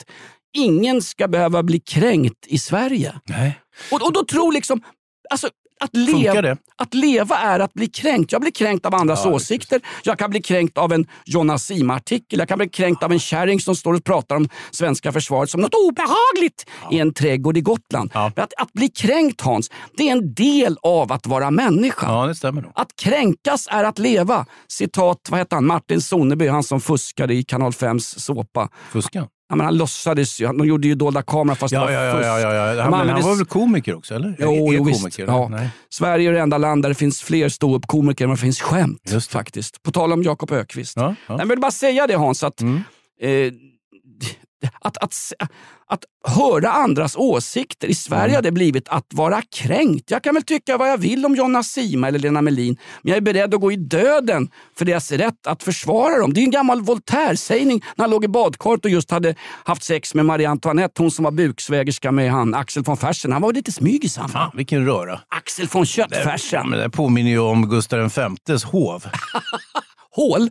Ingen 0.57 1.01
ska 1.01 1.27
behöva 1.27 1.63
bli 1.63 1.79
kränkt 1.79 2.47
i 2.47 2.57
Sverige. 2.57 3.13
Nej. 3.29 3.59
Och, 3.91 4.01
och 4.01 4.13
då 4.13 4.25
tror 4.25 4.53
liksom, 4.53 4.81
alltså, 5.29 5.49
att, 5.79 5.95
leva, 5.95 6.57
att 6.77 6.93
leva 6.93 7.37
är 7.37 7.59
att 7.59 7.73
bli 7.73 7.87
kränkt. 7.87 8.31
Jag 8.31 8.41
blir 8.41 8.51
kränkt 8.51 8.85
av 8.85 8.95
andras 8.95 9.21
Ja, 9.25 9.31
åsikter. 9.31 9.81
Jag 10.03 10.19
kan 10.19 10.29
bli 10.29 10.41
kränkt 10.41 10.77
av 10.77 10.93
en 10.93 11.07
John 11.25 11.47
Nassim-artikel. 11.47 12.39
Jag 12.39 12.47
kan 12.47 12.57
bli 12.57 12.69
kränkt 12.69 13.03
av 13.03 13.11
en 13.11 13.19
kärring 13.19 13.59
som 13.59 13.75
står 13.75 13.93
och 13.93 14.03
pratar 14.03 14.35
om 14.35 14.49
svenska 14.71 15.11
försvaret 15.11 15.49
som 15.49 15.61
något 15.61 15.73
obehagligt 15.73 16.65
i 16.91 16.99
en 16.99 17.13
trädgård 17.13 17.57
i 17.57 17.61
Gotland. 17.61 18.11
Men 18.13 18.43
Att, 18.43 18.53
att 18.57 18.73
bli 18.73 18.89
kränkt 18.89 19.41
Hans, 19.41 19.71
det 19.97 20.09
är 20.09 20.11
en 20.11 20.33
del 20.33 20.77
av 20.81 21.11
att 21.11 21.27
vara 21.27 21.51
människa. 21.51 22.07
Ja, 22.07 22.27
det 22.27 22.35
stämmer 22.35 22.61
nog. 22.61 22.71
Att 22.75 22.95
kränkas 23.01 23.67
är 23.71 23.83
att 23.83 23.99
leva. 23.99 24.45
Citat, 24.67 25.27
vad 25.29 25.39
heter 25.39 25.55
han? 25.55 25.65
Martin 25.65 26.01
Soneby, 26.01 26.47
han 26.47 26.63
som 26.63 26.81
fuskade 26.81 27.33
i 27.33 27.43
Kanal 27.43 27.71
5s 27.71 28.19
såpa. 28.19 28.69
Fuskade 28.91 29.27
Ja, 29.49 29.55
men 29.55 29.65
han 29.65 29.77
låtsades 29.77 30.41
ju. 30.41 30.47
De 30.47 30.67
gjorde 30.67 30.87
ju 30.87 30.95
dolda 30.95 31.21
kameror 31.21 31.55
fast 31.55 31.71
det 31.71 31.75
Ja, 31.75 31.85
var 31.85 31.91
ja, 31.91 32.13
fusk. 32.13 32.25
ja, 32.25 32.39
ja, 32.39 32.73
ja. 32.73 32.81
Han, 32.83 32.91
men 32.91 33.09
han 33.09 33.21
var 33.21 33.35
väl 33.35 33.45
komiker 33.45 33.95
också, 33.95 34.15
eller? 34.15 34.35
Jo, 34.39 34.73
jo 34.73 34.83
visst. 34.83 35.19
Ja. 35.19 35.47
Nej. 35.47 35.69
Sverige 35.89 36.29
är 36.29 36.33
det 36.33 36.39
enda 36.39 36.57
land 36.57 36.81
där 36.83 36.89
det 36.89 36.95
finns 36.95 37.21
fler 37.21 37.49
ståuppkomiker 37.49 38.25
än 38.25 38.29
vad 38.29 38.37
det 38.37 38.41
finns 38.41 38.61
skämt. 38.61 39.01
Just 39.11 39.29
det. 39.29 39.33
faktiskt. 39.33 39.83
På 39.83 39.91
tal 39.91 40.13
om 40.13 40.23
Jakob 40.23 40.51
Ökvist. 40.51 40.93
Ja, 40.97 41.01
ja. 41.03 41.13
Nej, 41.27 41.37
Jag 41.39 41.45
vill 41.45 41.59
bara 41.59 41.71
säga 41.71 42.07
det 42.07 42.15
Hans, 42.15 42.43
att, 42.43 42.61
Mm. 42.61 42.75
eh, 43.21 43.51
att, 44.81 44.97
att, 44.97 45.15
att 45.87 46.05
höra 46.27 46.71
andras 46.71 47.15
åsikter. 47.15 47.87
I 47.87 47.95
Sverige 47.95 48.23
Mm. 48.25 48.35
har 48.35 48.41
det 48.41 48.51
blivit 48.51 48.87
att 48.89 49.05
vara 49.13 49.41
kränkt. 49.55 50.11
Jag 50.11 50.23
kan 50.23 50.33
väl 50.33 50.43
tycka 50.43 50.77
vad 50.77 50.89
jag 50.89 50.97
vill 50.97 51.25
om 51.25 51.35
John 51.35 51.51
Nasima 51.51 52.07
eller 52.07 52.19
Lena 52.19 52.41
Melin, 52.41 52.77
men 53.01 53.09
jag 53.09 53.17
är 53.17 53.21
beredd 53.21 53.53
att 53.53 53.61
gå 53.61 53.71
i 53.71 53.75
döden 53.75 54.49
för 54.77 54.85
deras 54.85 55.11
rätt 55.11 55.47
att 55.47 55.63
försvara 55.63 56.17
dem. 56.17 56.33
Det 56.33 56.39
är 56.39 56.43
en 56.43 56.51
gammal 56.51 56.81
Voltaire-sägning 56.81 57.83
när 57.95 58.03
han 58.03 58.09
låg 58.09 58.25
i 58.25 58.27
badkaret 58.27 58.85
och 58.85 58.91
just 58.91 59.11
hade 59.11 59.35
haft 59.63 59.83
sex 59.83 60.13
med 60.13 60.25
Marie 60.25 60.49
Antoinette, 60.49 61.01
hon 61.01 61.11
som 61.11 61.23
var 61.23 61.31
buksvägerska 61.31 62.11
med 62.11 62.31
han 62.31 62.53
Axel 62.53 62.83
von 62.83 62.97
Fersen. 62.97 63.31
Han 63.31 63.41
var 63.41 63.53
lite 63.53 63.71
smygisam. 63.71 64.29
Fan, 64.29 64.51
vilken 64.55 64.85
röra. 64.85 65.19
Axel 65.29 65.67
von 65.71 65.85
Köttfärsen. 65.85 66.69
Men 66.69 66.79
det 66.79 66.89
påminner 66.89 67.31
ju 67.31 67.39
om 67.39 67.69
Gustav 67.69 68.09
Vs 68.47 68.63
hov. 68.63 69.05
hål. 70.15 70.49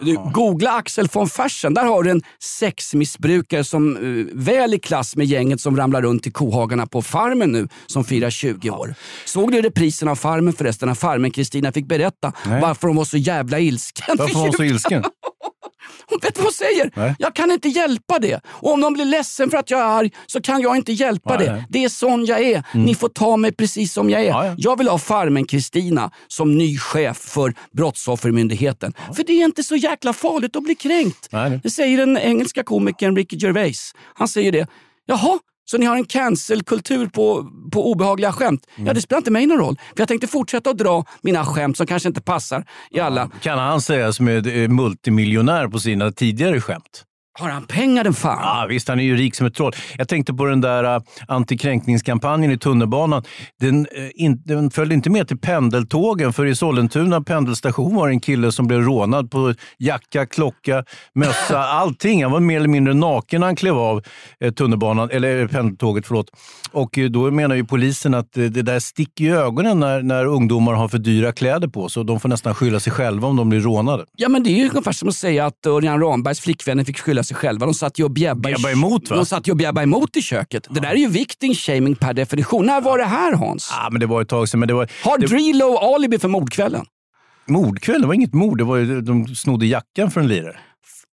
Du, 0.00 0.16
Googla 0.34 0.70
Axel 0.70 1.08
von 1.12 1.28
Fersen. 1.28 1.74
Där 1.74 1.84
har 1.84 2.02
du 2.02 2.10
en 2.10 2.22
sexmissbrukare 2.38 3.64
som 3.64 3.96
uh, 3.96 4.26
väl 4.32 4.74
i 4.74 4.78
klass 4.78 5.16
med 5.16 5.26
gänget 5.26 5.60
som 5.60 5.76
ramlar 5.76 6.02
runt 6.02 6.26
i 6.26 6.30
kohagarna 6.30 6.86
på 6.86 7.02
Farmen 7.02 7.52
nu 7.52 7.68
som 7.86 8.04
firar 8.04 8.30
20 8.30 8.70
år. 8.70 8.94
Såg 9.24 9.52
du 9.52 9.62
reprisen 9.62 10.08
av 10.08 10.16
Farmen 10.16 10.52
förresten 10.52 10.88
när 10.88 10.94
Farmen-Kristina 10.94 11.72
fick 11.72 11.86
berätta 11.86 12.32
Nej. 12.46 12.60
varför 12.60 12.88
hon 12.88 12.96
var 12.96 13.04
så 13.04 13.16
jävla 13.16 13.58
ilsken? 13.60 14.16
Varför 14.18 14.34
var 14.34 14.42
hon 14.42 14.52
så 14.52 14.64
ilsken? 14.64 15.04
Hon 16.06 16.18
vet 16.22 16.36
vad 16.38 16.44
hon 16.44 16.52
säger. 16.52 16.90
Nej. 16.94 17.14
Jag 17.18 17.34
kan 17.34 17.50
inte 17.50 17.68
hjälpa 17.68 18.18
det. 18.18 18.40
Och 18.46 18.72
om 18.72 18.80
de 18.80 18.92
blir 18.92 19.04
ledsen 19.04 19.50
för 19.50 19.58
att 19.58 19.70
jag 19.70 19.80
är 19.80 19.84
arg 19.84 20.10
så 20.26 20.40
kan 20.40 20.60
jag 20.60 20.76
inte 20.76 20.92
hjälpa 20.92 21.36
Nej, 21.38 21.46
det. 21.46 21.52
nej. 21.52 21.66
Det 21.68 21.84
är 21.84 21.88
sån 21.88 22.24
jag 22.24 22.40
är. 22.42 22.62
Ni 22.74 22.94
får 22.94 23.08
ta 23.08 23.36
mig 23.36 23.52
precis 23.52 23.92
som 23.92 24.10
jag 24.10 24.20
är. 24.20 24.26
Ja, 24.26 24.46
ja. 24.46 24.54
Jag 24.58 24.78
vill 24.78 24.88
ha 24.88 24.98
Farmen-Kristina 24.98 26.10
som 26.28 26.58
ny 26.58 26.78
chef 26.78 27.16
för 27.16 27.54
Brottsoffermyndigheten. 27.72 28.92
För 29.16 29.24
det 29.24 29.32
är 29.32 29.44
inte 29.44 29.62
så 29.62 29.76
jäkla 29.76 30.12
farligt 30.12 30.56
att 30.56 30.62
bli 30.62 30.74
kränkt. 30.74 31.28
Det 31.62 31.70
säger 31.70 31.98
den 31.98 32.18
engelska 32.18 32.62
komikern 32.62 33.16
Ricky 33.16 33.36
Gervais. 33.36 33.92
Han 34.14 34.28
säger 34.28 34.52
det. 34.52 34.66
Jaha, 35.06 35.38
så 35.70 35.78
ni 35.78 35.86
har 35.86 35.96
en 35.96 36.04
cancelkultur 36.04 37.06
på, 37.06 37.50
på 37.72 37.90
obehagliga 37.90 38.32
skämt? 38.32 38.66
Mm. 38.76 38.86
Ja, 38.86 38.94
det 38.94 39.00
spelar 39.00 39.18
inte 39.18 39.30
mig 39.30 39.46
någon 39.46 39.58
roll. 39.58 39.76
För 39.76 40.00
jag 40.00 40.08
tänkte 40.08 40.26
fortsätta 40.26 40.70
att 40.70 40.78
dra 40.78 41.04
mina 41.20 41.44
skämt 41.44 41.76
som 41.76 41.86
kanske 41.86 42.08
inte 42.08 42.22
passar 42.22 42.64
i 42.90 43.00
alla. 43.00 43.30
Kan 43.40 43.58
han 43.58 43.80
säga 43.80 44.12
som 44.12 44.28
är 44.28 44.68
multimiljonär 44.68 45.68
på 45.68 45.78
sina 45.78 46.12
tidigare 46.12 46.60
skämt? 46.60 47.04
Har 47.38 47.50
han 47.50 47.64
pengar 47.66 48.04
den 48.04 48.14
fan? 48.14 48.38
Ja, 48.42 48.66
visst, 48.68 48.88
han 48.88 49.00
är 49.00 49.04
ju 49.04 49.16
rik 49.16 49.34
som 49.34 49.46
ett 49.46 49.54
troll. 49.54 49.72
Jag 49.98 50.08
tänkte 50.08 50.34
på 50.34 50.44
den 50.44 50.60
där 50.60 50.96
uh, 50.96 51.02
antikränkningskampanjen 51.28 52.52
i 52.52 52.58
tunnelbanan. 52.58 53.22
Den, 53.60 53.86
eh, 53.86 54.08
in, 54.14 54.42
den 54.44 54.70
följde 54.70 54.94
inte 54.94 55.10
med 55.10 55.28
till 55.28 55.38
pendeltågen, 55.38 56.32
för 56.32 56.46
i 56.46 56.54
Sollentuna 56.54 57.20
pendelstation 57.20 57.94
var 57.94 58.08
det 58.08 58.14
en 58.14 58.20
kille 58.20 58.52
som 58.52 58.66
blev 58.66 58.80
rånad 58.80 59.30
på 59.30 59.54
jacka, 59.78 60.26
klocka, 60.26 60.84
mössa, 61.14 61.58
allting. 61.64 62.22
Han 62.22 62.32
var 62.32 62.40
mer 62.40 62.56
eller 62.56 62.68
mindre 62.68 62.94
naken 62.94 63.40
när 63.40 63.46
han 63.46 63.56
klev 63.56 63.78
av 63.78 64.02
eh, 64.40 64.52
tunnelbanan, 64.52 65.10
eller 65.10 65.46
pendeltåget. 65.46 66.06
Förlåt. 66.06 66.30
Och 66.72 66.98
då 67.10 67.30
menar 67.30 67.54
ju 67.54 67.64
polisen 67.64 68.14
att 68.14 68.32
det 68.32 68.62
där 68.62 68.78
sticker 68.78 69.24
i 69.24 69.30
ögonen 69.30 69.80
när, 69.80 70.02
när 70.02 70.26
ungdomar 70.26 70.72
har 70.72 70.88
för 70.88 70.98
dyra 70.98 71.32
kläder 71.32 71.68
på 71.68 71.88
sig. 71.88 72.00
och 72.00 72.06
De 72.06 72.20
får 72.20 72.28
nästan 72.28 72.54
skylla 72.54 72.80
sig 72.80 72.92
själva 72.92 73.28
om 73.28 73.36
de 73.36 73.48
blir 73.48 73.60
rånade. 73.60 74.04
Ja 74.16 74.28
men 74.28 74.42
det 74.42 74.50
är 74.50 74.56
ju 74.56 74.68
ungefär 74.68 74.92
som 74.92 75.08
att 75.08 75.14
säga 75.14 75.46
att 75.46 75.66
Örjan 75.66 76.00
Rambergs 76.00 76.40
flickvänner 76.40 76.84
fick 76.84 76.98
skylla 76.98 77.22
sig 77.26 77.36
själva. 77.36 77.66
De 77.66 77.74
satt 77.74 77.98
ju 77.98 78.04
och 78.04 78.10
bjäbbade 78.10 78.54
Bjäbba 78.54 78.70
emot, 78.70 79.10
va? 79.10 79.16
De 79.16 79.26
satt 79.26 79.48
ju 79.48 79.52
och 79.52 79.56
bjäbbade 79.56 79.82
emot 79.84 80.16
i 80.16 80.22
köket. 80.22 80.66
Det 80.70 80.80
där 80.80 80.88
är 80.90 80.94
ju 80.96 81.08
victim 81.08 81.54
shaming 81.54 81.94
per 81.96 82.14
definition. 82.14 82.66
När 82.66 82.80
var 82.80 82.98
det 82.98 83.04
här 83.04 83.32
Hans? 83.32 83.68
Ja, 83.72 83.88
men 83.90 84.00
det 84.00 84.06
var 84.06 84.22
ett 84.22 84.28
tag 84.28 84.48
sedan. 84.48 84.60
Men 84.60 84.66
det 84.68 84.74
var, 84.74 84.88
Har 85.04 85.18
det, 85.18 85.26
Drilo 85.26 85.76
alibi 85.76 86.18
för 86.18 86.28
mordkvällen? 86.28 86.84
Mordkväll? 87.48 88.00
Det 88.00 88.06
var 88.06 88.14
inget 88.14 88.34
mord. 88.34 88.58
Det 88.58 88.64
var, 88.64 88.76
ju- 88.76 89.00
de 89.00 89.26
snodde 89.36 89.66
jackan 89.66 90.10
från 90.10 90.22
en 90.22 90.28
lirare. 90.28 90.56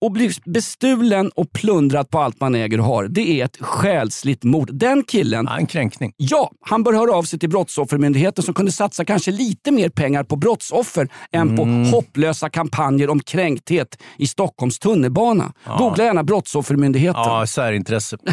Och 0.04 0.12
bli 0.12 0.32
bestulen 0.45 1.30
och 1.36 1.51
plundrat 1.54 2.10
på 2.10 2.20
allt 2.20 2.39
man 2.39 2.56
äger 2.56 2.80
och 2.80 2.86
har. 2.86 3.08
Det 3.08 3.41
är 3.41 3.45
ett 3.45 3.58
själsligt 3.62 4.43
mord. 4.43 4.70
Den 4.74 5.04
killen, 5.04 5.45
Ja, 5.49 5.58
en 5.58 5.66
kränkning. 5.68 6.14
ja, 6.18 6.51
han 6.62 6.84
bör 6.84 6.93
höra 6.93 7.14
av 7.16 7.24
sig 7.24 7.39
till 7.39 7.49
Brottsoffermyndigheten 7.49 8.43
som 8.43 8.54
kunde 8.54 8.72
satsa 8.72 9.06
kanske 9.06 9.32
lite 9.32 9.72
mer 9.72 9.89
pengar 9.89 10.24
på 10.24 10.36
brottsoffer 10.36 11.08
än 11.32 11.56
på 11.58 11.64
Mm. 11.64 11.86
hopplösa 11.91 12.49
kampanjer 12.49 13.10
om 13.10 13.20
kränkthet 13.20 13.97
i 14.18 14.28
Stockholms 14.28 14.80
tunnelbana. 14.80 15.54
Googla 15.78 16.04
gärna 16.04 16.24
Brottsoffermyndigheten. 16.24 17.22
Ja, 17.22 17.45
särintresse. 17.47 18.18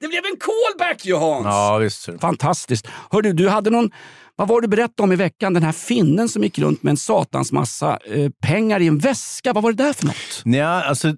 Det 0.00 0.08
blev 0.08 0.22
en 0.24 0.36
callback 0.40 1.04
Johans! 1.06 1.44
Ja, 1.46 1.76
visst. 1.78 2.08
Fantastiskt. 2.20 2.86
Hör 3.10 3.22
du, 3.22 3.32
du 3.32 3.48
hade 3.48 3.70
någon, 3.70 3.90
vad 4.38 4.48
var 4.48 4.60
det 4.60 4.66
du 4.66 4.70
berättade 4.70 5.02
om 5.02 5.12
i 5.12 5.16
veckan? 5.16 5.54
Den 5.54 5.62
här 5.62 5.72
finnen 5.72 6.28
som 6.28 6.42
gick 6.42 6.58
runt 6.58 6.82
med 6.82 6.90
en 6.90 6.96
satans 6.96 7.52
massa 7.52 7.98
eh, 8.06 8.30
pengar 8.42 8.80
i 8.80 8.86
en 8.86 8.98
väska. 8.98 9.52
Vad 9.52 9.62
var 9.62 9.72
det 9.72 9.84
där 9.84 9.92
för 9.92 10.06
något? 10.06 10.42
Ja, 10.44 10.84
alltså, 10.84 11.14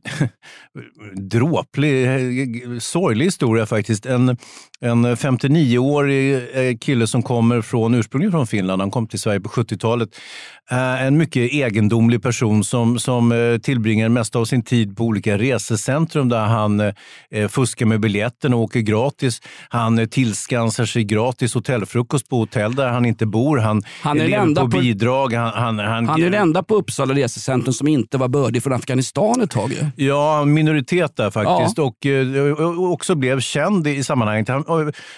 dråplig, 1.15 2.07
eh, 2.07 2.79
sorglig 2.79 3.25
historia 3.25 3.67
faktiskt. 3.67 4.07
En, 4.07 4.37
en 4.83 5.07
59-årig 5.07 6.35
eh, 6.35 6.77
kille 6.81 7.07
som 7.07 7.23
kommer 7.23 7.63
från, 7.63 7.95
ursprungligen 7.95 8.33
från 8.33 8.47
Finland, 8.47 8.83
han 8.83 8.91
kom 8.91 9.07
till 9.07 9.19
Sverige 9.19 9.41
på 9.41 9.49
70-talet. 9.49 10.09
Eh, 10.71 11.03
En 11.07 11.17
mycket 11.19 11.53
egendomlig 11.53 12.23
person 12.23 12.65
som, 12.65 12.99
som 12.99 13.33
eh, 13.33 13.59
tillbringar 13.59 14.09
mesta 14.09 14.39
av 14.39 14.45
sin 14.45 14.63
tid 14.65 14.97
på 14.97 15.05
olika 15.05 15.39
resecentrum 15.39 16.29
där 16.29 16.41
han 16.47 16.83
fuskar 17.49 17.87
med 17.87 18.01
biljetten 18.01 18.55
och 18.55 18.61
åker 18.61 18.81
gratis. 18.81 19.41
Han 19.69 20.09
tillskansar 20.09 20.85
sig 20.85 21.05
gratis 21.05 21.55
hotellfrukost 21.55 22.29
på 22.29 22.37
hotell 22.37 22.75
där 22.75 22.89
han 22.89 23.05
inte 23.07 23.27
bor. 23.27 23.59
Han, 23.59 23.83
Han 24.03 24.21
är 24.21 24.29
lever 24.29 24.55
på, 24.55 24.61
på- 24.61 24.67
bidrag. 24.79 25.33
Han, 25.35 25.53
han, 25.55 25.79
han, 25.79 26.09
Han 26.09 26.21
är 26.21 26.25
den 26.31 26.35
enda 26.43 26.63
på 26.63 26.75
Uppsala 26.75 27.15
resecentrum 27.15 27.73
som 27.73 27.89
inte 27.89 28.19
var 28.19 28.29
bördig 28.29 28.63
från 28.63 28.73
Afghanistan 28.73 29.41
ett 29.41 29.51
tag. 29.51 29.73
Ja, 29.97 30.45
minoritet 30.45 31.17
där 31.17 31.31
faktiskt. 31.31 31.79
Och, 31.79 32.07
eh, 32.07 32.53
och 32.53 32.93
också 32.93 33.15
blev 33.15 33.41
känd 33.41 33.87
i 33.87 34.05
sammanhanget. 34.05 34.49
Han 34.49 34.65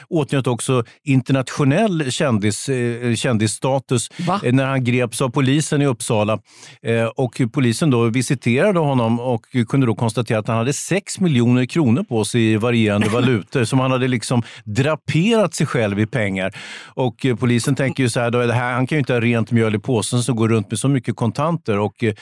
åtnjöt 0.09 0.46
också 0.46 0.84
internationell 1.05 2.11
kändis, 2.12 2.68
eh, 2.68 3.14
kändisstatus 3.14 4.09
Va? 4.26 4.40
eh, 4.44 4.53
när 4.53 4.66
han 4.66 4.84
greps 4.84 5.20
av 5.22 5.28
polisen 5.28 5.82
i 5.82 5.86
Uppsala. 5.86 6.38
Eh, 6.82 7.05
Och 7.16 7.40
polisen 7.53 7.90
då 7.90 8.05
visiterade 8.05 8.78
honom 8.78 9.20
och 9.20 9.46
kunde 9.68 9.86
då 9.86 9.94
konstatera 9.94 10.38
att 10.38 10.48
han 10.48 10.57
hade 10.57 10.72
6 10.72 11.20
miljoner 11.20 11.64
kronor 11.66 12.03
på 12.03 12.24
sig 12.24 12.53
i 12.53 12.57
varierande 12.57 13.09
valutor 13.12 13.64
som 13.64 13.80
han 13.80 13.90
hade 13.90 14.09
liksom 14.09 14.42
draperat 14.64 15.55
sig 15.55 15.66
själv 15.66 16.00
i 16.00 16.07
pengar. 16.07 16.53
Och 16.94 17.26
polisen 17.38 17.74
tänker 17.74 18.03
ju 18.03 18.09
så 18.09 18.20
här, 18.20 18.30
då, 18.30 18.40
här 18.40 18.72
han 18.72 18.86
kan 18.86 18.96
ju 18.96 19.00
inte 19.00 19.12
ha 19.12 19.20
rent 19.20 19.50
mjöl 19.50 19.74
i 19.74 19.78
påsen 19.78 20.22
som 20.22 20.36
går 20.36 20.48
runt 20.48 20.70
med 20.70 20.78
så 20.78 20.88
mycket 20.88 21.16
kontanter 21.16 21.78
och 21.78 22.05
eh, 22.05 22.14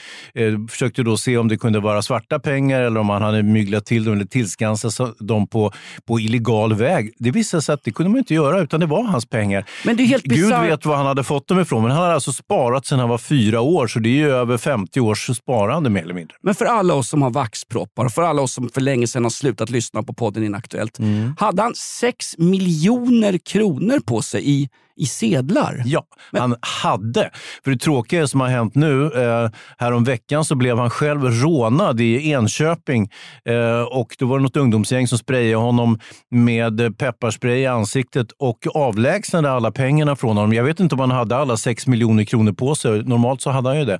försökte 0.69 1.03
då 1.03 1.17
se 1.17 1.37
om 1.37 1.47
det 1.47 1.57
kunde 1.57 1.79
vara 1.79 2.01
svarta 2.01 2.39
pengar 2.39 2.81
eller 2.81 2.99
om 2.99 3.09
han 3.09 3.21
hade 3.21 3.43
myglat 3.43 3.85
till 3.85 4.03
dem 4.03 4.13
eller 4.13 4.25
tillskansat 4.25 5.17
dem 5.19 5.47
på, 5.47 5.71
på 6.07 6.19
illegal 6.19 6.73
väg. 6.73 7.13
Det 7.23 7.31
visade 7.31 7.61
sig 7.61 7.73
att 7.73 7.83
det 7.83 7.91
kunde 7.91 8.09
man 8.09 8.17
inte 8.19 8.33
göra, 8.33 8.61
utan 8.61 8.79
det 8.79 8.85
var 8.85 9.03
hans 9.03 9.25
pengar. 9.25 9.65
Men 9.85 9.97
det 9.97 10.03
är 10.03 10.07
helt 10.07 10.23
Gud 10.23 10.37
bizarrt. 10.37 10.69
vet 10.69 10.85
var 10.85 10.95
han 10.95 11.05
hade 11.05 11.23
fått 11.23 11.47
dem 11.47 11.59
ifrån, 11.59 11.83
men 11.83 11.91
han 11.91 12.01
hade 12.01 12.13
alltså 12.13 12.33
sparat 12.33 12.85
sedan 12.85 12.99
han 12.99 13.09
var 13.09 13.17
fyra 13.17 13.61
år, 13.61 13.87
så 13.87 13.99
det 13.99 14.09
är 14.09 14.13
ju 14.13 14.31
över 14.31 14.57
50 14.57 14.99
års 14.99 15.37
sparande 15.37 15.89
mer 15.89 16.01
eller 16.01 16.13
mindre. 16.13 16.35
Men 16.41 16.55
för 16.55 16.65
alla 16.65 16.93
oss 16.93 17.09
som 17.09 17.21
har 17.21 17.29
vaxproppar 17.29 18.05
och 18.05 18.11
för 18.11 18.21
alla 18.21 18.41
oss 18.41 18.53
som 18.53 18.69
för 18.69 18.81
länge 18.81 19.07
sedan 19.07 19.23
har 19.23 19.29
slutat 19.29 19.69
lyssna 19.69 20.03
på 20.03 20.13
podden 20.13 20.43
Inaktuellt. 20.43 20.99
Mm. 20.99 21.35
Hade 21.39 21.61
han 21.61 21.75
6 21.75 22.37
miljoner 22.37 23.37
kronor 23.37 23.99
på 23.99 24.21
sig 24.21 24.49
i, 24.49 24.69
i 25.01 25.05
sedlar? 25.05 25.81
Ja, 25.85 26.03
han 26.31 26.55
hade. 26.61 27.29
För 27.63 27.71
det 27.71 27.77
tråkiga 27.77 28.27
som 28.27 28.39
har 28.39 28.47
hänt 28.47 28.75
nu, 28.75 29.05
eh, 29.05 29.49
härom 29.77 30.03
veckan 30.03 30.45
så 30.45 30.55
blev 30.55 30.77
han 30.77 30.89
själv 30.89 31.23
rånad 31.23 32.01
i 32.01 32.31
Enköping. 32.31 33.09
Eh, 33.45 33.81
och 33.81 34.15
då 34.19 34.25
var 34.25 34.37
det 34.37 34.43
något 34.43 34.57
ungdomsgäng 34.57 35.07
som 35.07 35.17
sprayade 35.17 35.55
honom 35.55 35.99
med 36.29 36.97
pepparspray 36.97 37.59
i 37.59 37.65
ansiktet 37.65 38.27
och 38.39 38.67
avlägsnade 38.75 39.51
alla 39.51 39.71
pengarna 39.71 40.15
från 40.15 40.37
honom. 40.37 40.53
Jag 40.53 40.63
vet 40.63 40.79
inte 40.79 40.95
om 40.95 40.99
han 40.99 41.11
hade 41.11 41.37
alla 41.37 41.57
6 41.57 41.87
miljoner 41.87 42.23
kronor 42.23 42.51
på 42.51 42.75
sig. 42.75 43.03
Normalt 43.03 43.41
så 43.41 43.49
hade 43.49 43.69
han 43.69 43.79
ju 43.79 43.85
det. 43.85 43.99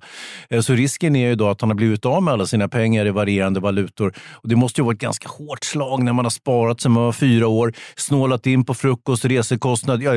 Eh, 0.50 0.62
så 0.62 0.74
risken 0.74 1.16
är 1.16 1.28
ju 1.28 1.36
då 1.36 1.50
att 1.50 1.62
han 1.62 1.70
har 1.70 1.76
blivit 1.76 2.06
av 2.06 2.24
med 2.24 2.34
alla 2.34 2.46
sina 2.46 2.68
pengar 2.68 3.06
i 3.06 3.10
varierande 3.10 3.60
valutor. 3.60 4.14
Och 4.32 4.50
det 4.50 4.56
måste 4.56 4.82
ju 4.82 4.86
vara 4.86 4.94
ett 4.94 5.02
ganska 5.02 5.30
hårt 5.30 5.64
slag 5.64 6.04
när 6.04 6.14
man 6.14 6.26
har 6.26 6.30
sparat 6.30 6.82
sedan 6.82 6.92
man 6.92 7.04
var 7.04 7.12
fyra 7.12 7.48
år, 7.48 7.74
snålat 7.96 8.48
in 8.48 8.66
på 8.66 8.74
frukost, 8.74 9.26
resekostnad, 9.26 10.04
ja, 10.04 10.14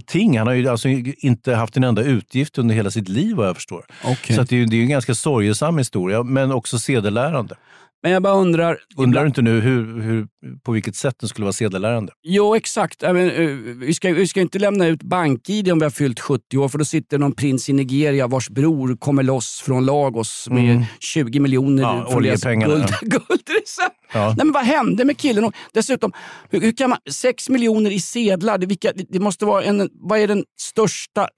allting. 0.00 0.38
Han 0.38 0.46
har 0.46 0.54
ju 0.54 0.68
alltså 0.68 0.88
inte 0.88 1.54
haft 1.54 1.76
en 1.76 1.84
enda 1.84 2.02
utgift 2.02 2.58
under 2.58 2.74
hela 2.74 2.90
sitt 2.90 3.08
liv 3.08 3.36
vad 3.36 3.48
jag 3.48 3.56
förstår. 3.56 3.84
Okej. 4.04 4.36
Så 4.36 4.42
det, 4.42 4.62
är, 4.62 4.66
det 4.66 4.76
är 4.76 4.82
en 4.82 4.88
ganska 4.88 5.14
sorgesam 5.14 5.78
historia, 5.78 6.22
men 6.22 6.52
också 6.52 6.78
sedelärande. 6.78 7.56
Men 8.02 8.12
jag 8.12 8.22
bara 8.22 8.34
undrar... 8.34 8.78
Undrar 8.96 9.20
du 9.20 9.26
inte 9.26 9.42
nu 9.42 9.60
hur, 9.60 10.00
hur, 10.02 10.26
på 10.64 10.72
vilket 10.72 10.96
sätt 10.96 11.14
den 11.20 11.28
skulle 11.28 11.44
vara 11.44 11.52
sedelärande? 11.52 12.12
Jo, 12.22 12.54
exakt. 12.54 13.02
Men, 13.02 13.16
eh, 13.30 13.48
vi, 13.76 13.94
ska, 13.94 14.12
vi 14.12 14.26
ska 14.26 14.40
inte 14.40 14.58
lämna 14.58 14.86
ut 14.86 15.02
bank-id 15.02 15.72
om 15.72 15.78
vi 15.78 15.84
har 15.84 15.90
fyllt 15.90 16.20
70 16.20 16.58
år, 16.58 16.68
för 16.68 16.78
då 16.78 16.84
sitter 16.84 17.18
någon 17.18 17.32
prins 17.32 17.68
i 17.68 17.72
Nigeria 17.72 18.26
vars 18.26 18.48
bror 18.50 18.96
kommer 18.96 19.22
loss 19.22 19.60
från 19.64 19.86
Lagos 19.86 20.48
med 20.50 20.60
Mm. 20.70 20.84
20 21.00 21.40
miljoner 21.40 21.82
Ja, 21.82 22.16
oljepengarna, 22.16 22.74
guld, 22.74 22.86
ja. 22.90 22.96
guldreserv. 23.02 23.90
Ja. 24.12 24.26
Nej, 24.26 24.36
men 24.46 24.52
vad 24.52 24.64
hände 24.64 25.04
med 25.04 25.18
killen? 25.18 25.44
Och 25.44 25.54
dessutom, 25.72 26.12
hur, 26.50 26.60
hur 26.60 26.72
kan 26.72 26.90
man... 26.90 26.98
6 27.10 27.48
miljoner 27.48 27.90
i 27.90 28.00
sedlar, 28.00 28.58
det, 28.58 28.66
vilka, 28.66 28.92
det 29.08 29.20
måste 29.20 29.44
vara 29.44 29.62
en... 29.62 29.90
Vad 29.92 30.18
är 30.18 30.28
den 30.28 30.44
största 30.60 31.28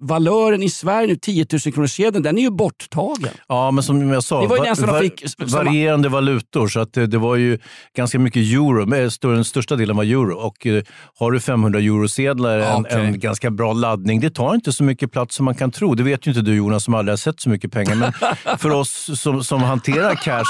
sedelvalören 0.00 0.62
i 0.62 0.68
Sverige 0.70 1.06
nu? 1.06 1.16
10 1.16 1.46
000 1.66 1.72
kronor 1.74 1.86
sedeln, 1.86 2.22
den 2.22 2.38
är 2.38 2.42
ju 2.42 2.50
borttagen. 2.50 3.30
Ja, 3.48 3.70
men 3.70 3.82
som 3.84 4.10
jag 4.10 4.22
sa, 4.24 4.40
Det 4.40 4.46
var 4.46 4.56
ju 4.58 4.62
den 4.64 4.76
som 4.76 4.86
de 4.86 4.92
va- 4.92 5.00
fick- 5.00 5.28
som- 5.28 5.46
varierande 5.46 6.08
valutor. 6.08 6.68
Så 6.68 6.80
att 6.80 6.92
det, 6.92 7.06
det 7.06 7.18
var 7.18 7.36
ju 7.36 7.58
ganska 7.96 8.18
mycket 8.18 8.42
euro. 8.42 8.86
men 8.86 9.10
Den 9.22 9.44
största 9.44 9.76
delen 9.76 9.96
var 9.96 10.04
euro. 10.04 10.34
Och 10.36 10.66
eh, 10.66 10.82
har 11.18 11.32
du 11.32 11.40
500 11.40 11.78
eurosedlar, 11.80 12.58
en, 12.58 12.76
Okej. 12.80 13.04
en 13.06 13.20
ganska 13.20 13.50
bra 13.50 13.72
laddning, 13.72 14.20
det 14.20 14.30
tar 14.30 14.54
inte 14.54 14.72
så 14.72 14.84
mycket 14.84 15.12
plats 15.12 15.36
som 15.36 15.44
man 15.44 15.54
kan 15.54 15.70
tro. 15.70 15.94
Det 15.94 16.02
vet 16.02 16.26
ju 16.26 16.30
inte 16.30 16.40
du 16.42 16.54
Jonas 16.56 16.84
som 16.84 16.94
aldrig 16.94 17.12
har 17.12 17.16
sett 17.16 17.40
så 17.40 17.50
mycket 17.50 17.72
pengar. 17.72 17.94
Men 17.94 18.12
för 18.58 18.70
oss 18.70 19.20
som, 19.20 19.44
som 19.44 19.62
hanterar 19.62 20.14
cash 20.14 20.44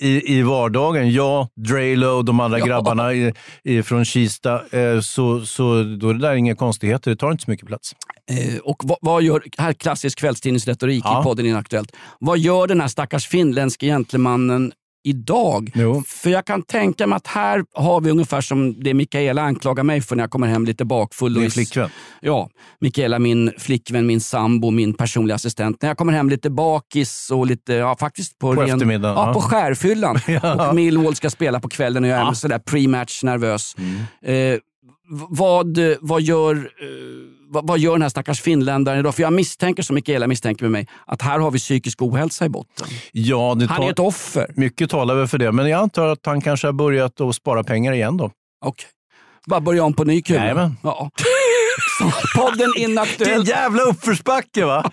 i, 0.00 0.38
i 0.38 0.42
vardagen, 0.42 1.12
jag, 1.12 1.48
Draylo 1.56 2.06
och 2.08 2.24
de 2.24 2.40
andra 2.40 2.60
grabbarna 2.60 3.12
i, 3.14 3.32
i, 3.64 3.82
från 3.82 4.04
Kista, 4.04 4.60
eh, 4.78 5.00
så, 5.00 5.40
så 5.46 5.82
då 6.00 6.08
är 6.10 6.14
det 6.14 6.20
där 6.20 6.34
inga 6.34 6.54
konstigheter. 6.54 7.10
Det 7.10 7.16
tar 7.16 7.30
inte 7.32 7.44
så 7.44 7.50
mycket 7.50 7.66
plats. 7.66 7.92
Eh, 8.30 8.58
och 8.78 8.88
vad, 8.88 8.98
vad 9.00 9.22
gör, 9.22 9.42
här 9.58 9.72
klassisk 9.72 10.18
kvällstidningsretorik 10.18 11.02
Ja. 11.04 11.20
i 11.20 11.24
podden 11.24 11.46
Inaktuellt. 11.46 11.92
Vad 12.20 12.38
gör 12.38 12.66
den 12.66 12.80
här 12.80 12.88
stackars 12.88 13.28
finländske 13.28 13.86
gentlemannen 13.86 14.72
idag? 15.04 15.70
Jo. 15.74 16.02
För 16.06 16.30
jag 16.30 16.46
kan 16.46 16.62
tänka 16.62 17.06
mig 17.06 17.16
att 17.16 17.26
här 17.26 17.64
har 17.74 18.00
vi 18.00 18.10
ungefär 18.10 18.40
som 18.40 18.82
det 18.82 18.94
Mikaela 18.94 19.42
anklagar 19.42 19.82
mig 19.84 20.00
för 20.00 20.16
när 20.16 20.22
jag 20.22 20.30
kommer 20.30 20.46
hem 20.46 20.64
lite 20.64 20.84
bakfull. 20.84 21.34
Din 21.34 21.50
flickvän. 21.50 21.90
Ja, 22.20 22.50
Mikaela 22.80 23.18
min 23.18 23.52
flickvän, 23.58 24.06
min 24.06 24.20
sambo, 24.20 24.70
min 24.70 24.94
personliga 24.94 25.34
assistent. 25.34 25.82
När 25.82 25.88
jag 25.90 25.98
kommer 25.98 26.12
hem 26.12 26.28
lite 26.28 26.50
bakis 26.50 27.30
och 27.30 27.46
lite, 27.46 27.72
ja 27.72 27.96
faktiskt 27.96 28.38
på, 28.38 28.54
På 28.54 28.62
eftermiddagen, 28.62 29.16
Ja, 29.16 29.26
ja. 29.26 29.32
på 29.32 29.40
skärfyllan. 29.40 30.20
Och 30.68 30.74
Millwall 30.74 31.14
ska 31.14 31.30
spela 31.30 31.60
på 31.60 31.68
kvällen 31.68 32.04
och 32.04 32.10
jag 32.10 32.28
är 32.28 32.32
sådär 32.32 32.58
pre-match 32.58 33.22
nervös. 33.24 33.76
Mm. 33.78 34.54
Eh, 34.54 34.58
vad, 35.30 35.78
vad, 36.00 36.22
gör, 36.22 36.54
eh, 36.56 36.62
vad, 37.50 37.78
gör 37.78 37.92
den 37.92 38.02
här 38.02 38.08
stackars 38.08 38.40
finländaren 38.40 38.98
idag? 38.98 39.14
För 39.14 39.22
jag 39.22 39.32
misstänker, 39.32 39.82
som 39.82 39.94
Mikaela 39.94 40.26
misstänker 40.26 40.64
med 40.64 40.70
mig, 40.72 40.86
att 41.06 41.22
här 41.22 41.38
har 41.38 41.50
vi 41.50 41.58
psykisk 41.58 42.02
ohälsa 42.02 42.44
i 42.46 42.48
botten. 42.48 42.86
Ja, 43.12 43.54
det 43.58 43.66
Han 43.66 43.76
tar- 43.76 43.86
är 43.86 43.90
ett 43.90 43.98
offer. 43.98 44.52
Mycket 44.56 44.90
talar 44.90 45.14
väl 45.14 45.26
för 45.28 45.38
det, 45.38 45.52
men 45.52 45.68
jag 45.68 45.80
antar 45.80 46.08
att 46.08 46.26
han 46.26 46.40
kanske 46.40 46.66
har 46.66 46.72
börjat 46.72 47.20
att 47.20 47.34
spara 47.34 47.64
pengar 47.64 47.92
igen 47.92 48.16
då. 48.16 48.30
Okej. 48.64 48.86
Bara 49.46 49.60
börja 49.60 49.84
om 49.84 49.92
på 49.92 50.04
ny 50.04 50.22
kula. 50.22 50.74
Ja. 50.82 51.10
Podden 52.36 52.72
Det 52.76 52.80
är 52.80 52.84
en 52.84 52.90
Inaktuellt. 52.90 53.48
jävla 53.48 53.82
uppförsbacke 53.82 54.64
va? 54.64 54.90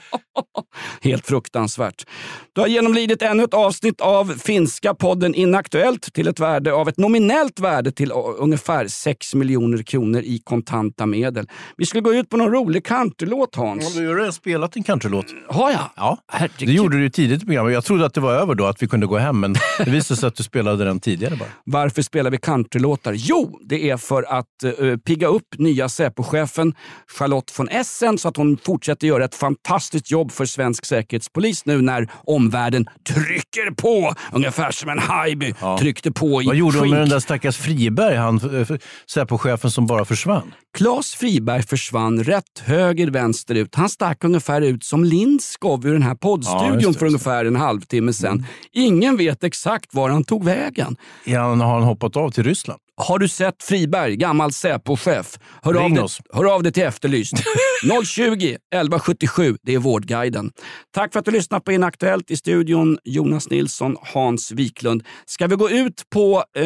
Helt 1.01 1.28
fruktansvärt. 1.28 2.06
Du 2.53 2.62
har 2.62 2.68
genomlidit 2.68 3.22
ännu 3.22 3.43
ett 3.43 3.53
avsnitt 3.53 4.01
av 4.01 4.34
finska 4.38 4.93
podden 4.93 5.36
Inaktuellt 5.36 6.14
till 6.14 6.28
ett 6.28 6.39
värde 6.39 6.74
av 6.74 6.89
ett 6.89 6.97
nominellt 6.97 7.60
värde 7.60 7.91
till 7.91 8.12
ungefär 8.38 8.88
6 8.88 9.36
miljoner 9.36 9.84
kronor 9.84 10.22
i 10.22 10.39
kontanta 10.43 11.06
medel. 11.06 11.47
Vi 11.78 11.86
skulle 11.86 12.01
gå 12.01 12.14
ut 12.14 12.30
på 12.30 12.38
någon 12.38 12.51
rolig 12.51 12.86
countrylåt 12.86 13.56
Hans. 13.56 13.95
Har 13.95 14.01
du 14.01 14.16
redan 14.18 14.34
spelat 14.34 14.76
en 14.76 14.84
countrylåt? 14.84 15.26
Har 15.49 15.72
jag? 15.72 15.89
Ja, 15.95 16.18
Herregud. 16.32 16.70
det 16.70 16.74
gjorde 16.74 16.97
du 16.97 17.03
ju 17.03 17.10
tidigt 17.10 17.43
i 17.43 17.45
programmet. 17.45 17.74
Jag 17.74 17.86
trodde 17.86 18.06
att 18.06 18.14
det 18.14 18.22
var 18.22 18.34
över 18.34 18.56
då, 18.56 18.66
att 18.66 18.84
vi 18.84 18.88
kunde 18.88 19.08
gå 19.08 19.18
hem, 19.18 19.39
men 19.39 19.53
det 19.78 19.89
visade 19.91 20.20
sig 20.20 20.28
att 20.28 20.36
du 20.36 20.43
spelade 20.43 20.86
den 20.86 20.99
tidigare 20.99 21.36
bara. 21.36 21.49
Varför 21.64 22.01
spelar 22.01 22.32
vi 22.32 22.38
countrylåtar? 22.38 23.14
Jo, 23.14 23.60
det 23.64 23.89
är 23.89 23.97
för 23.97 24.24
att 24.24 24.45
uh, 24.80 24.97
pigga 24.97 25.28
upp 25.28 25.47
nya 25.58 25.89
Säpochefen 25.89 26.74
Charlotte 27.08 27.54
von 27.58 27.70
Essen 27.70 28.18
så 28.18 28.28
att 28.28 28.38
hon 28.38 28.58
fortsätter 28.58 29.08
göra 29.08 29.26
ett 29.26 29.36
fantastiskt 29.36 30.12
jobb 30.12 30.32
för 30.32 30.46
svensk 30.46 30.86
säkerhetspolis 30.86 31.66
nu 31.66 31.82
när 31.82 32.10
omvärlden 32.24 32.86
trycker 33.08 33.72
på. 33.72 34.14
Ungefär 34.32 34.72
som 34.72 34.89
en 34.89 35.00
Haijby 35.00 35.54
tryckte 35.80 36.12
på 36.12 36.41
i 36.41 36.46
Vad 36.46 36.56
gjorde 36.56 36.80
hon 36.80 36.89
med 36.89 37.00
den 37.00 37.10
där 37.10 37.20
stackars 37.20 37.58
Friberg, 37.58 38.16
han 38.16 38.60
eh, 38.60 38.78
Säpo-chefen 39.10 39.72
som 39.72 39.86
bara 39.88 40.06
försvann? 40.06 40.54
Claes 40.78 41.16
Friberg 41.16 41.64
försvann 41.64 42.24
rätt 42.24 42.60
höger, 42.64 43.08
vänster 43.08 43.56
ut. 43.56 43.76
Han 43.76 43.89
stack 43.89 44.24
ungefär 44.24 44.62
ut 44.62 44.84
som 44.84 45.04
Lindskov 45.04 45.88
ur 45.88 45.93
den 45.93 46.02
här 46.02 46.10
Ja, 46.10 46.16
poddstudion 46.16 46.80
just 46.80 46.93
det, 46.93 47.00
för 47.00 47.06
ungefär 47.06 47.46
en 47.46 47.56
halvtimme 47.56 48.14
sedan. 48.14 48.46
Ingen 48.74 49.18
vet 49.18 49.43
exakt 49.43 49.93
var 49.93 50.10
han 50.10 50.24
tog 50.24 50.43
vägen. 50.43 50.96
Ja, 51.24 51.39
har 51.41 51.74
han 51.74 51.84
hoppat 51.84 52.16
av 52.18 52.32
till 52.32 52.43
Ryssland? 52.43 52.80
Har 52.98 53.20
du 53.20 53.28
sett 53.28 53.64
Friberg, 53.64 54.16
gammal 54.16 54.52
Säpo-chef? 54.52 55.39
Hör, 55.62 55.74
av 55.74 55.91
dig- 55.91 56.08
hör 56.34 56.54
av 56.56 56.64
dig 56.64 56.72
till 56.72 56.84
Efterlyst. 56.84 57.34
020 58.06 58.58
1177, 58.74 59.58
det 59.64 59.74
är 59.74 59.80
Vårdguiden. 59.80 60.52
Tack 60.93 61.14
för 61.14 61.20
att 61.20 61.26
du 61.26 61.32
lyssnat 61.32 61.64
på 61.64 61.72
Inaktuellt 61.72 62.32
i 62.32 62.36
studion. 62.38 62.98
Jonas 63.04 63.50
Nilsson, 63.50 63.96
Hans 64.14 64.52
Wiklund. 64.52 65.04
Ska 65.26 65.48
vi 65.48 65.56
gå 65.56 65.70
ut 65.70 66.04
på 66.10 66.43
eh, 66.58 66.64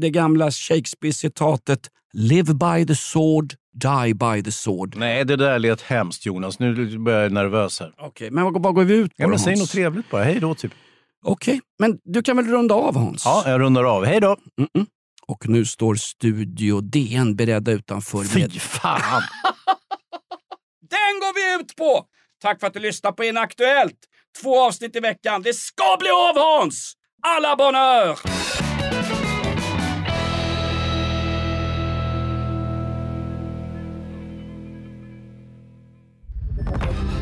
det 0.00 0.10
gamla 0.10 0.50
Shakespeare-citatet 0.50 1.80
Live 2.14 2.54
by 2.54 2.86
the 2.86 2.94
sword, 2.94 3.54
die 3.74 4.14
by 4.14 4.42
the 4.42 4.52
sword. 4.52 4.96
Nej, 4.96 5.24
det 5.24 5.36
där 5.36 5.58
lät 5.58 5.82
hemskt 5.82 6.26
Jonas. 6.26 6.58
Nu 6.58 6.98
börjar 6.98 7.22
jag 7.22 7.32
nervös 7.32 7.80
här. 7.80 7.92
Okej, 7.98 8.30
men 8.30 8.44
vad, 8.44 8.74
går 8.74 8.84
vi 8.84 8.94
ut 8.94 9.10
på 9.10 9.22
Ja, 9.22 9.26
men 9.28 9.36
då, 9.38 9.42
säg 9.44 9.56
något 9.56 9.70
trevligt 9.70 10.10
bara. 10.10 10.24
Hej 10.24 10.38
då, 10.40 10.54
typ. 10.54 10.72
Okej, 11.24 11.60
men 11.78 11.98
du 12.04 12.22
kan 12.22 12.36
väl 12.36 12.46
runda 12.46 12.74
av 12.74 12.96
Hans? 12.96 13.22
Ja, 13.24 13.42
jag 13.46 13.60
rundar 13.60 13.84
av. 13.84 14.04
Hej 14.04 14.20
då! 14.20 14.36
Mm-mm. 14.60 14.86
Och 15.32 15.48
nu 15.48 15.64
står 15.64 15.94
Studio 15.94 16.80
DN 16.80 17.36
beredda 17.36 17.72
utanför. 17.72 18.24
Fy 18.24 18.40
med- 18.40 18.62
fan! 18.62 19.00
Den 20.90 21.20
går 21.20 21.34
vi 21.34 21.62
ut 21.62 21.76
på! 21.76 22.04
Tack 22.42 22.60
för 22.60 22.66
att 22.66 22.74
du 22.74 22.80
lyssnar 22.80 23.12
på 23.12 23.24
Inaktuellt. 23.24 23.98
Två 24.42 24.60
avsnitt 24.66 24.96
i 24.96 25.00
veckan. 25.00 25.42
Det 25.42 25.54
ska 25.54 25.96
bli 26.00 26.08
av 26.10 26.36
Hans! 26.38 26.92
Alla 27.22 27.56
bonheur! 27.56 28.18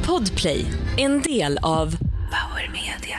Podplay, 0.07 0.65
en 0.99 1.23
del 1.23 1.59
av 1.63 1.97
Power 2.31 2.71
Media. 2.73 3.19